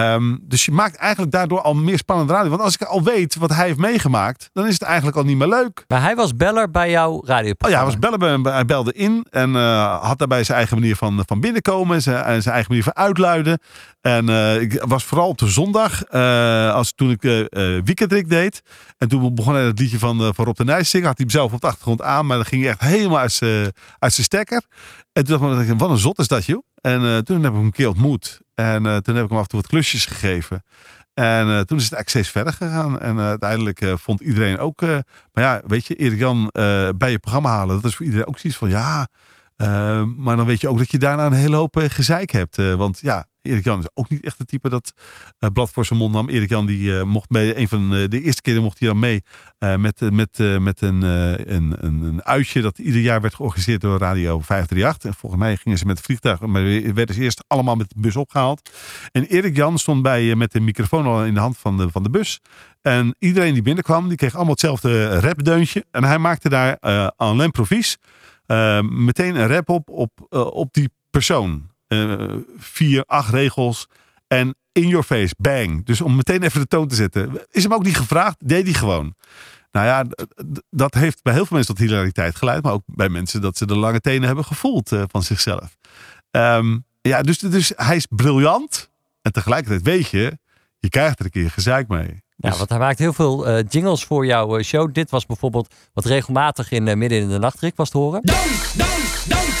Ehm, 0.00 0.36
dus 0.42 0.64
je 0.64 0.72
maakt 0.72 0.96
eigenlijk 0.96 1.32
daardoor 1.32 1.60
al 1.60 1.74
meer 1.74 1.98
spannende 1.98 2.32
radio. 2.32 2.50
Want 2.50 2.62
als 2.62 2.74
ik 2.74 2.82
al 2.82 3.02
weet 3.02 3.34
wat 3.36 3.50
hij 3.54 3.66
heeft 3.66 3.78
meegemaakt, 3.78 4.50
dan 4.52 4.66
is 4.66 4.72
het 4.72 4.82
eigenlijk 4.82 5.16
al 5.16 5.24
niet 5.24 5.36
meer 5.36 5.48
leuk. 5.48 5.84
Maar 5.88 6.02
hij 6.02 6.16
was 6.16 6.36
beller 6.36 6.70
bij 6.70 6.90
jouw 6.90 7.12
Oh 7.12 7.26
radioprogramma. 7.26 7.68
ja, 7.68 7.76
hij, 7.76 8.00
was 8.00 8.18
bellen, 8.18 8.42
bij- 8.42 8.52
hij 8.52 8.64
belde 8.64 8.92
in 8.92 9.26
en 9.30 9.56
eh, 9.56 10.02
had 10.02 10.18
daarbij 10.18 10.44
zijn 10.44 10.58
eigen 10.58 10.78
manier 10.78 10.96
van, 10.96 11.22
van 11.26 11.40
binnenkomen, 11.40 12.02
zijn, 12.02 12.24
en 12.24 12.42
zijn 12.42 12.54
eigen 12.54 12.70
manier 12.72 12.84
van 12.84 12.96
uitluiden. 12.96 13.58
En 14.00 14.28
eh, 14.28 14.60
ik 14.60 14.82
was 14.86 15.04
vooral 15.04 15.28
op 15.28 15.38
de 15.38 15.48
zondag, 15.48 16.02
eh, 16.04 16.72
als 16.74 16.92
toen 16.94 17.10
ik 17.10 17.24
eh 17.24 17.40
eh, 17.40 17.46
weekendrik 17.84 18.28
deed. 18.28 18.60
En 18.98 19.08
toen 19.08 19.34
begon 19.34 19.54
hij 19.54 19.64
het 19.64 19.78
liedje 19.78 19.98
van, 19.98 20.20
eh, 20.20 20.28
van 20.32 20.44
Rob 20.44 20.56
de 20.56 20.64
Nijs 20.64 20.90
zingen. 20.90 21.06
Had 21.06 21.16
hij 21.16 21.26
hem 21.28 21.38
zelf 21.40 21.52
op 21.52 21.60
de 21.60 21.66
achtergrond 21.66 22.02
aan, 22.02 22.26
maar 22.26 22.36
dan 22.36 22.46
ging 22.46 22.62
hij 22.62 22.70
echt 22.70 22.80
helemaal 22.80 23.18
uit 23.18 23.32
zijn 23.32 23.72
uit 23.98 24.12
zijn 24.12 24.26
stekker. 24.26 24.62
En 25.12 25.24
toen 25.24 25.40
dacht 25.56 25.68
ik, 25.68 25.78
wat 25.78 25.90
een 25.90 25.96
zot 25.98 26.18
is 26.18 26.28
dat 26.28 26.44
joh. 26.44 26.62
En 26.80 27.00
eh, 27.04 27.16
toen 27.18 27.42
heb 27.42 27.50
ik 27.52 27.56
hem 27.56 27.64
een 27.66 27.72
keer 27.72 27.88
ontmoet. 27.88 28.40
En 28.56 28.86
eh, 28.86 28.96
toen 28.96 29.14
heb 29.14 29.24
ik 29.24 29.30
hem 29.30 29.38
af 29.38 29.42
en 29.42 29.48
toe 29.48 29.60
wat 29.60 29.70
klusjes 29.70 30.06
gegeven. 30.06 30.64
En 31.14 31.48
eh, 31.48 31.60
toen 31.60 31.78
is 31.78 31.84
het 31.84 31.92
eigenlijk 31.92 32.08
steeds 32.08 32.28
verder 32.28 32.52
gegaan. 32.52 33.00
En 33.00 33.18
eh, 33.18 33.26
uiteindelijk 33.26 33.80
vond 33.96 34.20
iedereen 34.20 34.58
ook. 34.58 34.80
maar 34.80 35.44
ja, 35.44 35.62
weet 35.66 35.86
je, 35.86 35.94
Erik 35.94 36.18
Jan 36.18 36.50
bij 36.96 37.10
je 37.10 37.18
programma 37.18 37.48
halen. 37.48 37.74
Dat 37.74 37.84
is 37.84 37.96
voor 37.96 38.04
iedereen 38.04 38.26
ook 38.26 38.38
zoiets 38.38 38.58
van 38.58 38.68
ja. 38.68 39.08
maar 40.16 40.36
dan 40.36 40.46
weet 40.46 40.60
je 40.60 40.68
ook 40.68 40.78
dat 40.78 40.90
je 40.90 40.98
daarna 40.98 41.26
een 41.26 41.32
hele 41.32 41.56
hoop 41.56 41.76
gezeik 41.88 42.30
hebt. 42.30 42.56
Want 42.56 42.98
ja, 43.00 43.26
Erik 43.46 43.64
Jan 43.64 43.78
is 43.78 43.88
ook 43.94 44.08
niet 44.08 44.24
echt 44.24 44.38
het 44.38 44.48
type 44.48 44.68
dat 44.68 44.92
eh, 45.38 45.50
blad 45.52 45.70
voor 45.70 45.84
zijn 45.84 45.98
mond 45.98 46.12
nam. 46.12 46.28
Erik 46.28 46.48
Jan 46.48 46.66
die 46.66 46.98
eh, 46.98 47.02
mocht 47.02 47.28
bij 47.28 47.56
een 47.56 47.68
van 47.68 47.94
eh, 47.94 48.08
de 48.08 48.22
eerste 48.22 48.42
keren 48.42 48.62
mocht 48.62 48.78
hij 48.78 48.88
dan 48.88 48.98
mee 48.98 49.22
met, 49.58 50.00
met, 50.10 50.38
met 50.60 50.80
een, 50.80 51.02
een, 51.02 51.76
een, 51.78 52.02
een 52.02 52.24
uitje 52.24 52.60
dat 52.60 52.78
ieder 52.78 53.00
jaar 53.00 53.20
werd 53.20 53.34
georganiseerd 53.34 53.80
door 53.80 53.98
Radio 53.98 54.40
538. 54.40 55.10
En 55.10 55.16
volgens 55.16 55.42
mij 55.42 55.56
gingen 55.56 55.78
ze 55.78 55.86
met 55.86 55.96
het 55.96 56.06
vliegtuig, 56.06 56.40
maar 56.40 56.62
werden 56.94 57.14
ze 57.14 57.20
eerst 57.20 57.44
allemaal 57.46 57.74
met 57.74 57.88
de 57.88 58.00
bus 58.00 58.16
opgehaald. 58.16 58.70
En 59.12 59.24
Erik 59.24 59.56
Jan 59.56 59.78
stond 59.78 60.02
bij, 60.02 60.34
met 60.34 60.52
de 60.52 60.60
microfoon 60.60 61.06
al 61.06 61.24
in 61.24 61.34
de 61.34 61.40
hand 61.40 61.58
van 61.58 61.76
de, 61.76 61.90
van 61.90 62.02
de 62.02 62.10
bus. 62.10 62.40
En 62.82 63.16
iedereen 63.18 63.52
die 63.52 63.62
binnenkwam, 63.62 64.08
die 64.08 64.16
kreeg 64.16 64.34
allemaal 64.34 64.52
hetzelfde 64.52 65.20
rapdeuntje. 65.20 65.84
En 65.90 66.04
hij 66.04 66.18
maakte 66.18 66.48
daar 66.48 66.76
eh 66.80 67.08
en 67.16 67.36
l'improvies 67.36 67.96
eh, 68.46 68.80
meteen 68.80 69.36
een 69.36 69.48
rap 69.48 69.68
op, 69.68 69.88
op, 69.90 70.10
op 70.30 70.72
die 70.72 70.90
persoon. 71.10 71.74
Eh, 71.88 72.34
vier, 72.58 73.04
acht 73.06 73.30
regels. 73.32 73.86
En 74.26 74.54
in 74.72 74.88
your 74.88 75.04
face, 75.04 75.34
bang. 75.38 75.84
Dus 75.84 76.00
om 76.00 76.16
meteen 76.16 76.42
even 76.42 76.60
de 76.60 76.66
toon 76.66 76.88
te 76.88 76.94
zetten. 76.94 77.40
Is 77.50 77.62
hem 77.62 77.72
ook 77.74 77.84
niet 77.84 77.96
gevraagd, 77.96 78.36
deed 78.48 78.64
hij 78.64 78.74
gewoon. 78.74 79.14
Nou 79.70 79.86
ja, 79.86 80.04
dat 80.70 80.94
heeft 80.94 81.22
bij 81.22 81.32
heel 81.32 81.46
veel 81.46 81.56
mensen 81.56 81.74
tot 81.74 81.84
hilariteit 81.84 82.36
geleid. 82.36 82.62
Maar 82.62 82.72
ook 82.72 82.82
bij 82.86 83.08
mensen 83.08 83.40
dat 83.40 83.56
ze 83.56 83.66
de 83.66 83.76
lange 83.76 84.00
tenen 84.00 84.26
hebben 84.26 84.44
gevoeld 84.44 84.92
eh, 84.92 85.02
van 85.06 85.22
zichzelf. 85.22 85.76
Ehm, 86.30 86.78
ja, 87.02 87.22
dus, 87.22 87.38
dus 87.38 87.72
hij 87.76 87.96
is 87.96 88.06
briljant. 88.10 88.90
En 89.22 89.32
tegelijkertijd 89.32 89.82
weet 89.82 90.08
je, 90.08 90.38
je 90.78 90.88
krijgt 90.88 91.18
er 91.18 91.24
een 91.24 91.30
keer 91.30 91.50
gezeik 91.50 91.88
mee. 91.88 92.22
Ja, 92.36 92.48
Dus- 92.48 92.58
want 92.58 92.70
hij 92.70 92.78
maakt 92.78 92.98
heel 92.98 93.12
veel 93.12 93.46
eh, 93.46 93.64
jingles 93.68 94.04
voor 94.04 94.26
jouw 94.26 94.62
show. 94.62 94.94
Dit 94.94 95.10
was 95.10 95.26
bijvoorbeeld 95.26 95.74
wat 95.92 96.04
regelmatig 96.04 96.70
in 96.70 96.98
Midden 96.98 97.18
in 97.20 97.28
de 97.28 97.38
Nacht, 97.38 97.60
Rick, 97.60 97.76
was 97.76 97.90
te 97.90 97.98
horen. 97.98 98.20
Dank, 98.22 98.72
dank, 98.76 99.24
dank, 99.28 99.55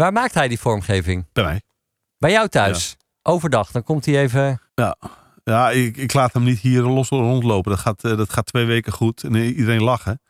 Waar 0.00 0.12
maakt 0.12 0.34
hij 0.34 0.48
die 0.48 0.58
vormgeving? 0.58 1.26
Bij 1.32 1.44
mij. 1.44 1.62
Bij 2.18 2.30
jou 2.30 2.48
thuis. 2.48 2.96
Overdag. 3.22 3.70
Dan 3.70 3.82
komt 3.82 4.06
hij 4.06 4.18
even. 4.20 4.60
Ja, 4.74 4.96
ja 5.44 5.70
ik, 5.70 5.96
ik 5.96 6.12
laat 6.12 6.32
hem 6.32 6.42
niet 6.42 6.58
hier 6.58 6.82
los 6.82 7.08
rondlopen. 7.08 7.70
Dat 7.70 7.80
gaat, 7.80 8.04
eh, 8.04 8.16
dat 8.16 8.32
gaat 8.32 8.46
twee 8.46 8.64
weken 8.64 8.92
goed. 8.92 9.24
En 9.24 9.34
iedereen 9.34 9.82
lachen. 9.82 10.20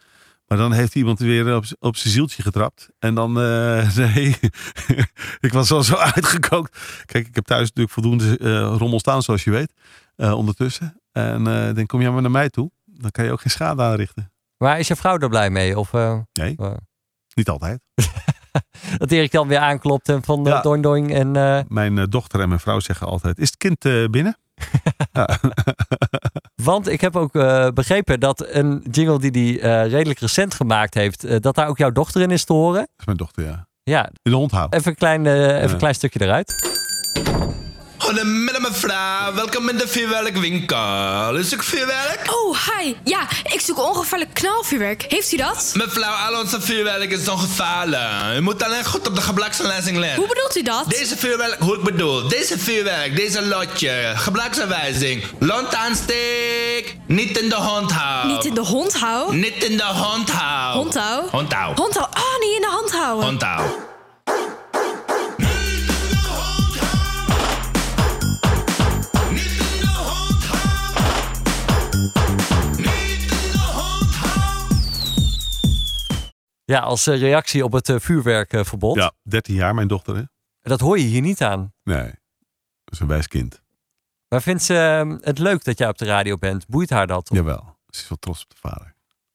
Maar 0.47 0.59
dan 0.59 0.73
heeft 0.73 0.95
iemand 0.95 1.19
weer 1.19 1.57
op, 1.57 1.65
op 1.79 1.97
zijn 1.97 2.13
zieltje 2.13 2.43
getrapt. 2.43 2.89
En 2.99 3.15
dan, 3.15 3.41
eh, 3.41 3.97
nee, 4.15 4.37
ik 5.41 5.53
was 5.53 5.71
al 5.71 5.83
zo 5.83 5.95
uitgekookt. 5.95 6.79
Kijk, 7.07 7.27
ik 7.27 7.35
heb 7.35 7.45
thuis 7.45 7.69
natuurlijk 7.69 7.95
voldoende 7.95 8.39
eh, 8.39 8.77
rommel 8.79 8.99
staan, 8.99 9.23
zoals 9.23 9.45
je 9.45 9.51
weet, 9.51 9.73
ondertussen. 10.17 11.01
En 11.13 11.45
dan 11.75 11.87
kom 11.87 12.01
jij 12.01 12.11
maar 12.11 12.23
naar 12.23 12.31
mij 12.31 12.49
toe. 12.49 12.71
Dan 12.85 13.11
kan 13.11 13.25
je 13.25 13.33
ook 13.33 13.41
geen 13.41 13.51
schade 13.51 13.83
aanrichten. 13.83 14.33
Maar 14.57 14.79
is 14.79 14.89
je 14.89 14.97
vrouw 14.97 15.19
er 15.19 15.29
blij 15.29 15.51
mee? 15.51 15.79
Of 15.79 15.93
Nee, 16.33 16.57
niet 17.35 17.49
altijd. 17.49 17.81
dat 18.99 19.11
Erik 19.11 19.33
Jan 19.33 19.49
weer 19.49 19.59
aanklopt 19.59 20.09
en 20.09 20.23
van 20.23 20.45
de 20.45 20.51
Ja. 20.51 20.61
doing 20.61 20.83
doing 20.83 21.15
en... 21.15 21.37
eh, 21.37 21.59
Mijn 21.69 21.99
eh, 21.99 22.05
dochter 22.09 22.41
en 22.41 22.49
mijn 22.49 22.61
vrouw 22.61 22.81
zeggen 22.81 23.07
altijd, 23.07 23.39
is 23.39 23.47
het 23.47 23.57
kind 23.57 23.85
eh, 23.85 24.05
binnen? 24.11 24.37
Want 26.65 26.89
ik 26.89 27.01
heb 27.01 27.17
ook 27.17 27.35
eh, 27.35 27.69
begrepen 27.75 28.21
dat 28.21 28.47
een 28.49 28.85
jingle 28.91 29.31
die 29.31 29.59
hij 29.59 29.83
eh, 29.85 29.91
redelijk 29.91 30.19
recent 30.19 30.55
gemaakt 30.55 30.95
heeft, 30.95 31.25
eh, 31.25 31.37
dat 31.41 31.55
daar 31.55 31.69
ook 31.69 31.79
jouw 31.79 31.91
dochter 31.93 32.21
in 32.21 32.31
is 32.31 32.45
te 32.45 32.53
horen. 32.53 32.81
Dat 32.81 32.89
is 32.99 33.05
mijn 33.05 33.17
dochter, 33.19 33.45
ja. 33.45 33.69
Ja, 33.83 34.05
In 34.23 34.31
de 34.31 34.37
hond 34.37 34.51
houden. 34.51 34.79
even 34.79 34.91
een 34.91 34.97
klein, 34.97 35.27
eh, 35.27 35.57
even 35.57 35.71
een 35.71 35.77
klein 35.79 35.95
stukje 35.95 36.21
eruit. 36.23 36.69
Goedemiddag 38.11 38.63
mevrouw, 38.63 39.35
welkom 39.35 39.69
in 39.69 39.77
de 39.77 39.89
vuurwerkwinkel. 39.89 41.37
Is 41.37 41.53
ik 41.53 41.63
vuurwerk? 41.63 42.21
Oh, 42.33 42.57
hi. 42.67 42.95
Ja, 43.05 43.29
ik 43.43 43.61
zoek 43.61 43.79
ongevaarlijk 43.79 44.35
knalvuurwerk. 44.35 45.05
Heeft 45.09 45.33
u 45.33 45.37
dat? 45.37 45.73
Mevrouw, 45.75 46.13
al 46.13 46.41
onze 46.41 46.61
vuurwerk 46.61 47.11
is 47.11 47.29
ongevaarlijk. 47.29 48.37
U 48.37 48.41
moet 48.41 48.63
alleen 48.63 48.85
goed 48.85 49.09
op 49.09 49.15
de 49.15 49.21
gebruiksaanwijzing 49.21 49.97
letten. 49.97 50.19
Hoe 50.19 50.29
bedoelt 50.29 50.57
u 50.57 50.63
dat? 50.63 50.85
Deze 50.89 51.17
vuurwerk, 51.17 51.61
hoe 51.61 51.77
ik 51.77 51.83
bedoel, 51.83 52.29
deze 52.29 52.59
vuurwerk, 52.59 53.17
deze 53.17 53.47
lotje, 53.47 54.13
gebruiksaanwijzing. 54.17 55.25
Lont 55.39 55.75
aansteek, 55.75 56.97
niet 57.07 57.39
in 57.39 57.49
de 57.49 57.57
hond 57.57 57.93
houden. 57.93 58.33
Niet 58.33 58.45
in 58.45 58.55
de 58.55 58.65
hond 58.65 58.95
hou? 58.95 59.37
Niet 59.37 59.65
in 59.65 59.77
de 59.77 59.87
hond 59.87 60.31
houden. 60.31 60.83
Hond 60.83 60.95
hou? 60.95 61.29
Hond 61.31 61.53
houden. 61.53 61.83
Hond 61.83 61.95
hou. 61.97 62.09
Oh, 62.11 62.41
niet 62.41 62.55
in 62.55 62.61
de 62.61 62.71
hand 62.71 62.93
houden. 62.93 63.27
Hond 63.27 63.43
houden. 63.43 63.90
Ja, 76.71 76.79
als 76.81 77.07
eh, 77.07 77.19
reactie 77.19 77.65
op 77.65 77.73
het 77.73 77.89
eh, 77.89 77.97
vuurwerkverbod. 77.99 78.97
Ja, 78.97 79.13
13 79.23 79.55
jaar 79.55 79.75
mijn 79.75 79.89
dochter, 79.89 80.17
hè? 80.17 80.23
Dat 80.61 80.81
hoor 80.81 80.99
je 80.99 81.05
hier 81.05 81.21
niet 81.21 81.43
aan. 81.43 81.73
Nee, 81.83 82.05
dat 82.85 82.93
is 82.93 83.01
een 83.01 83.07
wijs 83.07 83.29
kind. 83.29 83.63
Maar 84.29 84.43
vindt 84.43 84.63
ze 84.63 84.75
eh, 84.75 85.15
het 85.21 85.39
leuk 85.39 85.65
dat 85.65 85.79
jij 85.79 85.89
op 85.89 85.99
de 85.99 86.05
radio 86.05 86.37
bent? 86.37 86.67
Boeit 86.67 86.91
haar 86.91 87.07
dat? 87.07 87.31
Of 87.31 87.37
Jawel, 87.37 87.77
ze 87.89 88.01
is 88.03 88.09
wel 88.09 88.19
trots 88.19 88.43
op 88.43 88.51
de 88.51 88.57
vader. 88.61 88.95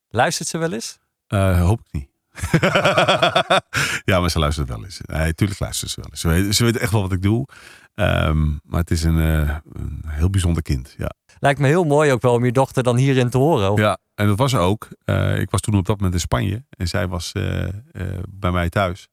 Luistert 0.10 0.50
ze 0.50 0.58
wel 0.58 0.74
eens? 0.74 1.00
Eh, 1.28 1.62
hoop 1.62 1.80
ik 1.80 1.92
niet. 1.92 2.10
ja, 4.12 4.20
maar 4.20 4.30
ze 4.30 4.40
luistert 4.40 4.68
wel 4.68 4.84
eens. 4.84 5.00
Nee, 5.06 5.34
tuurlijk 5.34 5.60
luistert 5.60 5.92
ze 5.92 6.02
wel 6.02 6.10
eens. 6.10 6.22
Ze 6.22 6.28
weet, 6.28 6.56
ze 6.56 6.64
weet 6.64 6.78
echt 6.78 6.92
wel 6.92 7.02
wat 7.02 7.12
ik 7.12 7.22
doe. 7.22 7.48
Ehm, 7.94 8.48
maar 8.64 8.80
het 8.80 8.92
is 8.92 9.04
een, 9.04 9.18
een 9.18 10.04
heel 10.06 10.30
bijzonder 10.30 10.64
kind. 10.64 10.96
Ja. 10.98 11.12
Lijkt 11.40 11.60
me 11.60 11.68
heel 11.68 11.84
mooi 11.84 12.12
ook 12.12 12.22
wel 12.22 12.34
om 12.34 12.46
je 12.46 12.52
dochter 12.52 12.84
dan 12.84 12.98
hierin 12.98 13.30
te 13.30 13.38
horen. 13.38 13.76
Ja, 13.76 13.98
en 14.16 14.28
dat 14.28 14.38
was 14.38 14.56
ook. 14.56 14.88
Eh, 15.04 15.40
ik 15.40 15.50
was 15.50 15.62
toen 15.62 15.76
op 15.76 15.86
dat 15.86 15.96
moment 15.96 16.14
in 16.14 16.20
Spanje. 16.20 16.64
En 16.70 16.88
zij 16.88 17.08
was 17.08 17.32
eh, 17.32 17.64
eh, 17.64 17.72
bij 18.30 18.52
mij 18.52 18.70
thuis. 18.70 19.08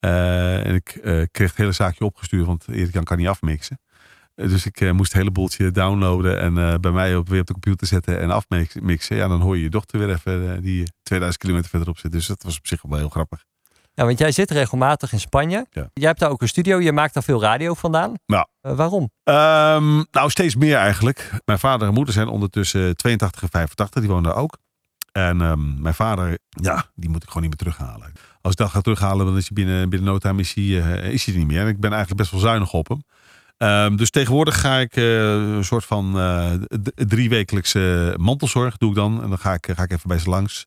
En 0.00 0.74
ik 0.74 0.98
kreeg 1.30 1.48
het 1.48 1.56
hele 1.56 1.72
zaakje 1.72 2.04
opgestuurd. 2.04 2.46
Want 2.46 2.68
Erik 2.68 2.92
Jan 2.92 3.04
kan 3.04 3.16
niet 3.16 3.28
afmixen. 3.28 3.80
Dus 4.34 4.66
ik 4.66 4.92
moest 4.92 5.12
het 5.12 5.20
hele 5.20 5.30
boeltje 5.30 5.70
downloaden. 5.70 6.40
En 6.40 6.80
bij 6.80 6.90
mij 6.90 7.16
op, 7.16 7.28
weer 7.28 7.40
op 7.40 7.46
de 7.46 7.52
computer 7.52 7.86
zetten 7.86 8.20
en 8.20 8.30
afmixen. 8.30 9.16
Ja, 9.16 9.28
dan 9.28 9.40
hoor 9.40 9.56
je 9.56 9.62
je 9.62 9.70
dochter 9.70 9.98
weer 9.98 10.10
even 10.10 10.62
die 10.62 10.92
2000 11.02 11.42
kilometer 11.42 11.70
verderop 11.70 11.98
zit. 11.98 12.12
Dus 12.12 12.26
dat 12.26 12.42
was 12.42 12.58
op 12.58 12.66
zich 12.66 12.82
wel 12.82 12.98
heel 12.98 13.08
grappig. 13.08 13.44
Ja, 14.00 14.06
want 14.06 14.18
jij 14.18 14.32
zit 14.32 14.50
regelmatig 14.50 15.12
in 15.12 15.20
Spanje. 15.20 15.66
Ja. 15.70 15.90
Jij 15.92 16.08
hebt 16.08 16.20
daar 16.20 16.30
ook 16.30 16.42
een 16.42 16.48
studio. 16.48 16.80
Je 16.80 16.92
maakt 16.92 17.14
daar 17.14 17.22
veel 17.22 17.40
radio 17.40 17.74
vandaan. 17.74 18.14
Ja. 18.26 18.48
Eh, 18.60 18.72
waarom? 18.72 19.10
Ehm, 19.24 20.02
nou, 20.10 20.30
steeds 20.30 20.56
meer 20.56 20.76
eigenlijk. 20.76 21.30
Mijn 21.44 21.58
vader 21.58 21.88
en 21.88 21.94
moeder 21.94 22.14
zijn 22.14 22.28
ondertussen 22.28 22.96
82 22.96 23.42
en 23.42 23.48
85. 23.48 24.00
Die 24.00 24.10
wonen 24.10 24.30
daar 24.30 24.42
ook. 24.42 24.56
En 25.12 25.40
ehm, 25.40 25.82
mijn 25.82 25.94
vader, 25.94 26.38
ja, 26.48 26.84
die 26.94 27.10
moet 27.10 27.22
ik 27.22 27.28
gewoon 27.28 27.48
niet 27.48 27.64
meer 27.64 27.72
terughalen. 27.72 28.12
Als 28.40 28.52
ik 28.52 28.58
dat 28.58 28.70
ga 28.70 28.80
terughalen, 28.80 29.26
dan 29.26 29.36
is 29.36 29.48
hij 29.48 29.64
binnen, 29.64 29.88
binnen 29.88 30.12
no 30.12 30.18
time 30.18 30.40
is 30.40 30.54
hij, 30.54 30.64
eh, 30.64 31.12
is 31.12 31.24
hij 31.24 31.36
niet 31.36 31.46
meer. 31.46 31.60
En 31.60 31.68
ik 31.68 31.80
ben 31.80 31.90
eigenlijk 31.90 32.20
best 32.20 32.32
wel 32.32 32.40
zuinig 32.40 32.72
op 32.72 32.88
hem. 32.88 33.04
Ehm, 33.56 33.96
dus 33.96 34.10
tegenwoordig 34.10 34.60
ga 34.60 34.78
ik 34.78 34.96
eh, 34.96 35.30
een 35.30 35.64
soort 35.64 35.84
van 35.84 36.18
eh 36.18 36.52
driewekelijkse 36.94 38.14
mantelzorg 38.16 38.76
doe 38.76 38.90
ik 38.90 38.96
dan. 38.96 39.22
En 39.22 39.28
dan 39.28 39.38
ga 39.38 39.54
ik, 39.54 39.68
ga 39.74 39.82
ik 39.82 39.92
even 39.92 40.08
bij 40.08 40.18
ze 40.18 40.30
langs. 40.30 40.66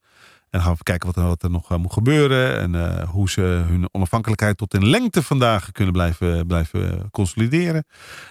En 0.53 0.59
dan 0.59 0.67
gaan 0.67 0.77
we 0.77 0.83
kijken 0.83 1.13
wat 1.13 1.43
er, 1.43 1.49
nog 1.49 1.71
eh, 1.71 1.77
moet 1.77 1.93
gebeuren. 1.93 2.59
En 2.59 2.75
eh, 2.99 3.09
hoe 3.09 3.29
ze 3.29 3.41
hun 3.41 3.87
onafhankelijkheid 3.91 4.57
tot 4.57 4.73
in 4.73 4.89
lengte 4.89 5.23
vandaag 5.23 5.71
kunnen 5.71 5.93
blijven, 5.93 6.47
blijven 6.47 7.07
consolideren. 7.11 7.85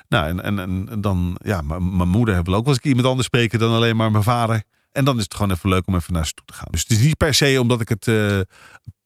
Nou, 0.09 0.27
en, 0.29 0.43
en, 0.43 0.59
en 0.91 1.01
dan, 1.01 1.37
ja, 1.43 1.61
mijn 1.63 2.09
moeder 2.09 2.35
heeft 2.35 2.47
wel 2.47 2.57
ook 2.57 2.65
wel 2.65 2.75
eens 2.75 2.83
iemand 2.85 3.07
anders 3.07 3.27
spreken 3.27 3.59
dan 3.59 3.73
alleen 3.75 3.97
maar 3.97 4.11
mijn 4.11 4.23
vader. 4.23 4.63
En 4.93 5.05
dan 5.05 5.17
is 5.17 5.23
het 5.23 5.35
gewoon 5.35 5.51
even 5.51 5.69
leuk 5.69 5.87
om 5.87 5.95
even 5.95 6.13
naar 6.13 6.27
ze 6.27 6.33
toe 6.33 6.45
te 6.47 6.53
gaan. 6.53 6.69
Dus 6.71 6.81
het 6.81 6.91
is 6.91 6.99
niet 7.05 7.17
per 7.17 7.35
se 7.35 7.61
omdat 7.61 7.81
ik 7.81 7.89
het 7.89 8.09
eh, 8.09 8.41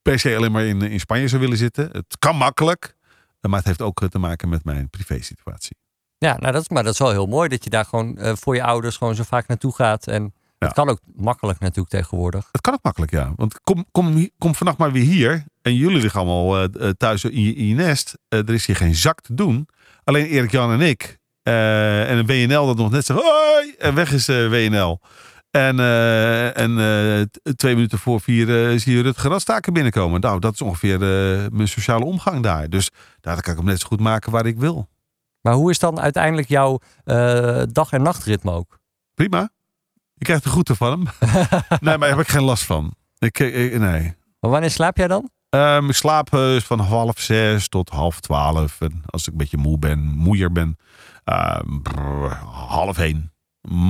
per 0.02 0.18
se 0.18 0.36
alleen 0.36 0.52
maar 0.52 0.64
in, 0.64 0.82
in 0.82 1.00
Spanje 1.00 1.28
zou 1.28 1.40
willen 1.40 1.56
zitten. 1.56 1.88
Het 1.92 2.16
kan 2.18 2.36
makkelijk. 2.36 2.96
Maar 3.40 3.58
het 3.58 3.66
heeft 3.66 3.82
ook 3.82 4.00
eh, 4.02 4.08
te 4.08 4.18
maken 4.18 4.48
met 4.48 4.64
mijn 4.64 4.90
privé 4.90 5.22
situatie. 5.22 5.76
Ja, 6.18 6.36
nou 6.36 6.52
dat, 6.52 6.62
is- 6.62 6.68
maar 6.68 6.82
dat 6.82 6.92
is 6.92 6.98
wel 6.98 7.10
heel 7.10 7.26
mooi 7.26 7.48
dat 7.48 7.64
je 7.64 7.70
daar 7.70 7.84
gewoon 7.84 8.16
eh, 8.18 8.32
voor 8.36 8.54
je 8.54 8.62
ouders 8.62 8.96
gewoon 8.96 9.14
zo 9.14 9.22
vaak 9.22 9.46
naartoe 9.46 9.74
gaat. 9.74 10.06
En. 10.06 10.34
Het 10.58 10.72
kan 10.72 10.88
ook 10.88 11.00
makkelijk 11.14 11.58
natuurlijk 11.58 11.88
tegenwoordig. 11.88 12.48
Het 12.52 12.60
kan 12.60 12.74
ook 12.74 12.82
makkelijk, 12.82 13.12
ja. 13.12 13.32
Want 13.36 13.60
kom, 13.60 13.84
kom, 13.92 14.28
kom 14.38 14.54
vannacht 14.54 14.78
maar 14.78 14.92
weer 14.92 15.04
hier. 15.04 15.44
En 15.62 15.74
jullie 15.74 16.00
liggen 16.00 16.20
allemaal 16.20 16.56
eh, 16.56 16.88
eh, 16.88 16.94
thuis 16.96 17.24
in 17.24 17.42
je, 17.42 17.54
in 17.54 17.66
je 17.66 17.74
nest. 17.74 18.18
Eh, 18.28 18.38
er 18.38 18.54
is 18.54 18.66
hier 18.66 18.76
geen 18.76 18.94
zak 18.94 19.20
te 19.20 19.34
doen. 19.34 19.68
Alleen 20.04 20.26
Erik 20.26 20.50
Jan 20.50 20.72
en 20.72 20.80
ik. 20.80 21.18
en 21.42 22.18
een 22.18 22.26
WNL 22.26 22.66
dat 22.66 22.76
nog 22.76 22.90
net 22.90 23.06
zegt. 23.06 23.20
Hoi! 23.20 23.74
En 23.78 23.94
weg 23.94 24.12
is 24.12 24.26
WNL. 24.26 25.00
En, 25.50 25.80
en 26.54 27.30
twee 27.56 27.74
minuten 27.74 27.98
voor 27.98 28.20
vier 28.20 28.78
zie 28.80 28.96
je 28.96 29.02
Rutger 29.02 29.30
Radstaken 29.30 29.72
binnenkomen. 29.72 30.20
Nou, 30.20 30.40
dat 30.40 30.52
is 30.52 30.60
ongeveer 30.60 30.98
mijn 31.52 31.68
sociale 31.68 32.04
omgang 32.04 32.42
daar. 32.42 32.68
Dus 32.68 32.90
daar 33.20 33.40
kan 33.40 33.52
ik 33.52 33.58
hem 33.58 33.68
net 33.68 33.80
zo 33.80 33.86
goed 33.86 34.00
maken 34.00 34.32
waar 34.32 34.46
ik 34.46 34.58
wil. 34.58 34.88
Maar 35.40 35.54
hoe 35.54 35.70
is 35.70 35.78
dan 35.78 36.00
uiteindelijk 36.00 36.48
jouw 36.48 36.80
dag- 37.72 37.92
en 37.92 38.02
nachtritme 38.02 38.50
ook? 38.50 38.78
Prima. 39.14 39.50
Je 40.18 40.24
krijgt 40.24 40.42
de 40.42 40.48
groeten 40.50 40.76
van 40.76 40.90
hem. 40.90 41.02
nee, 41.80 41.98
maar 41.98 41.98
daar 41.98 42.08
heb 42.08 42.18
ik 42.18 42.28
geen 42.28 42.42
last 42.42 42.64
van. 42.64 42.94
Ik, 43.18 43.38
ik- 43.38 43.78
nee. 43.78 44.14
Maar 44.40 44.50
wanneer 44.50 44.70
slaap 44.70 44.96
jij 44.96 45.08
dan? 45.08 45.30
Ehm, 45.48 45.88
ik 45.88 45.94
slaap 45.94 46.34
eh, 46.34 46.56
van 46.60 46.78
half 46.80 47.18
zes 47.20 47.68
tot 47.68 47.88
half 47.90 48.20
twaalf. 48.20 48.80
En 48.80 49.02
als 49.06 49.22
ik 49.26 49.32
een 49.32 49.38
beetje 49.38 49.56
moe 49.56 49.78
ben, 49.78 49.98
moeier 49.98 50.52
ben, 50.52 50.76
ehm, 51.24 51.80
brrr, 51.82 52.34
half 52.52 52.98
één. 52.98 53.32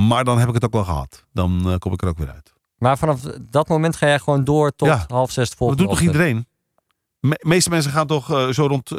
Maar 0.07 0.23
dan 0.23 0.39
heb 0.39 0.47
ik 0.47 0.53
het 0.53 0.65
ook 0.65 0.73
wel 0.73 0.83
gehad. 0.83 1.25
Dan 1.33 1.61
eh, 1.71 1.75
kom 1.77 1.93
ik 1.93 2.01
er 2.01 2.07
ook 2.07 2.17
weer 2.17 2.31
uit. 2.31 2.53
Maar 2.77 2.97
vanaf 2.97 3.21
dat 3.49 3.67
moment 3.67 3.95
ga 3.95 4.07
jij 4.07 4.19
gewoon 4.19 4.43
door 4.43 4.71
tot 4.75 4.87
Ja. 4.87 5.05
half 5.07 5.31
zes 5.31 5.43
de 5.43 5.49
Dat 5.49 5.57
volgende 5.57 5.83
doet 5.83 5.91
toch 5.91 6.01
ochtend? 6.01 6.15
iedereen? 6.23 6.47
De 7.19 7.39
meeste 7.47 7.69
mensen 7.69 7.91
gaan 7.91 8.07
toch 8.07 8.31
eh, 8.31 8.47
zo 8.49 8.65
rond... 8.67 8.89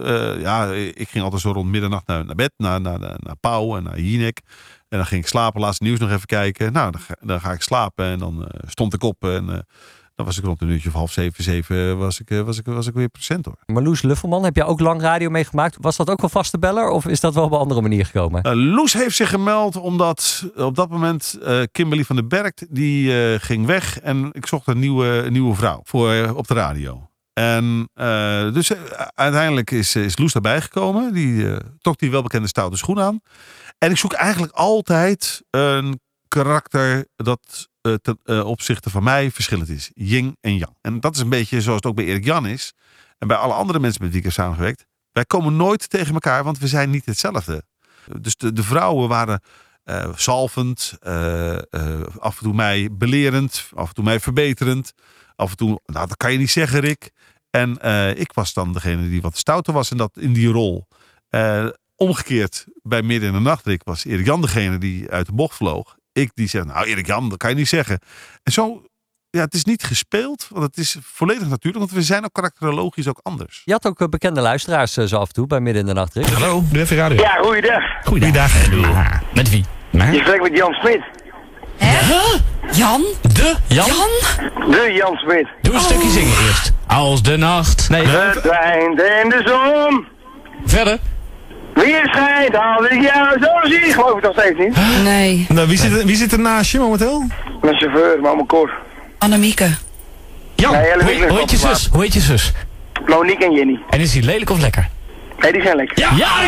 ja, 0.41 0.67
ik 0.73 1.09
ging 1.09 1.25
altijd 1.25 1.43
zo 1.43 1.51
rond 1.53 1.71
middernacht 1.71 2.07
naar, 2.07 2.25
naar 2.25 2.35
bed. 2.35 2.53
Naar, 2.57 2.81
naar, 2.81 2.99
naar, 2.99 3.17
naar 3.19 3.37
Pauw 3.37 3.77
en 3.77 3.83
naar 3.83 4.01
Jinek. 4.01 4.41
En 4.88 4.98
dan 4.98 5.07
ging 5.07 5.22
ik 5.22 5.29
slapen, 5.29 5.61
laatste 5.61 5.85
nieuws 5.85 5.98
nog 5.98 6.11
even 6.11 6.27
kijken. 6.27 6.72
Nou, 6.72 6.90
dan 6.90 7.01
ga, 7.01 7.14
dan 7.20 7.40
ga 7.40 7.53
ik 7.53 7.62
slapen 7.62 8.05
en 8.05 8.18
dan 8.18 8.46
eh, 8.46 8.61
stond 8.68 8.94
ik 8.94 9.03
op. 9.03 9.24
En 9.24 9.48
eh, 9.51 9.59
dan 10.14 10.27
was 10.27 10.38
ik 10.38 10.44
rond 10.44 10.61
een 10.62 10.68
uurtje 10.68 10.88
of 10.88 10.94
half 10.94 11.12
zeven, 11.12 11.44
zeven 11.44 11.98
was 11.98 12.20
ik, 12.20 12.31
eh, 12.31 12.40
was 12.40 12.59
ik, 12.59 12.66
was 12.66 12.87
ik 12.87 12.94
weer 12.94 13.09
procent 13.09 13.44
hoor. 13.44 13.57
Marloes 13.66 14.03
Luffelman, 14.03 14.44
heb 14.44 14.57
jij 14.57 14.64
ook 14.64 14.81
lang 14.81 15.01
radio 15.01 15.31
meegemaakt? 15.31 15.77
Was 15.81 15.96
dat 15.96 16.11
ook 16.11 16.22
een 16.22 16.31
vaste 16.31 16.59
beller 16.59 16.88
of 16.90 17.07
is 17.07 17.20
dat 17.20 17.35
wel 17.35 17.44
op 17.44 17.53
een 17.53 17.59
andere 17.59 17.81
manier 17.81 18.07
gekomen? 18.07 18.42
Eh, 18.42 18.53
Loes 18.55 18.92
heeft 18.92 19.16
zich 19.16 19.29
gemeld 19.29 19.77
omdat 19.77 20.44
op 20.57 20.74
dat 20.74 20.90
moment 20.90 21.38
eh, 21.42 21.61
Kimberly 21.72 22.05
van 22.05 22.16
den 22.16 22.29
Berg 22.29 22.53
die 22.70 23.33
eh, 23.33 23.40
ging 23.40 23.66
weg 23.66 24.01
en 24.01 24.29
ik 24.33 24.46
zocht 24.46 24.66
een 24.66 24.79
nieuwe, 24.79 25.07
een 25.07 25.33
nieuwe 25.33 25.55
vrouw 25.55 25.81
voor 25.85 26.12
eh, 26.12 26.37
op 26.37 26.46
de 26.46 26.55
radio. 26.55 27.09
En 27.33 27.88
eh, 27.94 28.53
dus 28.53 28.70
eh, 28.70 28.81
uiteindelijk 29.14 29.70
is, 29.70 29.96
is 29.96 30.18
Loes 30.18 30.33
daarbij 30.33 30.61
gekomen. 30.61 31.12
Die 31.12 31.51
eh, 31.51 31.57
trok 31.81 31.98
die 31.98 32.11
welbekende 32.11 32.48
stoute 32.48 32.77
schoen 32.77 33.01
aan. 33.01 33.20
En 33.79 33.91
ik 33.91 33.97
zoek 33.97 34.12
eigenlijk 34.12 34.53
altijd 34.53 35.43
een 35.51 36.01
karakter 36.29 37.07
dat 37.17 37.69
eh, 37.81 37.95
ten 37.95 38.19
eh, 38.25 38.47
opzichte 38.47 38.91
van 38.91 39.03
mij 39.03 39.31
verschillend 39.31 39.69
is. 39.69 39.91
Yin 39.95 40.37
en 40.41 40.57
yang. 40.57 40.77
En 40.81 41.01
dat 41.01 41.14
is 41.14 41.21
een 41.21 41.29
beetje 41.29 41.61
zoals 41.61 41.77
het 41.77 41.87
ook 41.87 41.95
bij 41.95 42.05
Erik 42.05 42.25
Jan 42.25 42.47
is. 42.47 42.73
En 43.19 43.29
bij 43.29 43.37
alle 43.37 43.53
andere 43.53 43.79
mensen 43.79 44.03
met 44.03 44.11
wie 44.11 44.19
ik 44.19 44.25
heb 44.25 44.35
samengewerkt. 44.35 44.87
Wij 45.12 45.25
komen 45.25 45.57
nooit 45.57 45.91
tegen 45.91 46.14
elkaar, 46.14 46.45
want 46.45 46.59
we 46.59 46.67
zijn 46.67 46.91
niet 46.91 47.07
hetzelfde. 47.07 47.62
Dus 48.21 48.37
de, 48.37 48.62
vrouwen 48.62 49.09
waren 49.09 49.41
salvend, 50.14 50.97
eh, 51.01 51.57
eh, 51.57 51.62
af 52.19 52.37
en 52.37 52.43
toe 52.43 52.55
mij 52.55 52.88
belerend, 52.93 53.71
af 53.75 53.88
en 53.88 53.95
toe 53.95 54.05
mij 54.05 54.21
verbeterend. 54.21 54.93
Af 55.37 55.51
en 55.51 55.57
toe, 55.57 55.81
nou 55.87 56.07
dat 56.07 56.17
kan 56.17 56.33
je 56.33 56.38
niet 56.38 56.51
zeggen 56.51 56.81
Rick. 56.81 57.11
En 57.51 57.79
ik 58.19 58.33
was 58.33 58.53
dan 58.53 58.73
degene 58.73 59.09
die 59.09 59.21
wat 59.21 59.37
stouter 59.37 59.73
was 59.73 59.91
in, 59.91 59.97
dat, 59.97 60.11
in 60.19 60.33
die 60.33 60.49
rol. 60.49 60.87
Omgekeerd, 62.03 62.64
bij 62.82 63.03
midden 63.03 63.28
in 63.28 63.34
de 63.34 63.40
nacht 63.40 63.66
Rick, 63.66 63.82
was 63.84 64.05
Erik 64.05 64.26
Jan 64.26 64.40
degene 64.40 64.78
die 64.78 65.11
uit 65.11 65.26
de 65.26 65.32
bocht 65.32 65.57
vloog. 65.57 65.96
Ik 66.12 66.30
die 66.34 66.49
zei, 66.49 66.64
nou 66.64 66.86
Erik 66.86 67.07
Jan, 67.07 67.28
dat 67.28 67.38
kan 67.38 67.51
je 67.51 67.57
niet 67.57 67.68
zeggen. 67.68 68.01
En 68.42 68.53
zo, 68.53 68.82
ja, 69.30 69.40
het 69.40 69.55
is 69.55 69.64
niet 69.64 69.82
gespeeld, 69.82 70.46
want 70.51 70.64
het 70.64 70.76
is 70.76 70.96
volledig 71.03 71.49
natuurlijk. 71.49 71.78
Want 71.78 71.90
we 71.90 72.03
zijn 72.03 72.24
ook 72.24 72.32
karakterologisch 72.32 73.09
ook 73.09 73.20
anders. 73.22 73.62
Je 73.64 73.72
had 73.72 73.86
ook 73.86 74.01
eh, 74.01 74.09
bekende 74.09 74.40
luisteraars 74.40 74.96
eh, 74.96 75.05
zo 75.05 75.16
af 75.16 75.28
en 75.28 75.34
toe 75.34 75.46
bij 75.46 75.61
midden 75.61 75.82
in 75.82 75.88
de 75.88 75.94
nacht, 75.94 76.14
Rick. 76.14 76.26
Hallo, 76.26 76.62
doe 76.72 76.80
even 76.82 76.96
radio. 76.96 77.22
Ja, 77.22 77.34
goeiedag. 77.42 77.82
Goeiedag. 78.05 78.72
Ah, 78.84 79.20
Met 79.34 79.51
wie? 79.51 79.64
Je 79.90 80.18
spreekt 80.20 80.42
met 80.42 80.57
Jan 80.57 80.72
Smit. 80.72 81.03
Jan? 82.72 83.05
De 83.22 83.57
Jan? 83.68 83.86
De 84.70 84.92
Jan 84.94 85.16
Smit. 85.16 85.49
Doe 85.62 85.74
een 85.74 85.80
stukje 85.80 86.11
zingen 86.11 86.30
eerst. 86.46 86.72
Als 86.86 87.22
de 87.22 87.36
nacht. 87.36 87.88
Nee, 87.88 88.07
Verdwijnt 88.07 89.01
in 89.01 89.28
de 89.28 89.42
zon. 89.46 90.07
verder. 90.66 90.99
Weer 91.75 92.09
schijnt 92.12 92.55
als 92.57 92.89
ik 92.89 93.03
jou 93.03 93.39
zo 93.41 93.69
zie. 93.71 93.93
Geloof 93.93 94.16
ik 94.16 94.23
nog 94.23 94.33
steeds 94.33 94.59
niet. 94.59 94.77
Nee. 95.03 95.47
Nou, 95.49 95.69
wie, 95.69 95.79
zit 95.79 95.93
er, 95.99 96.07
wie 96.07 96.16
zit 96.16 96.33
er 96.33 96.39
naast 96.41 96.71
je 96.71 96.79
momenteel? 96.79 97.27
Mijn 97.62 97.77
chauffeur, 97.77 98.21
mama 98.21 98.45
Cor. 98.47 98.71
Annemieke. 99.19 99.71
Jan, 100.55 100.73
Nee, 100.73 100.81
hele 100.83 101.03
hoe, 101.03 101.05
week 101.19 101.29
hoe 101.29 101.39
heet 101.39 101.51
je 101.51 101.57
zus? 101.57 101.89
Hoe 101.93 102.03
heet 102.03 102.12
je 102.12 102.21
zus? 102.21 102.53
Monique 103.07 103.45
en 103.45 103.53
Jenny. 103.53 103.79
En 103.91 104.01
is 104.01 104.12
die 104.12 104.23
lelijk 104.23 104.51
of 104.51 104.61
lekker? 104.61 104.89
Nee, 105.39 105.53
die 105.53 105.62
zijn 105.62 105.77
lekker. 105.77 105.99
Ja, 105.99 106.09
hè? 106.14 106.47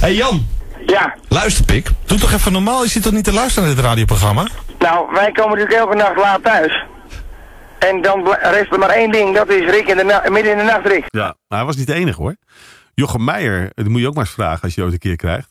hey 0.00 0.14
Jan, 0.14 0.46
Ja. 0.86 1.14
luister 1.28 1.64
Pik. 1.64 1.88
Doe 2.06 2.18
toch 2.18 2.32
even 2.32 2.52
normaal, 2.52 2.82
je 2.82 2.88
zit 2.88 3.02
toch 3.02 3.12
niet 3.12 3.24
te 3.24 3.32
luisteren 3.32 3.66
naar 3.68 3.76
dit 3.76 3.84
radioprogramma? 3.84 4.46
Nou, 4.78 5.06
wij 5.12 5.32
komen 5.32 5.50
natuurlijk 5.58 5.78
elke 5.80 5.96
nacht 5.96 6.16
laat 6.16 6.42
thuis. 6.42 6.84
En 7.88 8.02
dan 8.02 8.36
rest 8.40 8.72
er 8.72 8.78
maar 8.78 8.88
één 8.90 9.10
ding, 9.10 9.34
dat 9.34 9.48
is 9.50 9.70
Rick 9.70 9.86
in 9.88 9.96
de 9.96 10.04
na- 10.04 10.30
midden 10.30 10.52
in 10.52 10.58
de 10.58 10.64
nacht, 10.64 10.86
Rick. 10.86 11.04
Ja, 11.08 11.34
maar 11.48 11.58
hij 11.58 11.64
was 11.66 11.76
niet 11.76 11.86
de 11.86 11.94
enige 11.94 12.20
hoor. 12.22 12.36
Jochem 12.94 13.24
Meijer, 13.24 13.70
die 13.74 13.88
moet 13.88 14.00
je 14.00 14.06
ook 14.06 14.14
maar 14.14 14.24
eens 14.24 14.34
vragen 14.34 14.62
als 14.62 14.74
je 14.74 14.82
ooit 14.82 14.92
een 14.92 14.98
keer 14.98 15.16
krijgt. 15.16 15.50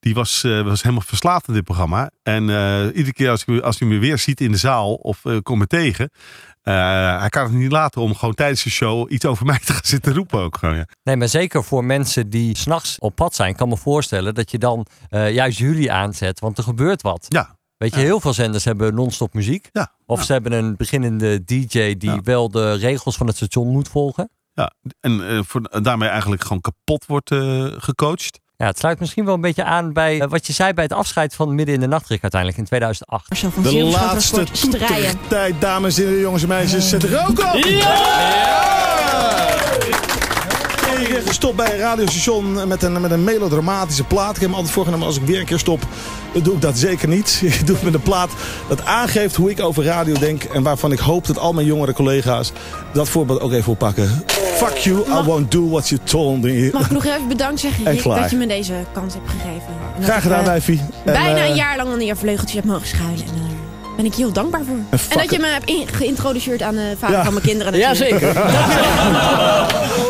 Die 0.00 0.14
was, 0.14 0.44
eh, 0.44 0.62
was 0.62 0.82
helemaal 0.82 1.04
verslaafd 1.06 1.48
aan 1.48 1.54
dit 1.54 1.64
programma. 1.64 2.10
En 2.22 2.50
eh, 2.50 2.84
iedere 2.86 3.12
keer 3.12 3.30
als 3.30 3.42
hij, 3.46 3.62
als 3.62 3.78
hij 3.78 3.88
me 3.88 3.98
weer 3.98 4.18
ziet 4.18 4.40
in 4.40 4.52
de 4.52 4.58
zaal 4.58 4.94
of 4.94 5.24
uh, 5.24 5.38
komt 5.42 5.58
me 5.58 5.66
tegen. 5.66 6.10
eh, 6.62 7.18
hij 7.20 7.28
kan 7.28 7.42
het 7.42 7.52
niet 7.52 7.72
laten 7.72 8.00
om 8.00 8.14
gewoon 8.14 8.34
tijdens 8.34 8.62
de 8.62 8.70
show 8.70 9.12
iets 9.12 9.24
over 9.24 9.46
mij 9.46 9.58
te 9.64 9.72
gaan 9.72 9.84
zitten 9.84 10.14
roepen 10.14 10.40
ook 10.40 10.56
gewoon. 10.56 10.76
Ja. 10.76 10.84
Nee, 11.02 11.16
maar 11.16 11.28
zeker 11.28 11.64
voor 11.64 11.84
mensen 11.84 12.30
die 12.30 12.56
s'nachts 12.56 12.98
op 12.98 13.14
pad 13.14 13.34
zijn, 13.34 13.56
kan 13.56 13.68
me 13.68 13.76
voorstellen 13.76 14.34
dat 14.34 14.50
je 14.50 14.58
dan 14.58 14.86
eh, 15.08 15.32
juist 15.34 15.58
jullie 15.58 15.92
aanzet, 15.92 16.40
want 16.40 16.58
er 16.58 16.64
gebeurt 16.64 17.02
wat. 17.02 17.26
Ja. 17.28 17.58
Weet 17.80 17.94
je, 17.94 18.00
heel 18.00 18.20
veel 18.20 18.32
zenders 18.32 18.64
hebben 18.64 18.94
non-stop 18.94 19.34
muziek. 19.34 19.68
Ja. 19.72 19.92
Of 20.06 20.24
ze 20.24 20.32
hebben 20.32 20.52
een 20.52 20.76
beginnende 20.76 21.44
DJ 21.44 21.94
die 21.96 22.10
Ja. 22.10 22.20
wel 22.22 22.50
de 22.50 22.72
regels 22.72 23.16
van 23.16 23.26
het 23.26 23.36
station 23.36 23.68
moet 23.68 23.88
volgen. 23.88 24.30
Ja, 24.52 24.72
en 25.00 25.28
eh, 25.28 25.40
voor, 25.46 25.82
daarmee 25.82 26.08
eigenlijk 26.08 26.42
gewoon 26.42 26.60
kapot 26.60 27.06
wordt 27.06 27.30
eh, 27.30 27.66
gecoacht. 27.76 28.40
Ja, 28.56 28.66
het 28.66 28.78
sluit 28.78 29.00
misschien 29.00 29.24
wel 29.24 29.34
een 29.34 29.40
beetje 29.40 29.64
aan 29.64 29.92
bij 29.92 30.20
eh, 30.20 30.28
wat 30.28 30.46
je 30.46 30.52
zei 30.52 30.72
bij 30.72 30.84
het 30.84 30.92
afscheid 30.92 31.34
van 31.34 31.54
Midden 31.54 31.74
in 31.74 31.80
de 31.80 31.86
Nachtrik 31.86 32.22
uiteindelijk 32.22 32.60
in 32.60 32.66
2008. 32.66 33.28
Marcel 33.28 33.50
van 33.50 33.62
De 33.62 33.84
laatste 33.84 34.44
tijd, 35.28 35.60
dames 35.60 35.98
en 35.98 36.04
heren, 36.04 36.20
jongens 36.20 36.42
en 36.42 36.48
meisjes. 36.48 36.88
Zet 36.88 37.02
er 37.02 37.20
ook 37.28 37.38
op! 37.38 37.58
Eén 41.00 41.06
keer 41.06 41.22
gestopt 41.26 41.56
bij 41.56 41.72
een 41.72 41.78
radiostation 41.78 42.68
met 42.68 42.82
een, 42.82 43.00
met 43.00 43.10
een 43.10 43.24
melodramatische 43.24 44.04
plaat. 44.04 44.34
Ik 44.34 44.40
heb 44.40 44.50
me 44.50 44.56
altijd 44.56 44.74
voorgenomen 44.74 45.06
als 45.06 45.16
ik 45.16 45.22
weer 45.22 45.40
een 45.40 45.46
keer 45.46 45.58
stop, 45.58 45.80
dan 46.32 46.42
doe 46.42 46.54
ik 46.54 46.60
dat 46.60 46.78
zeker 46.78 47.08
niet. 47.08 47.40
Ik 47.44 47.66
doe 47.66 47.74
het 47.74 47.84
met 47.84 47.94
een 47.94 48.00
plaat 48.02 48.30
dat 48.68 48.84
aangeeft 48.84 49.36
hoe 49.36 49.50
ik 49.50 49.60
over 49.60 49.84
radio 49.84 50.14
denk. 50.14 50.44
En 50.44 50.62
waarvan 50.62 50.92
ik 50.92 50.98
hoop 50.98 51.26
dat 51.26 51.38
al 51.38 51.52
mijn 51.52 51.66
jongere 51.66 51.92
collega's 51.92 52.52
dat 52.92 53.08
voorbeeld 53.08 53.40
ook 53.40 53.52
even 53.52 53.72
oppakken. 53.72 54.24
Fuck 54.56 54.76
you, 54.76 54.98
I 55.20 55.22
won't 55.24 55.50
do 55.52 55.68
what 55.68 55.88
you 55.88 56.00
told 56.04 56.42
me. 56.42 56.70
Mag 56.72 56.84
ik 56.84 56.90
nog 56.90 57.04
even 57.04 57.28
bedankt 57.28 57.60
zeggen, 57.60 57.84
Rick, 57.84 58.02
dat 58.02 58.30
je 58.30 58.36
me 58.36 58.46
deze 58.46 58.74
kans 58.92 59.14
hebt 59.14 59.28
gegeven. 59.30 59.74
Graag 60.02 60.22
gedaan, 60.22 60.44
eh. 60.44 60.68
En, 60.68 60.80
Bijna 61.04 61.36
eh, 61.36 61.48
een 61.48 61.54
jaar 61.54 61.76
lang 61.76 61.88
onder 61.88 62.06
je 62.06 62.16
vleugeltje 62.16 62.56
heb 62.56 62.64
mogen 62.64 62.86
schuilen. 62.86 63.26
En 63.26 63.32
daar 63.34 63.96
ben 63.96 64.04
ik 64.04 64.12
je 64.12 64.22
heel 64.22 64.32
dankbaar 64.32 64.62
voor. 64.64 64.76
En, 65.10 65.18
dat 65.18 65.30
je 65.30 65.38
me 65.38 65.46
hebt 65.46 65.96
geïntroduceerd 65.96 66.62
aan 66.62 66.74
de 66.74 66.94
vader 66.98 67.16
Ja. 67.16 67.24
van 67.24 67.32
mijn 67.32 67.44
kinderen. 67.46 67.78
Ja, 67.78 67.88
natuurlijk. 67.88 68.20
zeker. 68.20 70.08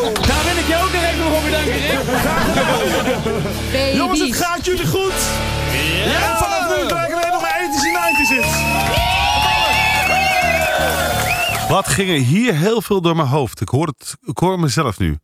Baby's. 3.23 3.95
Jongens, 3.95 4.19
het 4.19 4.35
gaat 4.35 4.65
jullie 4.65 4.87
goed. 4.87 5.13
En 6.05 6.37
vanaf 6.37 6.77
nu 6.77 6.85
krijgen 6.85 7.17
we 7.17 7.27
nog 7.31 7.41
maar 7.41 7.59
ethisch 7.61 7.85
in 7.85 7.93
90 7.93 8.27
zit. 8.27 8.45
Wat 11.69 11.87
ging 11.87 12.09
er 12.09 12.15
hier 12.15 12.55
heel 12.55 12.81
veel 12.81 13.01
door 13.01 13.15
mijn 13.15 13.27
hoofd? 13.27 13.61
Ik 13.61 13.69
hoor, 13.69 13.87
het, 13.87 14.17
ik 14.21 14.37
hoor 14.37 14.59
mezelf 14.59 14.99
nu. 14.99 15.17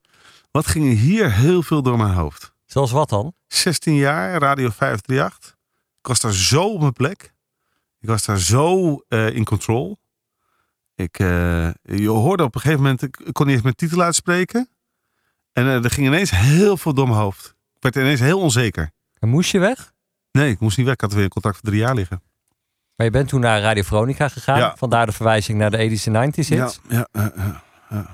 Wat 0.51 0.67
ging 0.67 0.85
er 0.85 0.95
hier 0.95 1.33
heel 1.33 1.63
veel 1.63 1.81
door 1.81 1.97
mijn 1.97 2.13
hoofd? 2.13 2.53
Zoals 2.65 2.91
wat 2.91 3.09
dan? 3.09 3.33
16 3.47 3.95
jaar, 3.95 4.39
Radio 4.41 4.69
538. 4.69 5.55
Ik 5.99 6.07
was 6.07 6.19
daar 6.19 6.33
zo 6.33 6.63
op 6.63 6.79
mijn 6.79 6.93
plek. 6.93 7.33
Ik 7.99 8.07
was 8.07 8.25
daar 8.25 8.39
zo 8.39 8.95
eh, 9.07 9.35
in 9.35 9.43
control. 9.43 9.97
Ik, 10.95 11.19
eh, 11.19 11.69
je 11.81 12.09
hoorde 12.09 12.43
op 12.43 12.55
een 12.55 12.61
gegeven 12.61 12.83
moment, 12.83 13.01
ik 13.01 13.17
ik 13.17 13.33
kon 13.33 13.45
niet 13.45 13.55
eens 13.55 13.63
mijn 13.63 13.75
titel 13.75 14.01
uitspreken. 14.01 14.69
En 15.53 15.65
eh, 15.65 15.83
er 15.83 15.91
ging 15.91 16.07
ineens 16.07 16.31
heel 16.31 16.77
veel 16.77 16.93
door 16.93 17.07
mijn 17.07 17.19
hoofd. 17.19 17.56
Ik 17.77 17.83
werd 17.83 17.95
ineens 17.95 18.19
heel 18.19 18.39
onzeker. 18.39 18.91
En 19.19 19.29
moest 19.29 19.51
je 19.51 19.59
weg? 19.59 19.93
Nee, 20.31 20.51
ik 20.51 20.59
moest 20.59 20.77
niet 20.77 20.85
weg. 20.85 20.95
Ik 20.95 21.01
had 21.01 21.13
weer 21.13 21.23
een 21.23 21.29
contract 21.29 21.57
voor 21.57 21.69
drie 21.69 21.81
jaar 21.81 21.95
liggen. 21.95 22.21
Maar 22.95 23.05
je 23.05 23.11
bent 23.11 23.27
toen 23.27 23.41
naar 23.41 23.61
Radio 23.61 23.83
Veronica 23.83 24.27
gegaan. 24.27 24.57
Ja. 24.57 24.75
Vandaar 24.77 25.05
de 25.05 25.11
verwijzing 25.11 25.57
naar 25.57 25.71
de 25.71 25.77
80s 25.77 26.03
en 26.03 26.31
90s 26.31 26.47
hits. 26.47 26.79
Ja, 26.89 27.07
ja. 27.13 27.63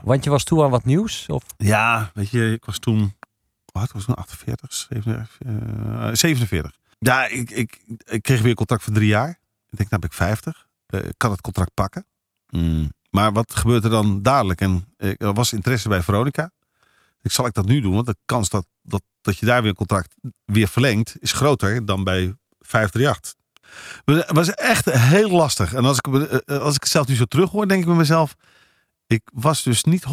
Want 0.04 0.24
je 0.24 0.30
was 0.30 0.44
toe 0.44 0.64
aan 0.64 0.70
wat 0.70 0.86
nieuws? 0.86 1.26
Of? 1.28 1.44
Ja, 1.58 2.12
weet 2.14 2.30
je, 2.30 2.52
ik 2.52 2.66
was 2.66 2.80
toen. 2.80 3.16
Wat 3.66 3.92
was 3.92 4.06
toen? 4.06 4.16
48, 4.16 4.74
47, 4.74 5.38
eh, 5.40 6.10
47. 6.14 6.72
Ja, 7.00 7.28
ik, 7.28 7.52
ik, 7.52 7.80
ik 8.06 8.22
kreeg 8.22 8.42
weer 8.42 8.54
contract 8.54 8.84
voor 8.84 8.94
drie 8.94 9.08
jaar. 9.08 9.30
Ik 9.70 9.78
denk, 9.78 9.90
nou 9.90 10.02
ben 10.02 10.10
ik 10.10 10.16
50. 10.16 10.68
Eh, 10.86 11.00
ik 11.00 11.14
kan 11.18 11.32
het 11.32 11.42
contract 11.42 11.74
pakken. 11.74 12.06
Mm. 12.50 12.92
Maar 13.10 13.32
wat 13.32 13.56
gebeurt 13.56 13.84
er 13.84 13.90
dan 13.90 14.22
dadelijk? 14.22 14.62
En 14.62 14.94
eh, 14.98 15.14
er 15.18 15.34
was 15.34 15.54
interesse 15.54 15.90
bij 15.90 16.02
Veronica. 16.02 16.52
Ik 17.24 17.32
zal 17.32 17.46
ik 17.46 17.54
dat 17.54 17.66
nu 17.66 17.82
doen, 17.82 17.94
want 17.94 18.06
de 18.06 18.16
kans 18.26 18.50
dat, 18.50 18.66
dat, 18.82 19.02
dat 19.22 19.38
je 19.38 19.46
daar 19.46 19.62
weer 19.62 19.70
een 19.70 19.76
contract 19.76 20.16
weer 20.46 20.68
verlengt, 20.68 21.16
is 21.20 21.32
groter 21.32 21.86
dan 21.86 22.04
bij 22.04 22.36
538. 22.60 23.34
Maar 24.06 24.16
Het 24.16 24.32
was 24.36 24.50
echt 24.50 24.86
heel 24.92 25.30
lastig. 25.30 25.74
En 25.74 25.86
als 25.86 25.98
ik, 25.98 26.08
me- 26.10 26.44
eh, 26.46 26.58
als 26.58 26.76
ik 26.76 26.82
het 26.84 26.92
zelf 26.92 27.08
nu 27.08 27.16
zo 27.16 27.26
terug 27.26 27.50
hoor, 27.52 27.68
denk 27.68 27.82
ik 27.82 27.88
bij 27.88 27.96
mezelf. 27.96 28.36
Ik 29.08 29.22
was 29.34 29.64
dus 29.64 29.84
niet 29.84 30.04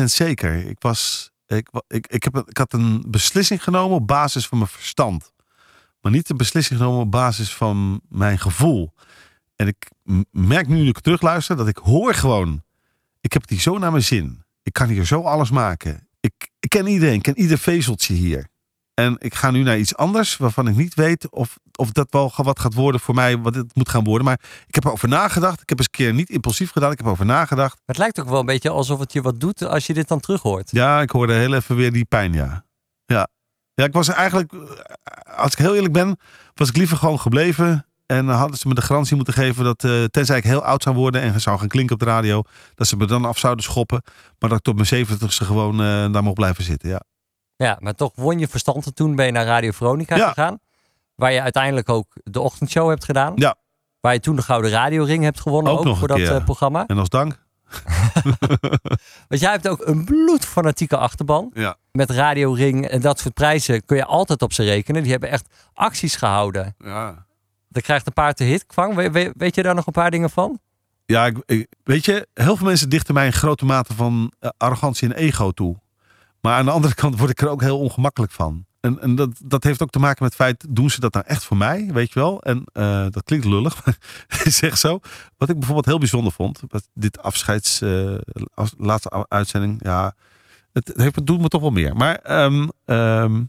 100% 0.00 0.04
zeker. 0.04 0.66
Ik, 0.66 0.76
was, 0.80 1.30
ik, 1.46 1.68
ik, 1.88 2.06
ik, 2.06 2.24
heb, 2.24 2.36
ik 2.48 2.56
had 2.56 2.72
een 2.72 3.04
beslissing 3.08 3.62
genomen 3.62 3.96
op 3.96 4.06
basis 4.06 4.46
van 4.46 4.58
mijn 4.58 4.70
verstand. 4.70 5.32
Maar 6.00 6.12
niet 6.12 6.30
een 6.30 6.36
beslissing 6.36 6.78
genomen 6.78 7.00
op 7.00 7.10
basis 7.10 7.54
van 7.54 8.00
mijn 8.08 8.38
gevoel. 8.38 8.92
En 9.56 9.66
ik 9.66 9.90
merk 10.30 10.68
nu, 10.68 10.74
nu 10.74 10.88
ik 10.88 11.00
terugluister, 11.00 11.56
dat 11.56 11.68
ik 11.68 11.76
hoor 11.76 12.14
gewoon. 12.14 12.62
Ik 13.20 13.32
heb 13.32 13.48
hier 13.48 13.60
zo 13.60 13.78
naar 13.78 13.90
mijn 13.90 14.04
zin. 14.04 14.42
Ik 14.62 14.72
kan 14.72 14.88
hier 14.88 15.06
zo 15.06 15.22
alles 15.22 15.50
maken. 15.50 16.08
Ik, 16.20 16.50
ik 16.60 16.68
ken 16.68 16.86
iedereen, 16.86 17.14
ik 17.14 17.22
ken 17.22 17.38
ieder 17.38 17.58
vezeltje 17.58 18.14
hier. 18.14 18.48
En 18.94 19.16
ik 19.18 19.34
ga 19.34 19.50
nu 19.50 19.62
naar 19.62 19.78
iets 19.78 19.96
anders 19.96 20.36
waarvan 20.36 20.68
ik 20.68 20.76
niet 20.76 20.94
weet 20.94 21.30
of, 21.30 21.58
of 21.76 21.92
dat 21.92 22.06
wel 22.10 22.32
wat 22.36 22.58
gaat 22.58 22.74
worden 22.74 23.00
voor 23.00 23.14
mij, 23.14 23.38
wat 23.38 23.54
het 23.54 23.74
moet 23.74 23.88
gaan 23.88 24.04
worden. 24.04 24.24
Maar 24.24 24.40
ik 24.66 24.74
heb 24.74 24.84
erover 24.84 25.08
nagedacht. 25.08 25.60
Ik 25.60 25.68
heb 25.68 25.78
eens 25.78 25.86
een 25.90 26.04
keer 26.04 26.14
niet 26.14 26.30
impulsief 26.30 26.70
gedaan. 26.70 26.90
Ik 26.90 26.96
heb 26.96 27.06
erover 27.06 27.26
nagedacht. 27.26 27.80
Het 27.84 27.98
lijkt 27.98 28.20
ook 28.20 28.28
wel 28.28 28.40
een 28.40 28.46
beetje 28.46 28.70
alsof 28.70 28.98
het 28.98 29.12
je 29.12 29.22
wat 29.22 29.40
doet 29.40 29.62
als 29.62 29.86
je 29.86 29.94
dit 29.94 30.08
dan 30.08 30.20
terug 30.20 30.42
hoort. 30.42 30.70
Ja, 30.70 31.00
ik 31.00 31.10
hoorde 31.10 31.32
heel 31.32 31.54
even 31.54 31.76
weer 31.76 31.92
die 31.92 32.04
pijn, 32.04 32.32
ja. 32.32 32.64
Ja, 33.04 33.28
ja 33.74 33.84
ik 33.84 33.92
was 33.92 34.08
eigenlijk, 34.08 34.52
eh, 34.52 35.36
als 35.36 35.52
ik 35.52 35.58
heel 35.58 35.74
eerlijk 35.74 35.92
ben, 35.92 36.18
was 36.54 36.68
ik 36.68 36.76
liever 36.76 36.96
gewoon 36.96 37.20
gebleven. 37.20 37.86
En 38.10 38.26
dan 38.26 38.36
hadden 38.36 38.58
ze 38.58 38.68
me 38.68 38.74
de 38.74 38.82
garantie 38.82 39.16
moeten 39.16 39.34
geven 39.34 39.64
dat, 39.64 39.84
eh, 39.84 40.04
tenzij 40.04 40.36
ik 40.36 40.44
heel 40.44 40.62
oud 40.64 40.82
zou 40.82 40.96
worden 40.96 41.20
en 41.22 41.40
zou 41.40 41.58
gaan 41.58 41.68
klinken 41.68 41.94
op 41.94 42.00
de 42.00 42.06
radio, 42.06 42.42
dat 42.74 42.86
ze 42.86 42.96
me 42.96 43.06
dan 43.06 43.24
af 43.24 43.38
zouden 43.38 43.64
schoppen. 43.64 44.02
Maar 44.38 44.48
dat 44.48 44.58
ik 44.58 44.64
tot 44.64 44.74
mijn 44.74 44.86
zeventigste 44.86 45.44
gewoon 45.44 45.72
eh, 45.80 46.12
daar 46.12 46.22
mocht 46.22 46.34
blijven 46.34 46.64
zitten, 46.64 46.88
ja. 46.88 47.00
Ja, 47.56 47.76
maar 47.80 47.94
toch 47.94 48.12
won 48.14 48.38
je 48.38 48.48
verstand 48.48 48.86
en 48.86 48.94
toen 48.94 49.14
ben 49.14 49.26
je 49.26 49.32
naar 49.32 49.44
Radio 49.44 49.70
Veronica 49.70 50.16
Ja. 50.16 50.28
gegaan. 50.28 50.58
Waar 51.14 51.32
je 51.32 51.42
uiteindelijk 51.42 51.88
ook 51.88 52.06
de 52.24 52.40
ochtendshow 52.40 52.88
hebt 52.88 53.04
gedaan. 53.04 53.32
Ja. 53.36 53.54
Waar 54.00 54.12
je 54.12 54.20
toen 54.20 54.36
de 54.36 54.42
Gouden 54.42 54.70
Radioring 54.70 55.24
hebt 55.24 55.40
gewonnen. 55.40 55.72
Ook 55.72 55.78
Ook, 55.78 55.84
nog 55.84 55.98
voor 55.98 56.08
dat 56.08 56.16
keer. 56.16 56.34
eh, 56.34 56.44
programma. 56.44 56.86
En 56.86 56.98
als 56.98 57.08
dank. 57.08 57.38
Want 59.28 59.40
jij 59.40 59.50
hebt 59.50 59.68
ook 59.68 59.86
een 59.86 60.04
bloedfanatieke 60.04 60.96
achterban. 60.96 61.50
Ja. 61.54 61.76
Met 61.92 62.10
Radio 62.10 62.52
Ring 62.52 62.86
en 62.88 63.00
dat 63.00 63.18
soort 63.18 63.34
prijzen 63.34 63.84
kun 63.84 63.96
je 63.96 64.04
altijd 64.04 64.42
op 64.42 64.52
ze 64.52 64.62
rekenen. 64.62 65.02
Die 65.02 65.10
hebben 65.10 65.30
echt 65.30 65.48
acties 65.74 66.16
gehouden. 66.16 66.74
Ja. 66.78 67.26
Dan 67.70 67.82
krijgt 67.82 68.06
een 68.06 68.12
paard 68.12 68.38
de 68.38 68.44
hit. 68.44 68.66
Kwang, 68.66 68.94
weet, 69.36 69.54
je 69.54 69.62
daar 69.62 69.74
nog 69.74 69.86
een 69.86 69.92
paar 69.92 70.10
dingen 70.10 70.30
van? 70.30 70.60
Ja, 71.06 71.26
ik, 71.26 71.66
weet 71.84 72.04
je, 72.04 72.26
heel 72.34 72.56
veel 72.56 72.66
mensen 72.66 72.88
dichten 72.88 73.14
mij 73.14 73.26
een 73.26 73.32
grote 73.32 73.64
mate 73.64 73.94
van 73.94 74.32
eh, 74.38 74.50
arrogantie 74.56 75.08
en 75.08 75.16
ego 75.16 75.50
toe. 75.50 75.76
Maar 76.40 76.54
aan 76.54 76.64
de 76.64 76.70
andere 76.70 76.94
kant 76.94 77.18
word 77.18 77.30
ik 77.30 77.40
er 77.40 77.48
ook 77.48 77.62
heel 77.62 77.78
ongemakkelijk 77.78 78.32
van. 78.32 78.66
En, 78.80 79.00
en 79.00 79.14
dat, 79.14 79.30
dat 79.44 79.64
heeft 79.64 79.82
ook 79.82 79.90
te 79.90 79.98
maken 79.98 80.22
met 80.22 80.32
het 80.32 80.42
feit, 80.42 80.66
doen 80.68 80.90
ze 80.90 81.00
dat 81.00 81.12
nou 81.12 81.26
echt 81.26 81.44
voor 81.44 81.56
mij, 81.56 81.90
weet 81.92 82.12
je 82.12 82.18
wel? 82.18 82.42
En 82.42 82.64
eh, 82.72 83.06
dat 83.10 83.22
klinkt 83.24 83.46
lullig, 83.46 83.84
maar 83.84 83.98
echt 84.60 84.78
zo. 84.78 85.00
Wat 85.36 85.48
ik 85.48 85.54
bijvoorbeeld 85.54 85.86
heel 85.86 85.98
bijzonder 85.98 86.32
vond, 86.32 86.60
wat 86.68 86.88
dit 86.94 87.18
afscheids, 87.18 87.80
eh, 87.80 88.14
laatste 88.78 89.26
uitzending, 89.28 89.84
ja, 89.84 90.14
het, 90.72 90.88
het, 90.88 90.96
heeft, 90.96 91.16
het 91.16 91.26
doet 91.26 91.40
me 91.40 91.48
toch 91.48 91.60
wel 91.60 91.70
meer. 91.70 91.96
Maar 91.96 92.14
ehm, 92.14 92.68
ehm, 92.84 93.42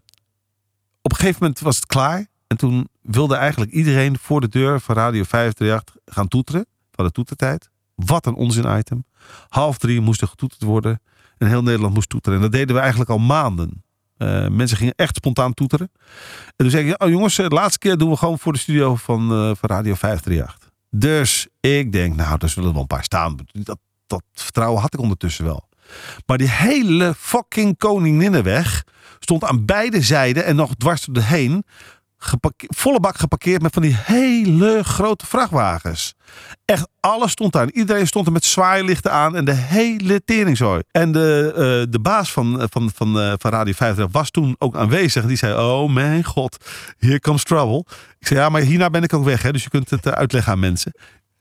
op 1.01 1.11
een 1.11 1.17
gegeven 1.17 1.37
moment 1.39 1.59
was 1.59 1.75
het 1.75 1.85
klaar. 1.85 2.25
En 2.47 2.57
toen 2.57 2.89
wilde 3.01 3.35
eigenlijk 3.35 3.71
iedereen 3.71 4.17
voor 4.17 4.41
de 4.41 4.47
deur 4.47 4.79
van 4.79 4.95
Radio 4.95 5.23
538 5.23 5.95
gaan 6.05 6.27
toeteren. 6.27 6.65
Van 6.91 7.05
de 7.05 7.11
toetertijd. 7.11 7.69
Wat 7.95 8.25
een 8.25 8.33
onzin 8.35 8.77
item. 8.77 9.05
Half 9.49 9.77
drie 9.77 10.01
moest 10.01 10.21
er 10.21 10.27
getoeterd 10.27 10.63
worden. 10.63 11.01
En 11.37 11.47
heel 11.47 11.63
Nederland 11.63 11.93
moest 11.93 12.09
toeteren. 12.09 12.37
En 12.37 12.43
dat 12.43 12.51
deden 12.51 12.75
we 12.75 12.81
eigenlijk 12.81 13.09
al 13.09 13.17
maanden. 13.19 13.83
Eh, 14.17 14.47
mensen 14.47 14.77
gingen 14.77 14.93
echt 14.95 15.15
spontaan 15.15 15.53
toeteren. 15.53 15.91
En 16.45 16.53
toen 16.55 16.69
zei 16.69 16.89
ik, 16.89 17.03
oh 17.03 17.09
jongens, 17.09 17.37
eh, 17.37 17.47
de 17.47 17.55
laatste 17.55 17.79
keer 17.79 17.97
doen 17.97 18.09
we 18.09 18.15
gewoon 18.17 18.39
voor 18.39 18.53
de 18.53 18.59
studio 18.59 18.95
van, 18.95 19.21
eh, 19.21 19.51
van 19.55 19.69
Radio 19.69 19.93
538. 19.93 20.69
Dus 20.89 21.47
ik 21.59 21.91
denk, 21.91 22.15
nou, 22.15 22.37
daar 22.37 22.49
zullen 22.49 22.71
wel 22.71 22.81
een 22.81 22.87
paar 22.87 23.03
staan. 23.03 23.35
Dat, 23.51 23.77
dat 24.07 24.23
vertrouwen 24.33 24.81
had 24.81 24.93
ik 24.93 24.99
ondertussen 24.99 25.45
wel. 25.45 25.69
Maar 26.25 26.37
die 26.37 26.49
hele 26.49 27.13
fucking 27.17 27.77
Koninginnenweg 27.77 28.83
stond 29.19 29.43
aan 29.43 29.65
beide 29.65 30.01
zijden 30.01 30.45
en 30.45 30.55
nog 30.55 30.75
dwars 30.75 31.05
door 31.05 31.13
de 31.15 31.23
heen. 31.23 31.51
geparke- 31.51 32.00
volle 32.57 32.99
bak 32.99 33.17
geparkeerd 33.17 33.61
met 33.61 33.73
van 33.73 33.81
die 33.81 33.97
hele 34.03 34.83
grote 34.83 35.25
vrachtwagens. 35.25 36.13
Echt 36.65 36.87
alles 36.99 37.31
stond 37.31 37.53
daar. 37.53 37.63
En 37.63 37.77
Iedereen 37.77 38.07
stond 38.07 38.25
er 38.25 38.31
met 38.31 38.45
zwaailichten 38.45 39.11
aan 39.11 39.35
en 39.35 39.45
de 39.45 39.53
hele 39.53 40.21
teringzooi. 40.25 40.81
En 40.91 41.11
de, 41.11 41.51
eh, 41.55 41.91
de 41.91 41.99
baas 41.99 42.31
van, 42.31 42.67
van, 42.69 42.91
van, 42.95 43.19
eh, 43.19 43.33
van 43.37 43.51
Radio 43.51 43.73
50 43.73 44.07
was 44.11 44.31
toen 44.31 44.55
ook 44.57 44.75
aanwezig. 44.75 45.25
Die 45.25 45.37
zei, 45.37 45.53
oh 45.53 45.89
mijn 45.89 46.23
god, 46.23 46.57
here 46.97 47.19
comes 47.19 47.43
trouble. 47.43 47.85
Ik 48.19 48.27
zei, 48.27 48.39
ja, 48.39 48.49
maar 48.49 48.61
hierna 48.61 48.89
ben 48.89 49.03
ik 49.03 49.13
ook 49.13 49.25
weg. 49.25 49.41
Hè, 49.41 49.51
dus 49.51 49.63
je 49.63 49.69
kunt 49.69 49.89
het 49.89 50.05
eh, 50.05 50.13
uitleggen 50.13 50.51
aan 50.51 50.59
mensen. 50.59 50.93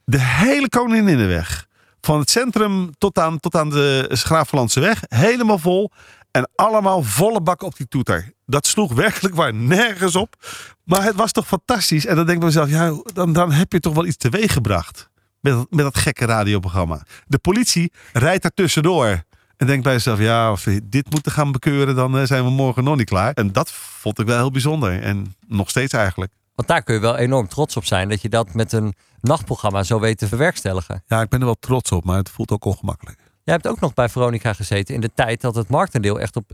De 0.03 0.19
hele 0.21 0.69
Koninginnenweg. 0.69 1.69
Van 2.01 2.19
het 2.19 2.29
centrum 2.29 2.91
tot 2.97 3.19
aan, 3.19 3.39
tot 3.39 3.55
aan 3.55 3.69
de 3.69 4.09
Schraaflandse 4.11 4.79
weg. 4.79 5.03
Helemaal 5.07 5.59
vol. 5.59 5.91
En 6.31 6.49
allemaal 6.55 7.03
volle 7.03 7.41
bak 7.41 7.61
op 7.61 7.77
die 7.77 7.87
toeter. 7.87 8.33
Dat 8.51 8.67
sloeg 8.67 8.93
werkelijk 8.93 9.35
waar 9.35 9.53
nergens 9.53 10.15
op. 10.15 10.35
Maar 10.83 11.03
het 11.03 11.15
was 11.15 11.31
toch 11.31 11.47
fantastisch. 11.47 12.05
En 12.05 12.15
dan 12.15 12.25
denk 12.25 12.43
ik 12.43 12.51
bij 12.51 12.63
mezelf, 12.63 12.69
ja, 12.69 13.01
dan, 13.13 13.33
dan 13.33 13.51
heb 13.51 13.71
je 13.71 13.79
toch 13.79 13.93
wel 13.93 14.05
iets 14.05 14.17
teweeg 14.17 14.53
gebracht. 14.53 15.09
Met, 15.39 15.53
dat- 15.53 15.67
met 15.69 15.79
dat 15.85 15.97
gekke 15.97 16.25
radioprogramma. 16.25 17.05
De 17.27 17.37
politie 17.39 17.91
rijdt 18.13 18.41
daar 18.41 18.51
tussendoor. 18.53 19.23
En 19.57 19.67
denkt 19.67 19.83
bij 19.83 19.93
jezelf, 19.93 20.19
ja, 20.19 20.47
als 20.47 20.63
we 20.63 20.81
dit 20.83 21.09
moeten 21.11 21.31
gaan 21.31 21.51
bekeuren, 21.51 21.95
dan 21.95 22.17
eh, 22.17 22.25
zijn 22.25 22.43
we 22.43 22.49
morgen 22.49 22.83
nog 22.83 22.97
niet 22.97 23.09
klaar. 23.09 23.33
En 23.33 23.51
dat 23.51 23.71
vond 23.71 24.19
ik 24.19 24.25
wel 24.25 24.37
heel 24.37 24.51
bijzonder. 24.51 25.01
En 25.01 25.35
nog 25.47 25.69
steeds 25.69 25.93
eigenlijk. 25.93 26.31
Want 26.55 26.67
daar 26.67 26.83
kun 26.83 26.93
je 26.95 26.99
wel 27.01 27.17
enorm 27.17 27.47
trots 27.47 27.77
op 27.77 27.85
zijn 27.85 28.09
dat 28.09 28.21
je 28.21 28.29
dat 28.29 28.53
met 28.53 28.71
een 28.71 28.93
nachtprogramma 29.21 29.83
zo 29.83 29.99
weet 29.99 30.17
te 30.17 30.27
verwerkstelligen. 30.27 31.03
Ja, 31.07 31.21
ik 31.21 31.29
ben 31.29 31.39
er 31.39 31.45
wel 31.45 31.57
trots 31.59 31.91
op, 31.91 32.03
maar 32.03 32.17
het 32.17 32.29
voelt 32.29 32.51
ook 32.51 32.65
ongemakkelijk. 32.65 33.17
Jij 33.43 33.53
hebt 33.53 33.67
ook 33.67 33.79
nog 33.79 33.93
bij 33.93 34.09
Veronica 34.09 34.53
gezeten 34.53 34.95
in 34.95 35.01
de 35.01 35.11
tijd 35.15 35.41
dat 35.41 35.55
het 35.55 35.67
marktendeel 35.69 36.19
echt 36.19 36.35
op 36.35 36.51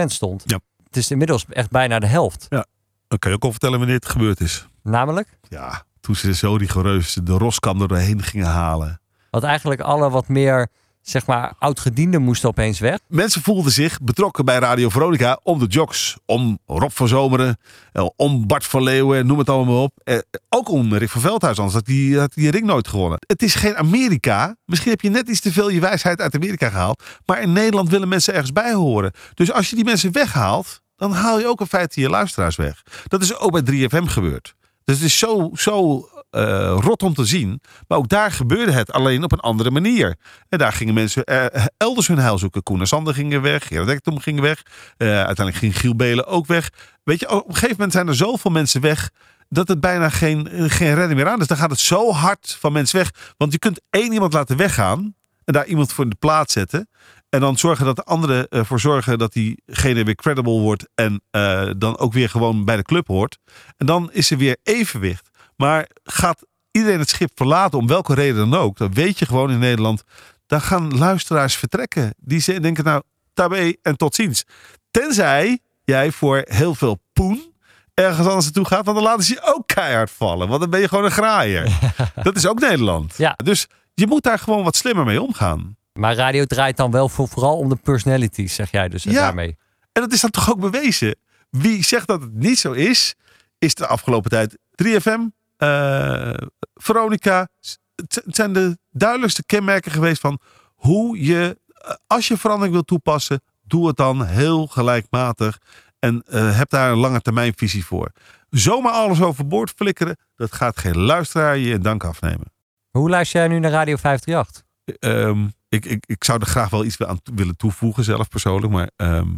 6% 0.00 0.04
stond. 0.06 0.42
Ja. 0.46 0.60
Het 0.92 1.02
is 1.02 1.10
inmiddels 1.10 1.44
echt 1.48 1.70
bijna 1.70 1.98
de 1.98 2.06
helft. 2.06 2.46
Ja. 2.48 2.66
Dan 3.08 3.18
kan 3.18 3.30
je 3.30 3.36
ook 3.36 3.44
al 3.44 3.50
vertellen 3.50 3.78
wanneer 3.78 3.96
het 3.96 4.08
gebeurd 4.08 4.40
is. 4.40 4.66
Namelijk? 4.82 5.28
Ja, 5.48 5.84
toen 6.00 6.16
ze 6.16 6.34
zo 6.34 6.54
rigoureus 6.54 7.18
de 7.22 7.32
roskam 7.32 7.80
er 7.82 7.88
doorheen 7.88 8.22
gingen 8.22 8.46
halen. 8.46 9.00
Want 9.30 9.44
eigenlijk 9.44 9.80
alle 9.80 10.10
wat 10.10 10.28
meer, 10.28 10.68
zeg 11.02 11.26
maar, 11.26 11.52
oud-gedienden 11.58 12.22
moesten 12.22 12.48
opeens 12.48 12.78
weg. 12.78 12.98
Mensen 13.06 13.42
voelden 13.42 13.72
zich 13.72 14.00
betrokken 14.00 14.44
bij 14.44 14.58
Radio 14.58 14.88
Veronica 14.88 15.40
om 15.42 15.58
de 15.58 15.66
jocks. 15.66 16.16
Om 16.26 16.58
Rob 16.66 16.90
van 16.90 17.08
Zomeren, 17.08 17.58
eh, 17.92 18.08
om 18.16 18.46
Bart 18.46 18.66
van 18.66 18.82
Leeuwen, 18.82 19.26
noem 19.26 19.38
het 19.38 19.48
allemaal 19.48 19.74
maar 19.74 19.82
op. 19.82 19.92
Eh, 20.04 20.18
Ook 20.48 20.68
om 20.68 20.94
Rick 20.94 21.10
van 21.10 21.20
Veldhuis, 21.20 21.56
anders 21.56 21.74
had 21.74 21.86
die, 21.86 22.18
had 22.18 22.34
die 22.34 22.50
ring 22.50 22.66
nooit 22.66 22.88
gewonnen. 22.88 23.18
Het 23.26 23.42
is 23.42 23.54
geen 23.54 23.76
Amerika. 23.76 24.56
Misschien 24.64 24.90
heb 24.90 25.00
je 25.00 25.10
net 25.10 25.28
iets 25.28 25.40
te 25.40 25.52
veel 25.52 25.68
je 25.68 25.80
wijsheid 25.80 26.20
uit 26.20 26.34
Amerika 26.34 26.68
gehaald. 26.68 27.02
Maar 27.26 27.42
in 27.42 27.52
Nederland 27.52 27.88
willen 27.88 28.08
mensen 28.08 28.32
ergens 28.32 28.52
bij 28.52 28.72
horen. 28.72 29.12
Dus 29.34 29.52
als 29.52 29.70
je 29.70 29.76
die 29.76 29.84
mensen 29.84 30.12
weghaalt, 30.12 30.80
dan 30.96 31.12
haal 31.12 31.38
je 31.38 31.46
ook 31.46 31.60
in 31.60 31.66
feite 31.66 32.00
je 32.00 32.08
luisteraars 32.08 32.56
weg. 32.56 32.82
Dat 33.06 33.22
is 33.22 33.36
ook 33.36 33.50
bij 33.50 33.62
3FM 33.62 34.04
gebeurd. 34.06 34.54
Dus 34.84 34.96
het 34.96 35.04
is 35.04 35.18
zo, 35.18 35.50
zo 35.54 36.08
eh, 36.32 36.76
rot 36.80 37.02
om 37.02 37.14
te 37.14 37.24
zien. 37.24 37.60
Maar 37.88 37.98
ook 37.98 38.08
daar 38.08 38.32
gebeurde 38.32 38.72
het 38.72 38.92
alleen 38.92 39.24
op 39.24 39.32
een 39.32 39.40
andere 39.40 39.70
manier. 39.70 40.16
En 40.48 40.58
daar 40.58 40.72
gingen 40.72 40.94
mensen 40.94 41.24
eh, 41.24 41.64
elders 41.76 42.06
hun 42.06 42.18
heil 42.18 42.38
zoeken. 42.38 42.62
Koen 42.62 42.80
en 42.80 42.86
Sander 42.86 43.14
gingen 43.14 43.42
weg. 43.42 43.66
Gerard 43.66 44.08
ging 44.22 44.40
weg. 44.40 44.62
Eh, 44.96 45.08
uiteindelijk 45.08 45.56
ging 45.56 45.78
Giel 45.78 45.96
Belen 45.96 46.26
ook 46.26 46.46
weg. 46.46 46.70
Weet 47.04 47.20
je, 47.20 47.30
op 47.30 47.48
een 47.48 47.54
gegeven 47.54 47.74
moment 47.74 47.92
zijn 47.92 48.08
er 48.08 48.14
zoveel 48.14 48.50
mensen 48.50 48.80
weg... 48.80 49.10
dat 49.48 49.68
het 49.68 49.80
bijna 49.80 50.08
geen, 50.08 50.48
eh, 50.48 50.64
geen 50.70 50.94
redding 50.94 51.20
meer 51.20 51.28
aan 51.28 51.40
is. 51.40 51.46
Dan 51.46 51.56
gaat 51.56 51.70
het 51.70 51.80
zo 51.80 52.12
hard 52.12 52.56
van 52.60 52.72
mensen 52.72 52.98
weg. 52.98 53.10
Want 53.36 53.52
je 53.52 53.58
kunt 53.58 53.80
één 53.90 54.12
iemand 54.12 54.32
laten 54.32 54.56
weggaan... 54.56 55.14
en 55.44 55.52
daar 55.52 55.66
iemand 55.66 55.92
voor 55.92 56.04
in 56.04 56.10
de 56.10 56.16
plaats 56.16 56.52
zetten... 56.52 56.88
En 57.32 57.40
dan 57.40 57.58
zorgen 57.58 57.84
dat 57.84 57.96
de 57.96 58.04
anderen 58.04 58.48
ervoor 58.48 58.80
zorgen 58.80 59.18
dat 59.18 59.32
diegene 59.32 60.04
weer 60.04 60.14
credible 60.14 60.60
wordt. 60.60 60.88
En 60.94 61.22
eh, 61.30 61.70
dan 61.76 61.98
ook 61.98 62.12
weer 62.12 62.28
gewoon 62.28 62.64
bij 62.64 62.76
de 62.76 62.82
club 62.82 63.06
hoort. 63.06 63.38
En 63.76 63.86
dan 63.86 64.12
is 64.12 64.30
er 64.30 64.36
weer 64.36 64.56
evenwicht. 64.62 65.30
Maar 65.56 65.88
gaat 66.04 66.46
iedereen 66.70 66.98
het 66.98 67.08
schip 67.08 67.30
verlaten, 67.34 67.78
om 67.78 67.86
welke 67.86 68.14
reden 68.14 68.50
dan 68.50 68.60
ook. 68.60 68.76
Dan 68.76 68.92
weet 68.94 69.18
je 69.18 69.26
gewoon 69.26 69.50
in 69.50 69.58
Nederland. 69.58 70.02
Dan 70.46 70.60
gaan 70.60 70.98
luisteraars 70.98 71.56
vertrekken. 71.56 72.14
Die 72.18 72.40
ze- 72.40 72.60
denken 72.60 72.84
nou, 72.84 73.02
tabé 73.34 73.72
en 73.82 73.96
tot 73.96 74.14
ziens. 74.14 74.44
Tenzij 74.90 75.58
jij 75.84 76.10
voor 76.12 76.42
heel 76.44 76.74
veel 76.74 76.98
poen 77.12 77.52
ergens 77.94 78.26
anders 78.26 78.44
naartoe 78.44 78.64
gaat. 78.66 78.84
Want 78.84 78.96
dan 78.96 79.06
laten 79.06 79.24
ze 79.24 79.32
je 79.34 79.54
ook 79.54 79.66
keihard 79.66 80.10
vallen. 80.10 80.48
Want 80.48 80.60
dan 80.60 80.70
ben 80.70 80.80
je 80.80 80.88
gewoon 80.88 81.04
een 81.04 81.10
graaier. 81.10 81.78
dat 82.22 82.36
is 82.36 82.46
ook 82.46 82.60
Nederland. 82.60 83.14
Ja. 83.16 83.34
Dus 83.44 83.66
je 83.94 84.06
moet 84.06 84.22
daar 84.22 84.38
gewoon 84.38 84.64
wat 84.64 84.76
slimmer 84.76 85.04
mee 85.04 85.22
omgaan. 85.22 85.76
Maar 85.92 86.14
radio 86.14 86.44
draait 86.44 86.76
dan 86.76 86.90
wel 86.90 87.08
voor, 87.08 87.28
vooral 87.28 87.58
om 87.58 87.68
de 87.68 87.76
personalities, 87.76 88.54
zeg 88.54 88.70
jij 88.70 88.88
dus 88.88 89.02
Ja. 89.02 89.12
daarmee. 89.12 89.56
En 89.92 90.02
dat 90.02 90.12
is 90.12 90.20
dan 90.20 90.30
toch 90.30 90.50
ook 90.50 90.60
bewezen. 90.60 91.16
Wie 91.50 91.84
zegt 91.84 92.06
dat 92.06 92.20
het 92.20 92.34
niet 92.34 92.58
zo 92.58 92.72
is, 92.72 93.14
is 93.58 93.74
de 93.74 93.86
afgelopen 93.86 94.30
tijd 94.30 94.58
3FM, 94.82 95.20
eh, 95.62 96.48
Veronica. 96.74 97.48
Het 97.94 98.22
zijn 98.26 98.52
de 98.52 98.78
duidelijkste 98.90 99.44
kenmerken 99.44 99.92
geweest 99.92 100.20
van 100.20 100.38
hoe 100.74 101.24
je, 101.24 101.58
eh, 101.66 101.94
als 102.06 102.28
je 102.28 102.36
verandering 102.36 102.74
wil 102.74 102.84
toepassen, 102.84 103.42
doe 103.62 103.86
het 103.86 103.96
dan 103.96 104.24
heel 104.24 104.66
gelijkmatig. 104.66 105.58
En 105.98 106.22
eh, 106.26 106.56
heb 106.56 106.70
daar 106.70 106.90
een 106.92 106.98
lange 106.98 107.20
termijn 107.20 107.52
visie 107.56 107.84
voor. 107.84 108.12
Zomaar 108.50 108.92
alles 108.92 109.20
overboord 109.20 109.70
flikkeren, 109.76 110.16
dat 110.34 110.52
gaat 110.52 110.78
geen 110.78 110.98
luisteraar 110.98 111.56
je 111.56 111.74
in 111.74 111.82
dank 111.82 112.04
afnemen. 112.04 112.52
Hoe 112.90 113.10
luister 113.10 113.40
jij 113.40 113.48
nu 113.48 113.58
naar 113.58 113.70
Radio 113.70 113.96
538? 113.96 114.62
Ehm, 114.98 115.46
ik, 115.68 115.84
ik, 115.84 116.06
ik 116.06 116.24
zou 116.24 116.40
er 116.40 116.46
graag 116.46 116.70
wel 116.70 116.84
iets 116.84 117.02
aan 117.02 117.20
willen 117.34 117.56
toevoegen, 117.56 118.04
zelf 118.04 118.28
persoonlijk. 118.28 118.72
Maar 118.72 118.90
ehm, 118.96 119.28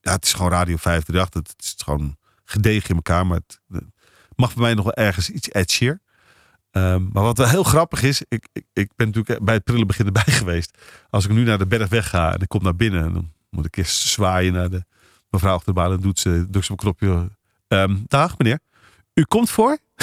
ja, 0.00 0.12
het 0.12 0.24
is 0.24 0.32
gewoon 0.32 0.50
Radio 0.50 0.76
538. 0.76 1.40
Het, 1.40 1.50
het 1.50 1.62
is 1.64 1.84
gewoon 1.84 2.16
gedegen 2.44 2.88
in 2.88 2.96
elkaar. 2.96 3.26
Maar 3.26 3.36
het 3.36 3.60
mag 4.36 4.54
bij 4.54 4.62
mij 4.62 4.74
nog 4.74 4.84
wel 4.84 4.94
ergens 4.94 5.30
iets 5.30 5.52
edgier. 5.52 6.00
Ehm, 6.70 7.02
maar 7.12 7.22
wat 7.22 7.38
wel 7.38 7.48
heel 7.48 7.62
grappig 7.62 8.02
is, 8.02 8.22
ik, 8.28 8.48
ik, 8.52 8.64
ik 8.72 8.90
ben 8.96 9.06
natuurlijk 9.06 9.44
bij 9.44 9.54
het 9.54 9.64
prille 9.64 9.86
begin 9.86 10.06
erbij 10.06 10.32
geweest. 10.42 10.78
Als 11.10 11.24
ik 11.24 11.30
nu 11.30 11.44
naar 11.44 11.58
de 11.58 11.66
berg 11.66 11.88
wegga 11.88 12.32
en 12.32 12.40
ik 12.40 12.48
kom 12.48 12.62
naar 12.62 12.76
binnen, 12.76 13.12
dan 13.12 13.32
moet 13.50 13.66
ik 13.66 13.76
eerst 13.76 13.96
zwaaien 13.96 14.52
naar 14.52 14.70
de 14.70 14.84
mevrouw 15.30 15.54
achter 15.54 15.74
de 15.74 15.80
baan. 15.80 15.92
En 15.92 16.00
doet 16.00 16.18
ze, 16.18 16.46
drukt 16.50 16.66
ze 16.66 16.74
knopje. 16.74 17.30
Ehm, 17.68 17.96
dag 18.06 18.38
meneer, 18.38 18.58
u 19.14 19.24
komt 19.24 19.50
voor? 19.50 19.78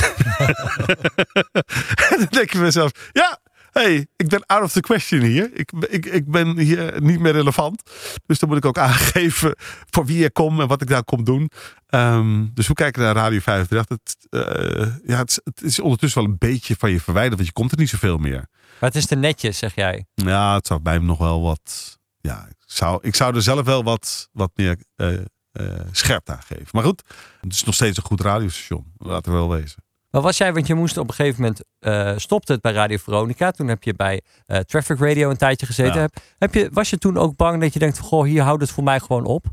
en 2.09 2.17
dan 2.17 2.27
denk 2.29 2.51
ik 2.51 2.55
mezelf, 2.55 3.09
ja, 3.11 3.39
hey, 3.71 4.07
ik 4.15 4.27
ben 4.27 4.45
out 4.45 4.63
of 4.63 4.71
the 4.71 4.79
question 4.81 5.21
hier. 5.21 5.49
Ik, 5.53 5.71
ik, 5.89 6.05
ik 6.05 6.31
ben 6.31 6.57
hier 6.57 7.01
niet 7.01 7.19
meer 7.19 7.31
relevant. 7.31 7.81
Dus 8.25 8.39
dan 8.39 8.49
moet 8.49 8.57
ik 8.57 8.65
ook 8.65 8.77
aangeven 8.77 9.55
voor 9.89 10.05
wie 10.05 10.23
ik 10.23 10.33
kom 10.33 10.61
en 10.61 10.67
wat 10.67 10.81
ik 10.81 10.87
daar 10.87 11.03
kom 11.03 11.23
doen. 11.23 11.49
Ehm, 11.87 12.45
dus 12.53 12.67
hoe 12.67 12.75
kijken 12.75 13.01
naar 13.01 13.15
Radio 13.15 13.39
538? 13.39 13.97
Het, 14.29 14.47
eh, 14.47 15.09
ja, 15.09 15.17
het, 15.17 15.29
is- 15.29 15.39
het 15.43 15.61
is 15.63 15.79
ondertussen 15.79 16.21
wel 16.21 16.29
een 16.31 16.37
beetje 16.37 16.75
van 16.79 16.91
je 16.91 17.01
verwijderd, 17.01 17.35
want 17.35 17.47
je 17.47 17.53
komt 17.53 17.71
er 17.71 17.77
niet 17.77 17.89
zoveel 17.89 18.17
meer. 18.17 18.47
Maar 18.79 18.89
het 18.89 18.95
is 18.95 19.05
te 19.05 19.15
netjes, 19.15 19.57
zeg 19.57 19.75
jij. 19.75 20.05
Ja, 20.13 20.53
het 20.55 20.67
zou 20.67 20.79
bij 20.79 20.93
hem 20.93 21.05
nog 21.05 21.17
wel 21.17 21.41
wat. 21.41 21.97
Ja, 22.21 22.45
ik 22.49 22.55
zou, 22.65 22.99
ik 23.01 23.15
zou 23.15 23.35
er 23.35 23.41
zelf 23.41 23.65
wel 23.65 23.83
wat, 23.83 24.29
wat 24.31 24.51
meer 24.55 24.77
eh 24.95 25.13
eh, 25.51 25.65
scherpte 25.91 26.31
aan 26.31 26.43
geven. 26.43 26.67
Maar 26.71 26.83
goed, 26.83 27.01
het 27.41 27.53
is 27.53 27.63
nog 27.63 27.75
steeds 27.75 27.97
een 27.97 28.03
goed 28.03 28.21
radiostation. 28.21 28.93
Laten 28.97 29.31
we 29.31 29.37
wel 29.37 29.49
wezen. 29.49 29.83
Maar 30.11 30.21
was 30.21 30.37
jij, 30.37 30.53
want 30.53 30.67
je 30.67 30.75
moest 30.75 30.97
op 30.97 31.07
een 31.07 31.13
gegeven 31.13 31.41
moment, 31.41 31.63
eh 31.79 32.13
stopte 32.15 32.51
het 32.51 32.61
bij 32.61 32.71
Radio 32.71 32.97
Veronica. 32.97 33.51
Toen 33.51 33.67
heb 33.67 33.83
je 33.83 33.93
bij 33.93 34.21
eh, 34.45 34.59
Traffic 34.59 34.99
Radio 34.99 35.29
een 35.29 35.37
tijdje 35.37 35.65
gezeten. 35.65 35.93
Ja. 35.93 35.99
Heb, 36.01 36.15
heb 36.37 36.53
je, 36.53 36.69
was 36.73 36.89
je 36.89 36.97
toen 36.97 37.17
ook 37.17 37.35
bang 37.35 37.61
dat 37.61 37.73
je 37.73 37.79
denkt, 37.79 37.97
van, 37.97 38.07
goh, 38.07 38.25
hier 38.25 38.41
houdt 38.43 38.61
het 38.61 38.71
voor 38.71 38.83
mij 38.83 38.99
gewoon 38.99 39.25
op? 39.25 39.45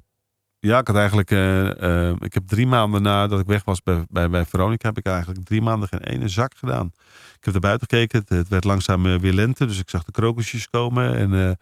Ja, 0.59 0.79
ik 0.79 0.87
had 0.87 0.97
eigenlijk. 0.97 1.31
eh, 1.31 2.09
ik 2.19 2.35
heb 2.35 2.47
drie 2.47 2.67
maanden 2.67 3.03
nadat 3.03 3.41
ik 3.41 3.47
weg 3.47 3.65
was 3.65 3.83
bij, 3.83 4.05
bij, 4.09 4.29
bij 4.29 4.45
Veronica, 4.45 4.89
heb 4.89 4.99
ik 4.99 5.07
eigenlijk 5.07 5.45
drie 5.45 5.63
maanden 5.63 5.89
geen 5.89 6.01
ene 6.01 6.29
zak 6.29 6.53
gedaan. 6.57 6.87
Ik 7.39 7.45
heb 7.45 7.53
naar 7.53 7.63
buiten 7.63 7.89
gekeken. 7.89 8.19
Het, 8.19 8.29
het 8.29 8.49
werd 8.49 8.65
langzaam 8.65 9.19
weer 9.21 9.33
lente, 9.33 9.67
dus 9.67 9.79
ik 9.79 9.91
zag 9.91 10.05
de 10.05 10.13
krokusjes 10.13 10.71
komen. 10.71 11.17
En 11.17 11.59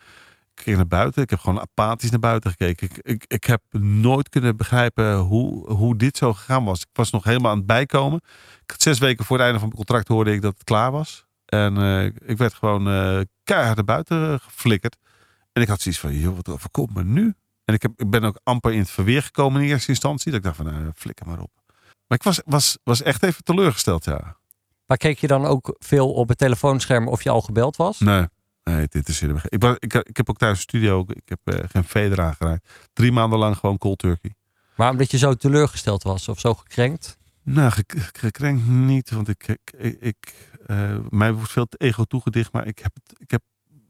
ging 0.61 0.77
naar 0.77 0.87
buiten. 0.87 1.23
Ik 1.23 1.31
heb 1.31 1.39
gewoon 1.39 1.61
apathisch 1.61 2.11
naar 2.11 2.21
buiten 2.21 2.51
gekeken. 2.51 2.89
Ik, 2.91 2.99
ik, 2.99 3.25
ik 3.27 3.45
heb 3.45 3.63
nooit 3.81 4.29
kunnen 4.29 4.57
begrijpen 4.57 5.17
hoe, 5.17 5.73
hoe 5.73 5.97
dit 5.97 6.17
zo 6.17 6.33
gegaan 6.33 6.65
was. 6.65 6.81
Ik 6.81 6.89
was 6.93 7.11
nog 7.11 7.25
helemaal 7.25 7.51
aan 7.51 7.57
het 7.57 7.67
bijkomen. 7.67 8.21
Ik 8.63 8.71
had 8.71 8.83
zes 8.83 8.99
weken 8.99 9.25
voor 9.25 9.37
het 9.37 9.45
einde 9.45 9.61
van 9.61 9.69
mijn 9.69 9.85
contract 9.85 10.09
hoorde 10.09 10.33
ik 10.33 10.43
dat 10.43 10.55
het 10.55 10.65
klaar 10.65 10.91
was. 10.91 11.27
En 11.45 11.77
eh, 11.77 12.05
ik 12.05 12.39
werd 12.39 12.55
gewoon 12.55 12.89
eh, 12.89 13.21
keihard 13.45 13.77
naar 13.77 13.85
buiten 13.85 14.41
geflikkerd. 14.41 14.97
En 15.53 15.63
ik 15.63 15.69
had 15.69 15.81
zoiets 15.81 16.01
van, 16.01 16.15
joh, 16.15 16.37
wat 16.37 16.49
overkomt 16.49 16.95
me 16.95 17.05
nu? 17.05 17.35
En 17.65 17.75
ik, 17.75 17.83
heb, 17.83 17.93
ik 17.97 18.11
ben 18.11 18.25
ook 18.25 18.41
amper 18.43 18.73
in 18.73 18.79
het 18.79 18.91
verweer 18.91 19.23
gekomen 19.23 19.63
in 19.63 19.69
eerste 19.69 19.89
instantie. 19.89 20.31
Dat 20.31 20.41
ik 20.41 20.47
dacht 20.47 20.57
van, 20.57 20.65
nou, 20.67 20.93
flikker 20.95 21.27
maar 21.27 21.41
op. 21.41 21.51
Maar 22.07 22.19
ik 22.19 22.23
was, 22.23 22.41
was, 22.45 22.79
was 22.83 23.03
echt 23.03 23.23
even 23.23 23.45
teleurgesteld, 23.45 24.05
ja. 24.05 24.37
Maar 24.87 24.97
keek 24.97 25.19
je 25.19 25.27
dan 25.27 25.45
ook 25.45 25.77
veel 25.79 26.13
op 26.13 26.29
het 26.29 26.39
telefoonscherm 26.39 27.09
of 27.09 27.23
je 27.23 27.31
al 27.31 27.41
gebeld 27.41 27.77
was? 27.77 27.99
Nee, 27.99 28.27
nee 28.65 28.87
dit 28.89 29.09
is 29.09 29.21
helemaal 29.21 29.43
ik, 29.49 29.61
was- 29.63 29.77
ik, 29.79 29.95
ik 29.95 30.17
heb 30.17 30.31
ook 30.31 30.39
thuis 30.39 30.57
een 30.57 30.63
studio, 30.63 31.05
ik 31.09 31.29
heb 31.29 31.39
eh, 31.45 31.65
geen 31.71 31.85
veder 31.85 32.21
aangeraakt. 32.21 32.69
Drie 32.93 33.13
maanden 33.13 33.39
lang 33.39 33.57
gewoon 33.57 33.79
cold 33.79 33.99
turkey. 33.99 34.35
Maar 34.77 34.91
omdat 34.91 35.11
je 35.11 35.19
zo 35.19 35.35
teleurgesteld 35.35 36.03
was 36.03 36.29
of 36.29 36.41
zo 36.41 36.55
gekrenkt? 36.55 37.19
Nou, 37.43 37.71
gek- 37.71 38.11
gekrenkt 38.13 38.67
niet, 38.67 39.11
want 39.11 39.29
ik, 39.29 39.49
ik, 39.77 39.97
ik, 40.01 40.49
eh, 40.67 40.97
mij 41.09 41.33
wordt 41.33 41.51
veel 41.51 41.67
te 41.67 41.77
ego 41.77 42.05
toegedicht, 42.05 42.53
maar 42.53 42.67
ik 42.67 42.79
heb, 42.79 42.95
het, 42.95 43.21
ik 43.21 43.31
heb, 43.31 43.43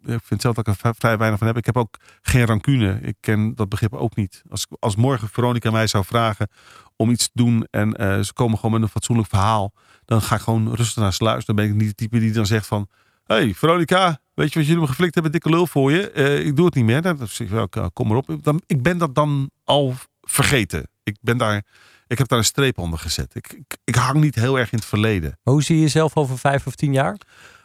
ik 0.05 0.20
vind 0.25 0.41
zelf 0.41 0.55
dat 0.55 0.68
ik 0.68 0.75
er 0.85 0.95
vrij- 0.95 1.18
weinig 1.18 1.39
van 1.39 1.47
heb. 1.49 1.57
Ik 1.57 1.66
heb 1.66 1.77
ook 1.77 1.97
geen 2.22 2.45
rancune. 2.47 2.99
Ik 3.03 3.16
ken 3.20 3.55
dat 3.55 3.68
begrip 3.68 3.93
ook 3.95 4.16
niet. 4.16 4.43
Als, 4.51 4.66
als 4.79 4.97
morgen 4.97 5.29
Veronica 5.29 5.70
mij 5.70 5.87
zou 5.87 6.05
vragen 6.05 6.49
om 6.97 7.11
iets 7.11 7.25
te 7.25 7.31
doen 7.35 7.66
en 7.70 7.95
eh, 7.95 8.20
ze 8.20 8.33
komen 8.33 8.57
gewoon 8.57 8.72
met 8.72 8.83
een 8.83 8.89
fatsoenlijk 8.89 9.29
verhaal, 9.29 9.72
dan 10.05 10.22
ga 10.22 10.35
ik 10.35 10.41
gewoon 10.41 10.75
rustig 10.75 11.03
naar 11.03 11.12
ze 11.12 11.25
luisteren. 11.25 11.57
Dan 11.57 11.64
ben 11.64 11.75
ik 11.75 11.81
niet 11.81 11.89
de 11.89 11.95
type 11.95 12.18
die 12.18 12.33
dan 12.33 12.47
zegt 12.47 12.66
van, 12.66 12.89
hey 13.25 13.55
Veronica, 13.55 14.18
weet 14.35 14.53
je 14.53 14.59
wat 14.59 14.68
jullie 14.68 14.80
me 14.80 14.87
geflikt 14.87 15.14
hebben? 15.14 15.32
Dikke 15.32 15.49
lul 15.51 15.66
voor 15.66 15.93
je. 15.93 16.11
Eh, 16.11 16.47
ik 16.47 16.57
doe 16.57 16.64
het 16.64 16.74
niet 16.74 16.85
meer. 16.85 17.03
Dan 17.03 17.18
zeg 17.28 17.51
ik, 17.51 17.89
kom 17.93 18.09
maar 18.09 18.16
op. 18.16 18.37
Dan, 18.41 18.62
ik 18.66 18.82
ben 18.82 18.99
dat 18.99 19.14
dan 19.14 19.51
al 19.64 19.95
vergeten. 20.20 20.89
Ik 21.03 21.16
ben 21.20 21.39
daar, 21.39 21.64
ik 22.07 22.18
heb 22.18 22.28
daar 22.28 22.39
een 22.39 22.45
streep 22.45 22.78
onder 22.78 22.99
gezet. 22.99 23.35
Ik, 23.35 23.53
ik, 23.53 23.76
ik 23.85 23.95
hang 23.95 24.20
niet 24.20 24.35
heel 24.35 24.59
erg 24.59 24.72
in 24.72 24.78
het 24.78 24.87
verleden. 24.87 25.39
Hoe 25.43 25.62
zie 25.62 25.76
je 25.76 25.82
jezelf 25.82 26.16
over 26.16 26.39
vijf 26.39 26.66
of 26.66 26.74
tien 26.74 26.93
jaar? 26.93 27.16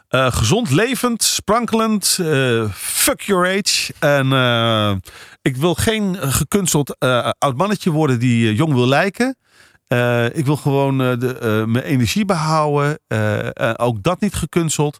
Eh, 0.07 0.32
gezond, 0.32 0.70
levend, 0.70 1.24
sprankelend, 1.24 2.17
eh, 2.22 2.72
fuck 2.74 3.22
your 3.22 3.57
age. 3.57 3.93
En 3.99 5.01
ik 5.41 5.57
wil 5.57 5.76
geen 5.76 6.15
gekunsteld 6.15 6.99
oud 7.39 7.57
mannetje 7.57 7.91
worden 7.91 8.20
die 8.20 8.55
jong 8.55 8.74
wil 8.74 8.88
lijken. 8.88 9.38
Ik 10.34 10.45
wil 10.45 10.55
gewoon 10.55 10.97
de, 10.97 11.63
mijn 11.67 11.86
energie 11.86 12.26
behouden. 12.26 12.99
Eh, 13.07 13.70
eh, 13.70 13.74
ook 13.78 14.03
dat 14.03 14.20
niet 14.20 14.34
gekunsteld. 14.34 14.99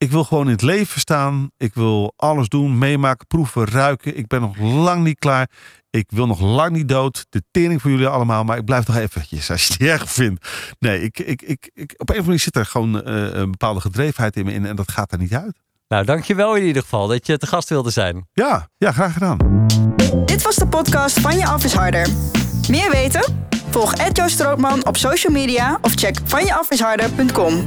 Ik 0.00 0.10
wil 0.10 0.24
gewoon 0.24 0.44
in 0.44 0.52
het 0.52 0.62
leven 0.62 1.00
staan. 1.00 1.50
Ik 1.56 1.74
wil 1.74 2.12
alles 2.16 2.48
doen, 2.48 2.78
meemaken, 2.78 3.26
proeven, 3.26 3.64
ruiken. 3.68 4.16
Ik 4.16 4.26
ben 4.26 4.40
nog 4.40 4.58
lang 4.58 5.04
niet 5.04 5.18
klaar. 5.18 5.50
Ik 5.90 6.06
wil 6.10 6.26
nog 6.26 6.40
lang 6.40 6.70
niet 6.70 6.88
dood. 6.88 7.26
De 7.28 7.42
tering 7.50 7.82
voor 7.82 7.90
jullie 7.90 8.06
allemaal. 8.06 8.44
Maar 8.44 8.56
ik 8.56 8.64
blijf 8.64 8.86
nog 8.86 8.96
eventjes 8.96 9.50
als 9.50 9.66
je 9.66 9.72
het 9.72 9.82
erg 9.82 10.10
vindt. 10.10 10.48
Nee, 10.78 11.02
ik, 11.02 11.18
ik, 11.18 11.42
ik, 11.42 11.70
ik, 11.74 11.94
op 11.96 12.08
een 12.08 12.14
of 12.14 12.20
andere 12.20 12.22
manier 12.22 12.38
zit 12.38 12.56
er 12.56 12.66
gewoon 12.66 13.02
eh, 13.02 13.40
een 13.40 13.50
bepaalde 13.50 13.80
gedrevenheid 13.80 14.36
in 14.36 14.44
me 14.44 14.52
in. 14.52 14.66
En 14.66 14.76
dat 14.76 14.90
gaat 14.90 15.12
er 15.12 15.18
niet 15.18 15.34
uit. 15.34 15.58
Nou, 15.88 16.04
dankjewel 16.04 16.56
in 16.56 16.64
ieder 16.64 16.82
geval 16.82 17.06
dat 17.06 17.26
je 17.26 17.38
te 17.38 17.46
gast 17.46 17.68
wilde 17.68 17.90
zijn. 17.90 18.28
Ja, 18.32 18.68
ja 18.76 18.92
graag 18.92 19.12
gedaan. 19.12 19.66
Dit 20.24 20.42
was 20.42 20.56
de 20.56 20.68
podcast 20.68 21.20
van 21.20 21.36
Je 21.36 21.46
Af 21.46 21.64
is 21.64 21.72
Harder. 21.72 22.08
Meer 22.68 22.90
weten? 22.90 23.46
Volg 23.70 23.94
Ed 23.94 24.16
Joost 24.16 24.34
Strootman 24.34 24.86
op 24.86 24.96
social 24.96 25.32
media 25.32 25.78
of 25.82 25.92
check 25.94 26.20
vanjeafisharder.com. 26.24 27.66